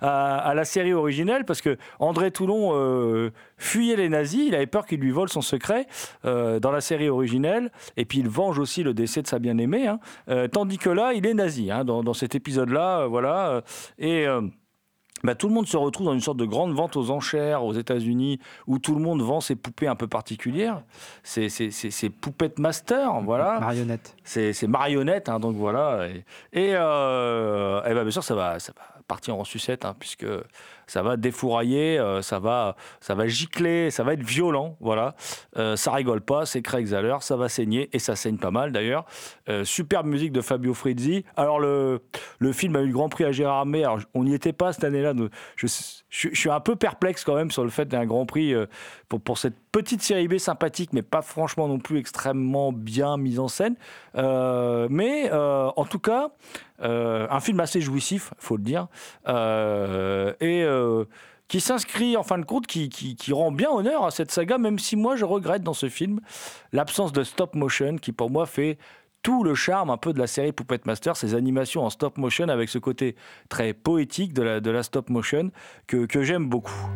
à, 0.00 0.36
à 0.38 0.54
la 0.54 0.64
série 0.64 0.92
originelle, 0.92 1.44
parce 1.46 1.62
que 1.62 1.78
André 1.98 2.30
Toulon 2.30 2.72
euh, 2.74 3.30
fuyait 3.56 3.96
les 3.96 4.10
nazis, 4.10 4.48
il 4.48 4.54
avait 4.54 4.66
peur 4.66 4.84
qu'ils 4.84 5.00
lui 5.00 5.12
volent 5.12 5.28
son 5.28 5.40
secret 5.40 5.86
euh, 6.24 6.60
dans 6.60 6.72
la 6.72 6.82
série 6.82 7.08
originelle, 7.08 7.72
et 7.96 8.04
puis 8.04 8.18
il 8.18 8.28
venge 8.28 8.58
aussi 8.58 8.82
le 8.82 8.92
décès 8.92 9.22
de 9.22 9.26
sa 9.26 9.38
bien-aimée, 9.38 9.86
hein. 9.86 10.00
Euh, 10.28 10.48
tandis 10.48 10.78
que 10.78 10.90
là, 10.90 11.14
il 11.14 11.24
est 11.24 11.34
nazi, 11.34 11.70
hein, 11.70 11.84
dans, 11.84 12.02
dans 12.02 12.14
cet 12.14 12.34
épisode-là, 12.34 13.06
voilà, 13.06 13.62
et... 13.98 14.26
bah, 15.24 15.34
tout 15.34 15.48
le 15.48 15.54
monde 15.54 15.66
se 15.66 15.76
retrouve 15.76 16.06
dans 16.06 16.12
une 16.12 16.20
sorte 16.20 16.36
de 16.36 16.44
grande 16.44 16.74
vente 16.74 16.96
aux 16.96 17.10
enchères 17.10 17.64
aux 17.64 17.72
États-Unis 17.72 18.38
où 18.66 18.78
tout 18.78 18.94
le 18.94 19.00
monde 19.00 19.22
vend 19.22 19.40
ses 19.40 19.56
poupées 19.56 19.88
un 19.88 19.96
peu 19.96 20.06
particulières. 20.06 20.82
C'est 21.22 22.10
Puppet 22.10 22.52
Master, 22.58 23.20
voilà. 23.22 23.58
Marionnettes. 23.58 24.14
C'est 24.24 24.68
marionnettes, 24.68 25.28
hein, 25.28 25.40
donc 25.40 25.56
voilà. 25.56 26.06
Et, 26.08 26.24
et, 26.52 26.74
euh, 26.74 27.80
eh 27.86 27.94
ben, 27.94 28.02
bien 28.02 28.10
sûr, 28.10 28.22
ça 28.22 28.34
va, 28.34 28.58
ça 28.58 28.72
va 28.76 28.82
partir 29.08 29.36
en 29.36 29.44
sucette, 29.44 29.84
hein, 29.84 29.96
puisque 29.98 30.26
ça 30.86 31.02
va 31.02 31.16
défourailler, 31.16 31.98
euh, 31.98 32.22
ça, 32.22 32.38
va, 32.38 32.76
ça 33.00 33.14
va 33.14 33.26
gicler, 33.26 33.90
ça 33.90 34.02
va 34.04 34.12
être 34.14 34.22
violent, 34.22 34.76
voilà. 34.80 35.14
Euh, 35.56 35.76
ça 35.76 35.92
rigole 35.92 36.20
pas, 36.20 36.46
c'est 36.46 36.62
Craig 36.62 36.86
Zahler, 36.86 37.16
ça 37.20 37.36
va 37.36 37.48
saigner, 37.48 37.88
et 37.92 37.98
ça 37.98 38.16
saigne 38.16 38.38
pas 38.38 38.50
mal 38.50 38.72
d'ailleurs. 38.72 39.04
Euh, 39.48 39.64
superbe 39.64 40.06
musique 40.06 40.32
de 40.32 40.40
Fabio 40.40 40.74
Frizzi. 40.74 41.24
Alors, 41.36 41.58
le, 41.60 42.00
le 42.38 42.52
film 42.52 42.76
a 42.76 42.80
eu 42.82 42.86
le 42.86 42.92
Grand 42.92 43.08
Prix 43.08 43.24
à 43.24 43.32
Gérard 43.32 43.56
Armé, 43.58 43.84
on 44.14 44.24
n'y 44.24 44.34
était 44.34 44.52
pas 44.52 44.72
cette 44.72 44.84
année-là, 44.84 45.12
je, 45.56 45.66
je- 46.10 46.28
suis 46.34 46.50
un 46.50 46.60
peu 46.60 46.76
perplexe 46.76 47.24
quand 47.24 47.34
même 47.34 47.50
sur 47.50 47.64
le 47.64 47.70
fait 47.70 47.86
d'un 47.86 48.06
Grand 48.06 48.26
Prix 48.26 48.54
pour, 49.08 49.20
pour 49.20 49.38
cette 49.38 49.56
petite 49.76 50.00
série 50.00 50.26
B 50.26 50.38
sympathique, 50.38 50.94
mais 50.94 51.02
pas 51.02 51.20
franchement 51.20 51.68
non 51.68 51.78
plus 51.78 51.98
extrêmement 51.98 52.72
bien 52.72 53.18
mise 53.18 53.38
en 53.38 53.48
scène. 53.48 53.76
Euh, 54.16 54.88
mais 54.90 55.30
euh, 55.30 55.68
en 55.76 55.84
tout 55.84 55.98
cas, 55.98 56.30
euh, 56.80 57.26
un 57.30 57.40
film 57.40 57.60
assez 57.60 57.82
jouissif, 57.82 58.32
faut 58.38 58.56
le 58.56 58.62
dire, 58.62 58.86
et 60.40 60.66
qui 61.48 61.60
s'inscrit 61.60 62.16
en 62.16 62.22
fin 62.22 62.38
de 62.38 62.46
compte, 62.46 62.66
qui, 62.66 63.32
rend 63.32 63.52
bien 63.52 63.70
honneur 63.70 64.06
à 64.06 64.10
cette 64.10 64.30
saga, 64.30 64.56
même 64.56 64.78
si 64.78 64.96
moi 64.96 65.14
je 65.14 65.26
regrette 65.26 65.62
dans 65.62 65.74
ce 65.74 65.90
film 65.90 66.20
l'absence 66.72 67.12
de 67.12 67.22
stop 67.22 67.54
motion, 67.54 67.96
qui 67.96 68.12
pour 68.12 68.30
moi 68.30 68.46
fait 68.46 68.78
tout 69.22 69.44
le 69.44 69.54
charme 69.54 69.90
un 69.90 69.98
peu 69.98 70.14
de 70.14 70.18
la 70.18 70.26
série 70.26 70.52
Puppet 70.52 70.80
Master, 70.86 71.18
ces 71.18 71.34
animations 71.34 71.84
en 71.84 71.90
stop 71.90 72.16
motion 72.16 72.48
avec 72.48 72.70
ce 72.70 72.78
côté 72.78 73.14
très 73.50 73.74
poétique 73.74 74.32
de 74.32 74.70
la, 74.70 74.82
stop 74.82 75.10
motion 75.10 75.50
que 75.86 76.22
j'aime 76.22 76.48
beaucoup. 76.48 76.88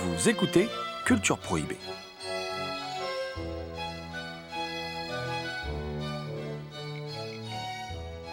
Vous 0.00 0.28
écoutez 0.28 0.68
Culture 1.04 1.38
Prohibée. 1.38 1.76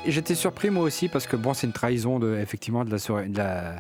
J'étais 0.08 0.36
surpris 0.36 0.70
moi 0.70 0.84
aussi 0.84 1.08
parce 1.10 1.26
que 1.26 1.36
bon, 1.36 1.56
c'est 1.56 1.66
une 1.66 1.74
trahison 1.74 2.20
de, 2.20 2.38
effectivement 2.38 2.86
de 2.86 2.92
la, 2.92 3.00
sor- 3.00 3.24
de 3.24 3.36
la, 3.38 3.78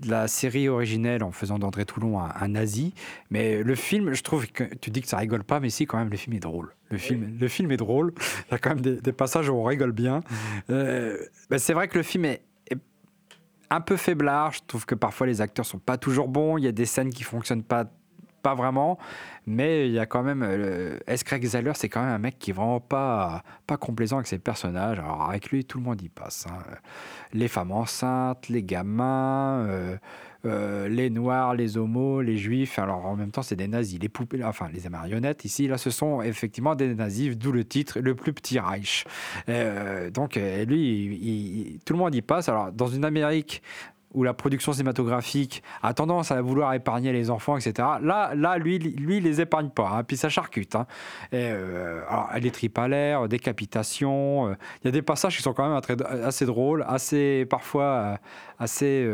de 0.00 0.10
la 0.10 0.26
série 0.26 0.68
originelle 0.68 1.22
en 1.22 1.30
faisant 1.30 1.60
d'André 1.60 1.84
Toulon 1.84 2.18
un, 2.18 2.32
un 2.40 2.48
nazi. 2.48 2.92
Mais 3.30 3.62
le 3.62 3.74
film, 3.76 4.12
je 4.12 4.22
trouve 4.24 4.48
que 4.48 4.64
tu 4.64 4.90
dis 4.90 5.00
que 5.00 5.06
ça 5.06 5.18
rigole 5.18 5.44
pas, 5.44 5.60
mais 5.60 5.70
si 5.70 5.86
quand 5.86 5.98
même 5.98 6.10
le 6.10 6.16
film 6.16 6.34
est 6.34 6.40
drôle. 6.40 6.74
Le 6.90 6.98
film, 6.98 7.36
le 7.40 7.46
film 7.48 7.70
est 7.70 7.76
drôle. 7.76 8.12
Il 8.48 8.50
y 8.50 8.54
a 8.54 8.58
quand 8.58 8.70
même 8.70 8.80
des, 8.80 9.00
des 9.00 9.12
passages 9.12 9.48
où 9.48 9.52
on 9.54 9.62
rigole 9.62 9.92
bien. 9.92 10.24
Euh, 10.70 11.16
ben, 11.50 11.58
c'est 11.58 11.72
vrai 11.72 11.86
que 11.86 11.96
le 11.98 12.02
film 12.02 12.24
est 12.24 12.42
un 13.70 13.80
peu 13.80 13.96
faiblard. 13.96 14.52
Je 14.52 14.60
trouve 14.66 14.86
que 14.86 14.94
parfois 14.94 15.26
les 15.26 15.40
acteurs 15.40 15.66
sont 15.66 15.78
pas 15.78 15.96
toujours 15.98 16.28
bons. 16.28 16.58
Il 16.58 16.64
y 16.64 16.68
a 16.68 16.72
des 16.72 16.86
scènes 16.86 17.10
qui 17.10 17.22
fonctionnent 17.24 17.62
pas 17.62 17.84
pas 18.42 18.54
vraiment, 18.54 18.98
mais 19.46 19.86
il 19.86 19.92
y 19.92 19.98
a 19.98 20.06
quand 20.06 20.22
même 20.22 20.42
euh. 20.42 20.98
Craig 21.26 21.44
Zahler, 21.44 21.72
c'est 21.74 21.90
quand 21.90 22.00
même 22.00 22.14
un 22.14 22.18
mec 22.18 22.38
qui 22.38 22.50
est 22.50 22.54
vraiment 22.54 22.80
pas 22.80 23.42
pas 23.66 23.76
complaisant 23.76 24.16
avec 24.16 24.28
ses 24.28 24.38
personnages? 24.38 24.98
Alors 24.98 25.28
avec 25.28 25.50
lui, 25.50 25.64
tout 25.66 25.76
le 25.78 25.84
monde 25.84 26.00
y 26.00 26.08
passe. 26.08 26.46
hein. 26.48 26.58
Les 27.34 27.48
femmes 27.48 27.72
enceintes, 27.72 28.48
les 28.48 28.62
gamins, 28.62 29.66
euh, 29.66 29.96
euh, 30.46 30.88
les 30.88 31.10
noirs, 31.10 31.54
les 31.54 31.76
homos, 31.76 32.22
les 32.22 32.36
juifs. 32.38 32.78
Alors 32.78 33.04
en 33.06 33.16
même 33.16 33.30
temps, 33.30 33.42
c'est 33.42 33.56
des 33.56 33.68
nazis. 33.68 33.98
Les 34.00 34.08
poupées, 34.08 34.42
enfin 34.44 34.68
les 34.72 34.88
marionnettes 34.88 35.44
ici, 35.44 35.68
là, 35.68 35.78
ce 35.78 35.90
sont 35.90 36.22
effectivement 36.22 36.74
des 36.74 36.94
nazis, 36.94 37.36
d'où 37.36 37.52
le 37.52 37.64
titre 37.64 38.00
Le 38.00 38.14
plus 38.14 38.32
petit 38.32 38.58
Reich. 38.58 39.04
Euh, 39.48 40.10
donc 40.10 40.36
euh, 40.36 40.64
lui, 40.64 41.80
tout 41.84 41.92
le 41.92 41.98
monde 41.98 42.14
y 42.14 42.22
passe. 42.22 42.48
Alors 42.48 42.72
dans 42.72 42.86
une 42.86 43.04
Amérique 43.04 43.62
où 44.12 44.24
la 44.24 44.34
production 44.34 44.72
cinématographique 44.72 45.62
a 45.82 45.94
tendance 45.94 46.32
à 46.32 46.42
vouloir 46.42 46.74
épargner 46.74 47.12
les 47.12 47.30
enfants, 47.30 47.56
etc. 47.56 47.86
Là, 48.02 48.32
là 48.34 48.58
lui, 48.58 48.78
lui, 48.78 49.18
il 49.18 49.22
les 49.22 49.40
épargne 49.40 49.68
pas. 49.70 49.90
hein. 49.90 50.02
Puis 50.02 50.16
ça 50.16 50.28
charcute. 50.28 50.74
hein. 50.74 50.86
Et, 51.30 51.48
euh, 51.52 52.00
alors, 52.08 52.30
les 52.40 52.88
l'air, 52.88 53.28
décapitation. 53.28 54.50
Il 54.82 54.86
y 54.86 54.88
a 54.88 54.90
des 54.90 55.02
passages 55.02 55.36
qui 55.36 55.42
sont 55.42 55.52
quand 55.52 55.68
même 55.68 55.80
assez 56.24 56.44
drôles, 56.44 56.84
assez 56.88 57.46
parfois 57.48 58.18
assez. 58.58 59.08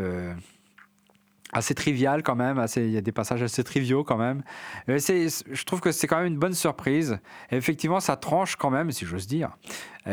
Assez 1.57 1.75
trivial 1.75 2.23
quand 2.23 2.37
même, 2.37 2.65
il 2.77 2.91
y 2.91 2.97
a 2.97 3.01
des 3.01 3.13
passages 3.13 3.43
assez 3.43 3.65
triviaux 3.65 4.05
quand 4.05 4.17
même. 4.17 4.43
Je 4.87 5.65
trouve 5.65 5.81
que 5.81 5.93
c'est 5.93 6.07
quand 6.07 6.19
même 6.19 6.27
une 6.27 6.39
bonne 6.39 6.55
surprise. 6.55 7.19
Et 7.51 7.57
effectivement, 7.57 8.01
ça 8.01 8.17
tranche 8.17 8.57
quand 8.57 8.71
même, 8.71 8.91
si 8.91 9.07
j'ose 9.07 9.27
dire, 9.27 9.51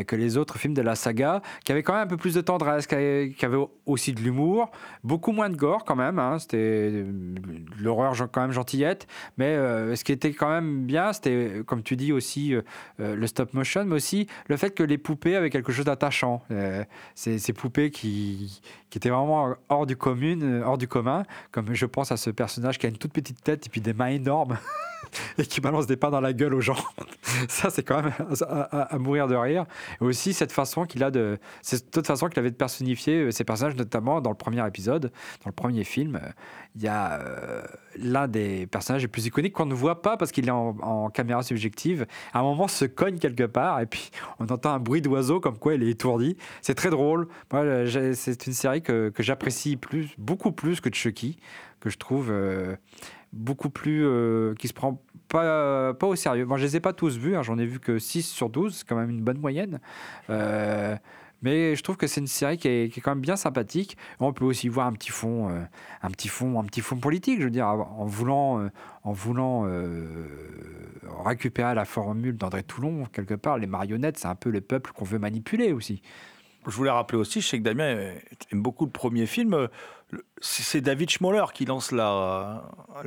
que 0.07 0.15
les 0.15 0.37
autres 0.37 0.57
films 0.57 0.73
de 0.73 0.81
la 0.81 0.95
saga, 0.95 1.41
qui 1.63 1.71
avaient 1.71 1.83
quand 1.83 1.93
même 1.93 2.03
un 2.03 2.07
peu 2.07 2.17
plus 2.17 2.33
de 2.33 2.41
tendresse, 2.41 2.87
qui 2.87 2.95
avaient 2.95 3.67
aussi 3.85 4.13
de 4.13 4.21
l'humour, 4.21 4.71
beaucoup 5.03 5.31
moins 5.31 5.49
de 5.49 5.55
gore 5.55 5.83
quand 5.85 5.95
même. 5.95 6.19
hein. 6.19 6.39
C'était 6.39 6.57
euh, 6.57 7.05
l'horreur 7.79 8.15
quand 8.31 8.41
même 8.41 8.51
gentillette, 8.51 9.07
mais 9.37 9.55
euh, 9.55 9.95
ce 9.95 10.03
qui 10.03 10.11
était 10.11 10.33
quand 10.33 10.49
même 10.49 10.85
bien, 10.85 11.13
c'était, 11.13 11.61
comme 11.65 11.83
tu 11.83 11.95
dis 11.95 12.11
aussi, 12.11 12.53
euh, 12.53 12.61
euh, 12.99 13.15
le 13.15 13.27
stop 13.27 13.53
motion, 13.53 13.85
mais 13.85 13.95
aussi 13.95 14.27
le 14.47 14.57
fait 14.57 14.71
que 14.71 14.83
les 14.83 14.97
poupées 14.97 15.35
avaient 15.35 15.49
quelque 15.49 15.71
chose 15.71 15.85
d'attachant. 15.85 16.41
Euh, 16.51 16.83
ces, 17.15 17.53
poupées 17.53 17.91
qui, 17.91 18.61
étaient 18.95 19.09
vraiment 19.09 19.55
hors 19.69 19.85
du, 19.85 19.95
commune, 19.95 20.43
euh, 20.43 20.65
hors 20.65 20.77
du 20.77 20.87
commun, 20.87 21.23
comme 21.51 21.73
je 21.73 21.85
pense 21.85 22.11
à 22.11 22.17
ce 22.17 22.29
personnage 22.29 22.77
qui 22.77 22.85
a 22.85 22.89
une 22.89 22.97
toute 22.97 23.13
petite 23.13 23.43
tête 23.43 23.65
et 23.65 23.69
puis 23.69 23.81
des 23.81 23.93
mains 23.93 24.07
énormes 24.07 24.57
et 25.37 25.45
qui 25.45 25.61
balance 25.61 25.87
des 25.87 25.97
pains 25.97 26.11
dans 26.11 26.21
la 26.21 26.33
gueule 26.33 26.53
aux 26.53 26.61
gens. 26.61 26.77
Ça, 27.47 27.69
c'est 27.69 27.83
quand 27.83 28.03
même 28.03 28.13
à 28.71 28.97
mourir 28.99 29.27
de 29.27 29.35
rire. 29.35 29.65
Et 30.01 30.03
aussi 30.03 30.33
cette 30.33 30.51
façon 30.51 30.85
qu'il 30.85 31.03
a 31.03 31.11
de, 31.11 31.37
cette 31.61 32.05
façon 32.05 32.29
qu'il 32.29 32.39
avait 32.39 32.51
de 32.51 32.55
personnifier 32.55 33.21
euh, 33.21 33.31
ces 33.31 33.43
personnages, 33.43 33.75
notamment 33.75 34.21
dans 34.21 34.29
le 34.29 34.35
premier 34.35 34.65
épisode, 34.67 35.11
dans 35.43 35.49
le 35.49 35.51
premier 35.51 35.83
film. 35.83 36.15
euh, 36.15 36.29
Il 36.75 36.81
y 36.81 36.87
a 36.87 37.19
euh, 37.19 37.63
l'un 37.97 38.27
des 38.27 38.67
personnages 38.67 39.01
les 39.01 39.07
plus 39.07 39.25
iconiques 39.25 39.53
qu'on 39.53 39.65
ne 39.65 39.73
voit 39.73 40.01
pas 40.01 40.17
parce 40.17 40.31
qu'il 40.31 40.47
est 40.47 40.51
en, 40.51 41.09
caméra 41.09 41.43
subjective. 41.43 42.05
À 42.33 42.39
un 42.39 42.43
moment, 42.43 42.67
se 42.67 42.85
cogne 42.85 43.19
quelque 43.19 43.43
part 43.43 43.79
et 43.81 43.85
puis 43.85 44.09
on 44.39 44.45
entend 44.45 44.73
un 44.73 44.79
bruit 44.79 45.01
d'oiseau 45.01 45.39
comme 45.39 45.57
quoi 45.57 45.75
il 45.75 45.83
est 45.83 45.89
étourdi. 45.89 46.37
C'est 46.61 46.75
très 46.75 46.89
drôle. 46.89 47.27
Moi, 47.51 47.61
euh, 47.61 48.13
c'est 48.15 48.47
une 48.47 48.53
série 48.53 48.81
que, 48.81 49.09
que 49.09 49.23
j'apprécie 49.23 49.75
plus, 49.77 50.09
beaucoup 50.17 50.51
plus 50.51 50.81
que 50.81 50.93
Chucky, 50.93 51.37
que 51.79 51.89
je 51.89 51.97
trouve 51.97 52.33
beaucoup 53.33 53.69
plus. 53.69 54.07
qui 54.57 54.67
se 54.67 54.73
prend 54.73 55.01
pas, 55.33 55.93
pas 55.95 56.07
au 56.07 56.15
sérieux. 56.15 56.45
Moi, 56.45 56.57
je 56.57 56.63
les 56.63 56.75
ai 56.77 56.79
pas 56.79 56.93
tous 56.93 57.17
vus, 57.17 57.35
hein, 57.35 57.41
j'en 57.41 57.57
ai 57.57 57.65
vu 57.65 57.79
que 57.79 57.99
6 57.99 58.23
sur 58.23 58.49
12, 58.49 58.75
c'est 58.77 58.87
quand 58.87 58.95
même 58.95 59.09
une 59.09 59.21
bonne 59.21 59.39
moyenne. 59.39 59.79
Euh, 60.29 60.95
mais 61.41 61.75
je 61.75 61.83
trouve 61.83 61.97
que 61.97 62.07
c'est 62.07 62.21
une 62.21 62.27
série 62.27 62.57
qui 62.57 62.69
est, 62.69 63.01
quand 63.01 63.11
même 63.11 63.19
bien 63.19 63.35
sympathique. 63.35 63.97
On 64.21 64.31
peut 64.31 64.45
aussi 64.45 64.69
voir 64.69 64.87
un 64.87 64.93
petit 64.93 65.11
fond, 65.11 65.49
euh, 65.49 65.59
un 66.01 66.09
petit 66.09 66.29
fond, 66.29 66.57
un 66.59 66.63
petit 66.63 66.79
fond 66.79 66.95
politique. 66.95 67.39
Je 67.39 67.45
veux 67.45 67.51
dire, 67.51 67.67
en 67.67 68.05
voulant, 68.05 68.61
euh, 68.61 68.69
en 69.03 69.11
voulant 69.11 69.65
euh, 69.65 69.99
récupérer 71.25 71.75
la 71.75 71.83
formule 71.83 72.37
d'André 72.37 72.63
Toulon 72.63 73.05
quelque 73.11 73.33
part, 73.33 73.57
les 73.57 73.67
marionnettes, 73.67 74.19
c'est 74.19 74.27
un 74.27 74.35
peu 74.35 74.51
le 74.51 74.61
peuple 74.61 74.91
qu'on 74.93 75.03
veut 75.03 75.19
manipuler 75.19 75.73
aussi. 75.73 76.01
Je 76.65 76.71
voulais 76.71 76.91
rappeler 76.91 77.17
aussi, 77.17 77.41
je 77.41 77.47
sais 77.47 77.57
que 77.57 77.63
Damien 77.63 77.95
euh, 77.95 78.15
aime 78.51 78.61
beaucoup 78.61 78.85
le 78.85 78.91
premier 78.91 79.25
film. 79.25 79.67
C'est 80.45 80.81
David 80.81 81.09
Schmoller 81.09 81.45
qui 81.53 81.63
lance 81.63 81.93
la, 81.93 82.63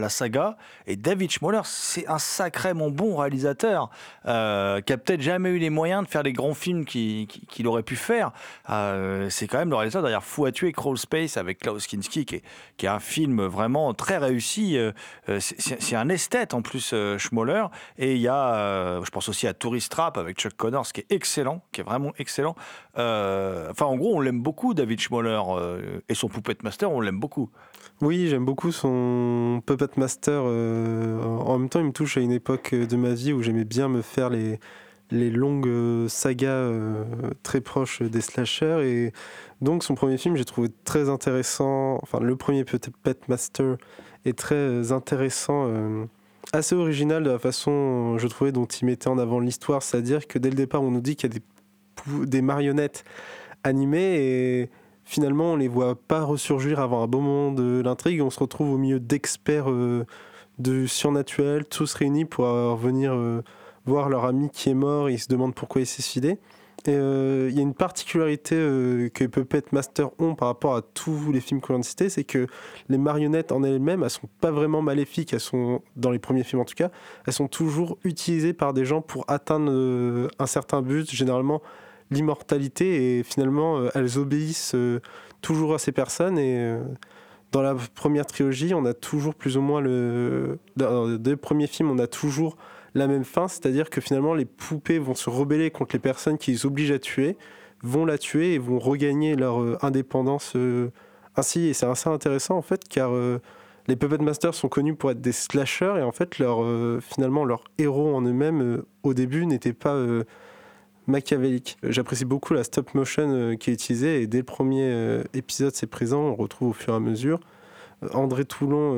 saga. 0.09 0.57
Et 0.87 0.97
David 0.97 1.31
Schmoller, 1.31 1.61
c'est 1.65 2.09
un 2.09 2.19
sacrément 2.19 2.89
bon 2.89 3.17
réalisateur 3.17 3.91
euh, 4.25 4.81
qui 4.81 4.95
a 4.95 4.97
peut-être 4.97 5.21
jamais 5.21 5.51
eu 5.51 5.59
les 5.59 5.69
moyens 5.69 6.03
de 6.05 6.09
faire 6.09 6.23
les 6.23 6.33
grands 6.33 6.55
films 6.55 6.87
qu'il 6.87 7.27
qui, 7.27 7.45
qu'il 7.45 7.67
aurait 7.67 7.83
pu 7.83 7.95
faire. 7.95 8.33
Euh, 8.71 9.29
c'est 9.29 9.49
quand 9.49 9.59
même 9.59 9.69
le 9.69 9.77
réalisateur 9.77 10.01
derrière 10.01 10.25
Fou 10.25 10.47
à 10.47 10.53
tuer 10.53 10.73
Crawl 10.73 10.97
Space 10.97 11.37
avec 11.37 11.59
Klaus 11.59 11.87
Kinski, 11.87 12.25
qui 12.25 12.37
est, 12.37 12.87
un 12.87 13.01
film 13.01 13.45
vraiment 13.45 13.93
très 13.93 14.17
réussi. 14.17 14.79
Euh, 14.79 14.93
c'est- 15.39 15.95
un 15.95 16.09
esthète 16.09 16.55
en 16.55 16.63
plus, 16.63 16.95
Schmoller. 17.19 17.67
Et 17.99 18.15
il 18.15 18.21
y 18.21 18.29
a, 18.29 19.03
je 19.05 19.11
pense 19.11 19.29
aussi 19.29 19.47
à 19.47 19.53
Tourist 19.53 19.91
Trap 19.91 20.17
avec 20.17 20.39
Chuck 20.39 20.55
Connors, 20.55 20.91
qui 20.91 21.01
est 21.01 21.13
excellent, 21.13 21.63
qui 21.73 21.83
est 21.83 21.85
vraiment 21.85 22.13
excellent. 22.19 22.55
Enfin, 22.95 23.85
en 23.85 23.97
gros, 23.97 24.17
on 24.17 24.21
l'aime 24.21 24.41
beaucoup, 24.41 24.73
David 24.73 25.01
Schmoller, 25.01 25.41
et 26.09 26.15
son 26.15 26.29
Puppet 26.29 26.57
Master, 26.63 26.91
l'aime 27.01 27.21
beaucoup. 27.21 27.51
Oui, 28.03 28.29
j'aime 28.29 28.45
beaucoup 28.45 28.73
son 28.73 29.63
Puppet 29.65 29.87
Master. 29.97 30.43
euh, 30.45 31.19
en 31.23 31.59
même 31.59 31.69
temps, 31.71 31.81
il 31.81 31.87
me 31.87 31.93
touche 31.93 32.19
à 32.19 32.21
une 32.21 32.33
époque 32.33 32.75
euh, 32.75 32.87
de 32.87 32.97
ma 32.97 33.15
vie 33.15 33.33
où 33.33 33.43
j'aimais 33.43 33.65
bien 33.65 33.89
me 33.89 34.03
faire 34.03 34.29
les, 34.29 34.61
les 35.11 35.31
longues 35.31 35.67
euh, 35.67 36.07
sagas 36.09 36.71
très 37.43 37.63
proches 37.63 38.03
des 38.03 38.21
slashers. 38.21 38.83
Et 38.85 39.13
donc, 39.63 39.83
son 39.83 39.95
premier 39.95 40.19
film, 40.19 40.37
j'ai 40.37 40.45
trouvé 40.45 40.69
très 40.85 41.09
intéressant. 41.09 41.99
Enfin, 42.03 42.21
le 42.21 42.37
premier 42.37 42.65
Puppet 42.65 43.17
Master 43.29 43.77
est 44.27 44.37
très 44.37 44.93
intéressant. 44.93 45.71
assez 46.53 46.75
original 46.75 47.23
de 47.23 47.31
la 47.31 47.39
façon, 47.39 48.19
je 48.19 48.27
trouvais, 48.27 48.53
dont 48.53 48.67
il 48.67 48.85
mettait 48.85 49.09
en 49.09 49.19
avant 49.19 49.41
l'histoire. 49.41 49.83
C'est-à-dire 49.83 50.27
que 50.27 50.39
dès 50.39 50.51
le 50.51 50.57
départ, 50.57 50.83
on 50.83 50.91
nous 50.91 51.01
dit 51.01 51.17
qu'il 51.17 51.33
y 51.33 51.37
a 51.37 51.39
des, 51.39 52.27
des 52.27 52.43
marionnettes 52.43 53.05
animées 53.65 54.17
et 54.19 54.71
finalement 55.07 55.53
on 55.53 55.57
les 55.57 55.69
voit 55.69 55.95
pas 55.95 56.23
ressurgir 56.23 56.81
avant 56.81 57.03
un 57.03 57.07
beau 57.07 57.21
moment 57.21 57.53
de 57.53 57.81
l'intrigue. 57.83 58.21
On 58.21 58.31
se 58.31 58.41
retrouve 58.41 58.73
au 58.73 58.77
milieu 58.77 59.01
d'experts 59.01 59.71
euh, 59.71 60.05
de 60.59 60.87
surnaturel, 60.87 61.65
tous 61.65 61.95
réunis 61.95 62.25
pour 62.25 62.47
venir 62.77 63.13
euh, 63.15 63.43
voir 63.85 64.09
leur 64.09 64.25
ami 64.25 64.51
qui 64.51 64.71
est 64.71 64.75
mort. 64.75 65.11
Ils 65.11 65.19
se 65.19 65.29
demandent 65.29 65.55
pourquoi 65.55 65.83
il 65.83 65.87
s'est 65.87 66.03
suicidé. 66.03 66.39
Et 66.87 66.95
euh, 66.95 67.49
il 67.51 67.57
y 67.57 67.59
a 67.59 67.63
une 67.63 67.75
particularité 67.75 68.55
euh, 68.55 69.09
que 69.09 69.25
Puppet 69.25 69.65
Master 69.73 70.09
ont 70.21 70.37
par 70.37 70.49
rapport 70.49 70.77
à 70.77 70.83
tous 70.83 71.33
les 71.33 71.41
films 71.41 71.61
qu'on 71.61 71.73
vient 71.73 71.81
de 71.81 71.85
citer, 71.85 72.09
c'est 72.09 72.23
que 72.23 72.47
les 72.89 72.99
marionnettes 72.99 73.51
en 73.51 73.65
elles-mêmes, 73.65 74.05
elles 74.05 74.11
sont 74.11 74.29
pas 74.41 74.53
vraiment 74.53 74.83
maléfiques, 74.83 75.33
elles 75.33 75.41
sont, 75.41 75.83
dans 75.97 76.11
les 76.11 76.21
premiers 76.21 76.45
films 76.45 76.63
en 76.63 76.65
tout 76.65 76.77
cas, 76.77 76.91
elles 77.27 77.33
sont 77.33 77.49
toujours 77.49 77.99
utilisées 78.05 78.53
par 78.53 78.73
des 78.73 78.85
gens 78.85 79.01
pour 79.01 79.25
atteindre 79.27 80.29
un 80.39 80.47
certain 80.47 80.81
but, 80.81 81.11
généralement 81.11 81.61
l'immortalité, 82.11 83.19
et 83.19 83.23
finalement 83.23 83.79
euh, 83.79 83.89
elles 83.95 84.19
obéissent 84.19 84.75
euh, 84.75 85.01
toujours 85.41 85.75
à 85.75 85.79
ces 85.79 85.93
personnes. 85.93 86.39
Et 86.39 86.59
euh, 86.59 86.81
dans 87.53 87.63
la 87.63 87.75
première 87.95 88.27
trilogie, 88.27 88.75
on 88.75 88.85
a 88.85 88.95
toujours 88.95 89.35
plus 89.35 89.57
ou 89.57 89.61
moins 89.61 89.81
le. 89.81 90.59
Dans 90.77 91.07
les 91.07 91.37
premiers 91.37 91.67
films, 91.67 91.91
on 91.91 91.99
a 91.99 92.07
toujours 92.07 92.57
la 92.95 93.07
même 93.07 93.25
fin, 93.25 93.49
c'est-à-dire 93.49 93.91
que 93.91 94.01
finalement 94.01 94.35
les 94.35 94.47
poupées 94.47 94.99
vont 94.99 95.15
se 95.15 95.29
rebeller 95.29 95.71
contre 95.71 95.95
les 95.95 96.01
personnes 96.01 96.39
qui 96.39 96.53
les 96.53 96.67
obligent 96.67 96.93
à 96.93 96.99
tuer, 96.99 97.37
vont 97.83 98.07
la 98.07 98.19
tuer 98.19 98.55
et 98.55 98.59
vont 98.59 98.79
regagner 98.79 99.37
leur 99.37 99.85
indépendance 99.85 100.57
ainsi. 101.37 101.67
Et 101.67 101.75
c'est 101.75 101.85
assez 101.85 102.09
intéressant 102.09 102.57
en 102.57 102.63
fait, 102.63 102.89
car 102.89 103.11
les 103.87 103.97
Puppet 103.97 104.17
Masters 104.17 104.55
sont 104.55 104.69
connus 104.69 104.95
pour 104.95 105.11
être 105.11 105.21
des 105.21 105.33
slashers 105.33 105.97
et 105.99 106.03
en 106.03 106.13
fait, 106.13 106.39
leur, 106.39 106.65
finalement, 107.03 107.45
leurs 107.45 107.65
héros 107.77 108.17
en 108.17 108.23
eux-mêmes, 108.23 108.83
au 109.03 109.13
début, 109.13 109.45
n'étaient 109.45 109.75
pas 109.75 110.03
machiavéliques. 111.07 111.79
J'apprécie 111.83 112.25
beaucoup 112.25 112.55
la 112.55 112.65
stop 112.65 112.95
motion 112.95 113.29
euh, 113.29 113.55
qui 113.57 113.71
est 113.71 113.75
utilisée 113.75 114.23
et 114.23 114.27
dès 114.27 114.39
le 114.39 114.45
premier 114.45 114.89
euh, 114.91 115.23
épisode, 115.35 115.75
c'est 115.75 115.87
présent, 115.87 116.21
on 116.21 116.35
retrouve 116.35 116.71
au 116.71 116.73
fur 116.73 116.93
et 116.93 116.97
à 116.97 117.01
mesure. 117.01 117.41
Euh, 118.03 118.09
André 118.13 118.45
Toulon, 118.45 118.93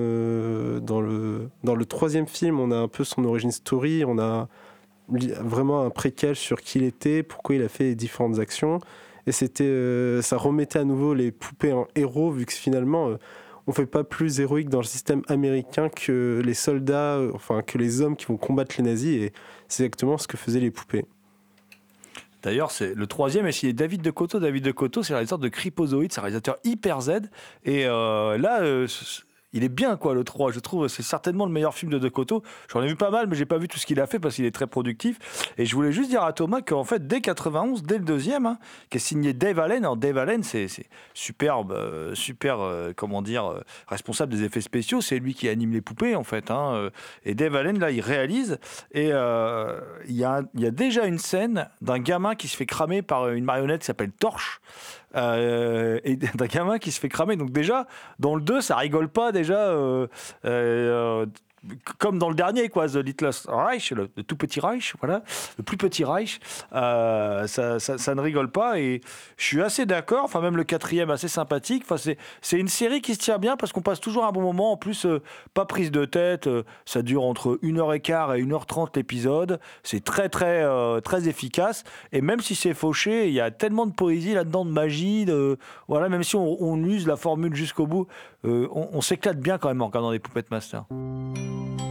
dans, 0.81 1.01
le, 1.01 1.49
dans 1.65 1.75
le 1.75 1.85
troisième 1.85 2.27
film, 2.27 2.61
on 2.61 2.71
a 2.71 2.77
un 2.77 2.89
peu 2.89 3.05
son 3.05 3.25
origin 3.25 3.51
story, 3.51 4.05
on 4.05 4.19
a 4.19 4.49
vraiment 5.09 5.83
un 5.83 5.91
préquel 5.91 6.37
sur 6.37 6.61
qui 6.61 6.79
il 6.79 6.85
était, 6.85 7.23
pourquoi 7.23 7.55
il 7.55 7.63
a 7.63 7.69
fait 7.69 7.85
les 7.85 7.95
différentes 7.95 8.39
actions. 8.39 8.81
Et 9.27 9.33
c'était, 9.33 10.21
ça 10.23 10.37
remettait 10.37 10.79
à 10.79 10.85
nouveau 10.85 11.15
les 11.15 11.31
poupées 11.33 11.73
en 11.73 11.87
héros, 11.95 12.31
vu 12.31 12.47
que 12.47 12.53
finalement, 12.53 13.11
on 13.67 13.73
fait 13.73 13.87
pas 13.87 14.05
plus 14.05 14.41
héroïque 14.41 14.71
dans 14.71 14.79
le 14.79 14.85
système 14.85 15.23
américain 15.29 15.89
que 15.91 16.43
les 16.45 16.55
soldats, 16.55 17.21
enfin 17.35 17.63
que 17.63 17.79
les 17.79 18.01
hommes 18.01 18.17
qui 18.17 18.27
vont 18.27 18.39
combattre 18.39 18.75
les 18.79 18.85
nazis. 18.85 19.23
Et 19.23 19.33
c'est 19.69 19.85
exactement 19.85 20.19
ce 20.19 20.27
que 20.27 20.37
faisaient 20.37 20.61
les 20.61 20.71
poupées. 20.71 21.05
D'ailleurs, 22.43 22.71
c'est 22.71 22.95
le 22.95 23.07
troisième 23.07 23.47
est 23.47 23.53
signé 23.53 23.73
David 23.73 24.03
de 24.03 24.11
Coteau. 24.11 24.39
David 24.39 24.65
de 24.65 24.71
Coteau, 24.71 25.03
c'est 25.03 25.13
le 25.13 25.17
réalisateur 25.17 25.39
de 25.39 25.49
Cripozoïde, 25.49 26.13
c'est 26.13 26.21
un 26.21 26.23
réalisateur 26.23 26.57
hyper 26.65 27.01
Z. 27.01 27.11
Et 27.65 27.87
euh, 27.87 28.39
là, 28.39 28.61
euh, 28.61 28.87
il 29.53 29.65
est 29.65 29.69
bien, 29.69 29.97
quoi, 29.97 30.15
le 30.15 30.25
3. 30.25 30.53
Je 30.53 30.61
trouve 30.61 30.89
c'est 30.89 31.03
certainement 31.03 31.47
le 31.47 31.53
meilleur 31.53 31.75
film 31.75 31.91
de 31.91 31.99
De 31.99 32.09
Coteau. 32.09 32.43
J'en 32.73 32.83
ai 32.83 32.87
vu 32.89 32.97
pas 32.97 33.11
mal, 33.11 33.27
mais 33.29 33.37
j'ai 33.37 33.47
pas 33.47 33.59
vu 33.59 33.69
tout 33.69 33.79
ce 33.79 33.87
qu'il 33.87 34.01
a 34.01 34.07
fait 34.07 34.19
parce 34.19 34.35
qu'il 34.35 34.45
est 34.45 34.51
très 34.55 34.67
productif. 34.67 35.19
Et 35.57 35.65
je 35.65 35.75
voulais 35.75 35.93
juste 35.93 36.11
dire 36.11 36.23
à 36.23 36.33
Thomas 36.33 36.61
qu'en 36.61 36.85
fait, 36.85 37.07
dès 37.07 37.21
91, 37.21 37.83
dès 37.83 37.99
le 37.99 38.05
deuxième, 38.05 38.47
hein, 38.47 38.59
qui 38.91 38.99
est 38.99 39.01
signé 39.01 39.33
Dave 39.33 39.59
Allen. 39.59 39.85
Alors, 39.85 39.97
Dave 39.97 40.19
Allen, 40.19 40.43
c'est 40.43 40.67
superbe, 41.15 41.73
euh, 41.73 42.15
super, 42.15 42.61
euh, 42.61 42.93
comment 42.95 43.23
dire, 43.23 43.47
euh, 43.47 43.61
responsable 43.89 44.33
des 44.33 44.45
effets 44.45 44.61
spéciaux. 44.61 45.01
C'est 45.01 45.19
lui 45.19 45.35
qui 45.35 45.49
anime 45.49 45.73
les 45.73 45.81
poupées, 45.81 46.15
en 46.15 46.25
fait. 46.25 46.51
hein, 46.51 46.73
euh, 46.75 46.91
et 47.25 47.35
Dave 47.35 47.57
Allen, 47.57 47.79
là, 47.79 47.91
il 47.91 48.01
réalise. 48.01 48.59
Et 48.93 49.09
il 49.09 50.15
y, 50.15 50.21
y 50.21 50.25
a 50.67 50.71
déjà 50.71 51.07
une 51.07 51.19
scène 51.19 51.69
d'un 51.81 51.99
gamin 51.99 52.35
qui 52.35 52.49
se 52.49 52.57
fait 52.57 52.67
cramer 52.67 53.03
par 53.03 53.29
une 53.31 53.45
marionnette 53.45 53.81
qui 53.81 53.87
s'appelle 53.87 54.13
Torche. 54.13 54.61
Euh, 55.17 56.01
et 56.05 56.17
d'un 56.35 56.47
gamin 56.47 56.79
qui 56.79 56.93
se 56.93 57.01
fait 57.01 57.09
cramer. 57.09 57.37
Donc 57.37 57.51
déjà, 57.51 57.87
dans 58.19 58.35
le 58.35 58.43
2, 58.43 58.61
ça 58.61 58.77
rigole 58.77 59.09
pas 59.09 59.33
déjà. 59.33 59.69
euh, 59.69 60.07
euh, 60.45 61.27
comme 61.99 62.19
dans 62.19 62.29
le 62.29 62.35
dernier, 62.35 62.69
quoi, 62.69 62.89
The 62.89 62.97
Littlest 62.97 63.47
Reich, 63.49 63.91
le, 63.91 64.09
tout 64.09 64.37
petit 64.37 64.61
Reich, 64.61 64.95
voilà, 65.01 65.23
le 65.57 65.65
plus 65.65 65.77
petit 65.77 66.05
Reich, 66.05 66.41
euh, 66.73 67.47
ça, 67.47 67.79
ça- 67.79 68.15
ne 68.15 68.21
rigole 68.21 68.51
pas 68.51 68.79
et 68.81 69.01
je 69.37 69.45
suis 69.45 69.63
assez 69.63 69.87
d'accord. 69.87 70.25
Enfin, 70.25 70.41
même 70.41 70.57
le 70.57 70.65
quatrième, 70.65 71.11
assez 71.11 71.29
sympathique. 71.29 71.85
Enfin, 71.89 71.97
c'est, 72.41 72.59
une 72.59 72.69
série 72.69 73.01
qui 73.01 73.15
se 73.15 73.21
tient 73.21 73.39
bien 73.39 73.57
parce 73.57 73.73
qu'on 73.73 73.83
passe 73.83 74.01
toujours 74.01 74.25
un 74.25 74.33
bon 74.33 74.41
moment. 74.41 74.73
En 74.73 74.77
plus, 74.77 75.05
euh, 75.07 75.23
pas 75.55 75.67
prise 75.67 75.91
de 75.91 76.05
tête. 76.05 76.47
euh, 76.47 76.63
ça 76.85 77.03
dure 77.03 77.23
entre 77.25 77.59
1h15 77.63 78.37
et 78.37 78.43
1h30 78.43 78.97
l'épisode. 78.97 79.61
C'est 79.83 80.03
très, 80.03 80.29
très, 80.29 80.65
très 81.03 81.29
efficace. 81.29 81.85
Et 82.13 82.21
même 82.21 82.41
si 82.41 82.55
c'est 82.55 82.75
fauché, 82.75 83.29
il 83.29 83.35
y 83.35 83.41
a 83.41 83.51
tellement 83.51 83.87
de 83.87 83.93
poésie 83.93 84.35
là-dedans, 84.35 84.65
de 84.65 84.71
magie. 84.71 85.27
Voilà, 85.87 86.09
même 86.09 86.23
si 86.23 86.37
on, 86.37 86.77
use 86.79 87.07
la 87.07 87.17
formule 87.17 87.55
jusqu'au 87.55 87.87
bout, 87.87 88.07
on, 88.45 89.01
s'éclate 89.01 89.39
bien 89.39 89.59
quand 89.59 89.69
même 89.69 89.83
en 89.83 89.87
regardant 89.87 90.13
des 90.13 90.19
Puppet 90.19 90.45
Master. 90.51 90.85
thank 91.49 91.81
you 91.81 91.88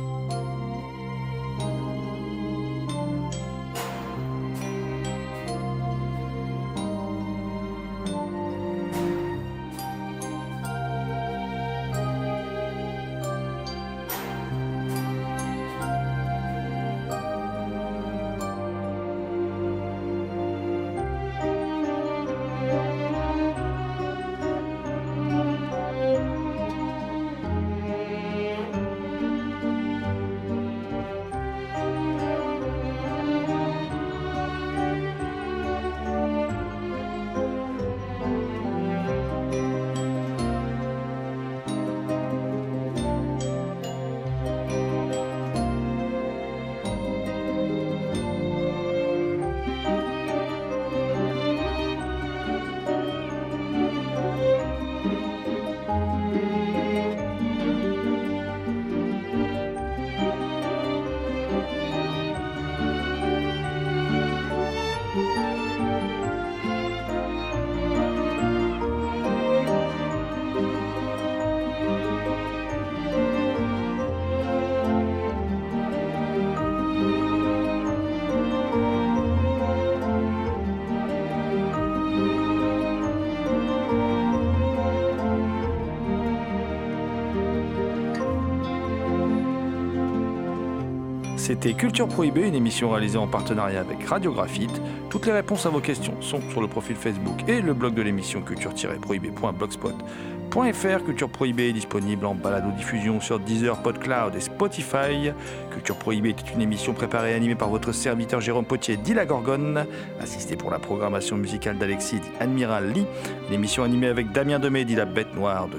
C'était 91.48 91.74
Culture 91.76 92.10
Prohibée, 92.10 92.46
une 92.46 92.56
émission 92.56 92.90
réalisée 92.90 93.18
en 93.18 93.26
partenariat 93.26 93.80
avec 93.80 94.04
Radiographite. 94.04 94.82
Toutes 95.10 95.28
les 95.28 95.32
réponses 95.32 95.66
à 95.66 95.70
vos 95.70 95.80
questions 95.80 96.22
sont 96.22 96.42
sur 96.50 96.60
le 96.60 96.68
profil 96.68 96.98
Facebook 96.98 97.42
et 97.48 97.62
le 97.62 97.74
blog 97.74 97.94
de 97.94 98.02
l'émission 98.02 98.42
culture-prohibée.blogspot.fr. 98.42 101.04
Culture 101.06 101.30
Prohibée 101.30 101.70
est 101.70 101.74
disponible 101.74 102.26
en 102.26 102.36
balado-diffusion 102.36 103.22
sur 103.22 103.40
Deezer, 103.40 103.82
PodCloud 103.82 104.36
et 104.36 104.42
Spotify. 104.42 105.32
Culture 105.72 105.96
Prohibée 105.96 106.32
était 106.32 106.52
une 106.54 106.60
émission 106.60 106.92
préparée 106.92 107.32
et 107.32 107.36
animée 107.36 107.56
par 107.56 107.70
votre 107.70 107.94
serviteur 107.94 108.42
Jérôme 108.42 108.66
Potier, 108.66 108.98
dit 108.98 109.14
la 109.14 109.26
Gorgone, 109.26 109.86
assisté 110.20 110.58
pour 110.58 110.70
la 110.70 110.80
programmation 110.80 111.38
musicale 111.38 111.78
d'Alexis, 111.78 112.20
dit 112.20 112.28
Admiral 112.42 112.92
Lee. 112.92 113.06
Une 113.48 113.54
émission 113.54 113.84
animée 113.84 114.08
avec 114.08 114.34
Damien 114.34 114.60
Demé, 114.60 114.84
dit 114.84 114.96
la 114.96 115.06
Bête 115.06 115.34
Noire 115.34 115.70
de 115.70 115.78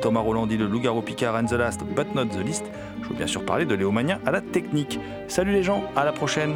Thomas 0.00 0.20
Roland, 0.20 0.46
dit 0.46 0.56
le 0.56 0.66
Loup-Garou 0.66 1.02
Picard 1.02 1.36
and 1.36 1.46
the 1.46 1.52
Last, 1.52 1.82
but 1.84 2.14
not 2.14 2.26
the 2.26 2.44
least. 2.44 2.64
Je 3.02 3.08
veux 3.08 3.14
bien 3.14 3.26
sûr 3.26 3.44
parler 3.44 3.64
de 3.64 3.74
Léo 3.74 3.90
Magnin 3.90 4.18
à 4.26 4.30
la 4.30 4.40
technique. 4.40 4.98
Salut 5.28 5.52
les 5.52 5.62
gens, 5.62 5.84
à 5.96 6.04
la 6.04 6.12
prochaine. 6.12 6.52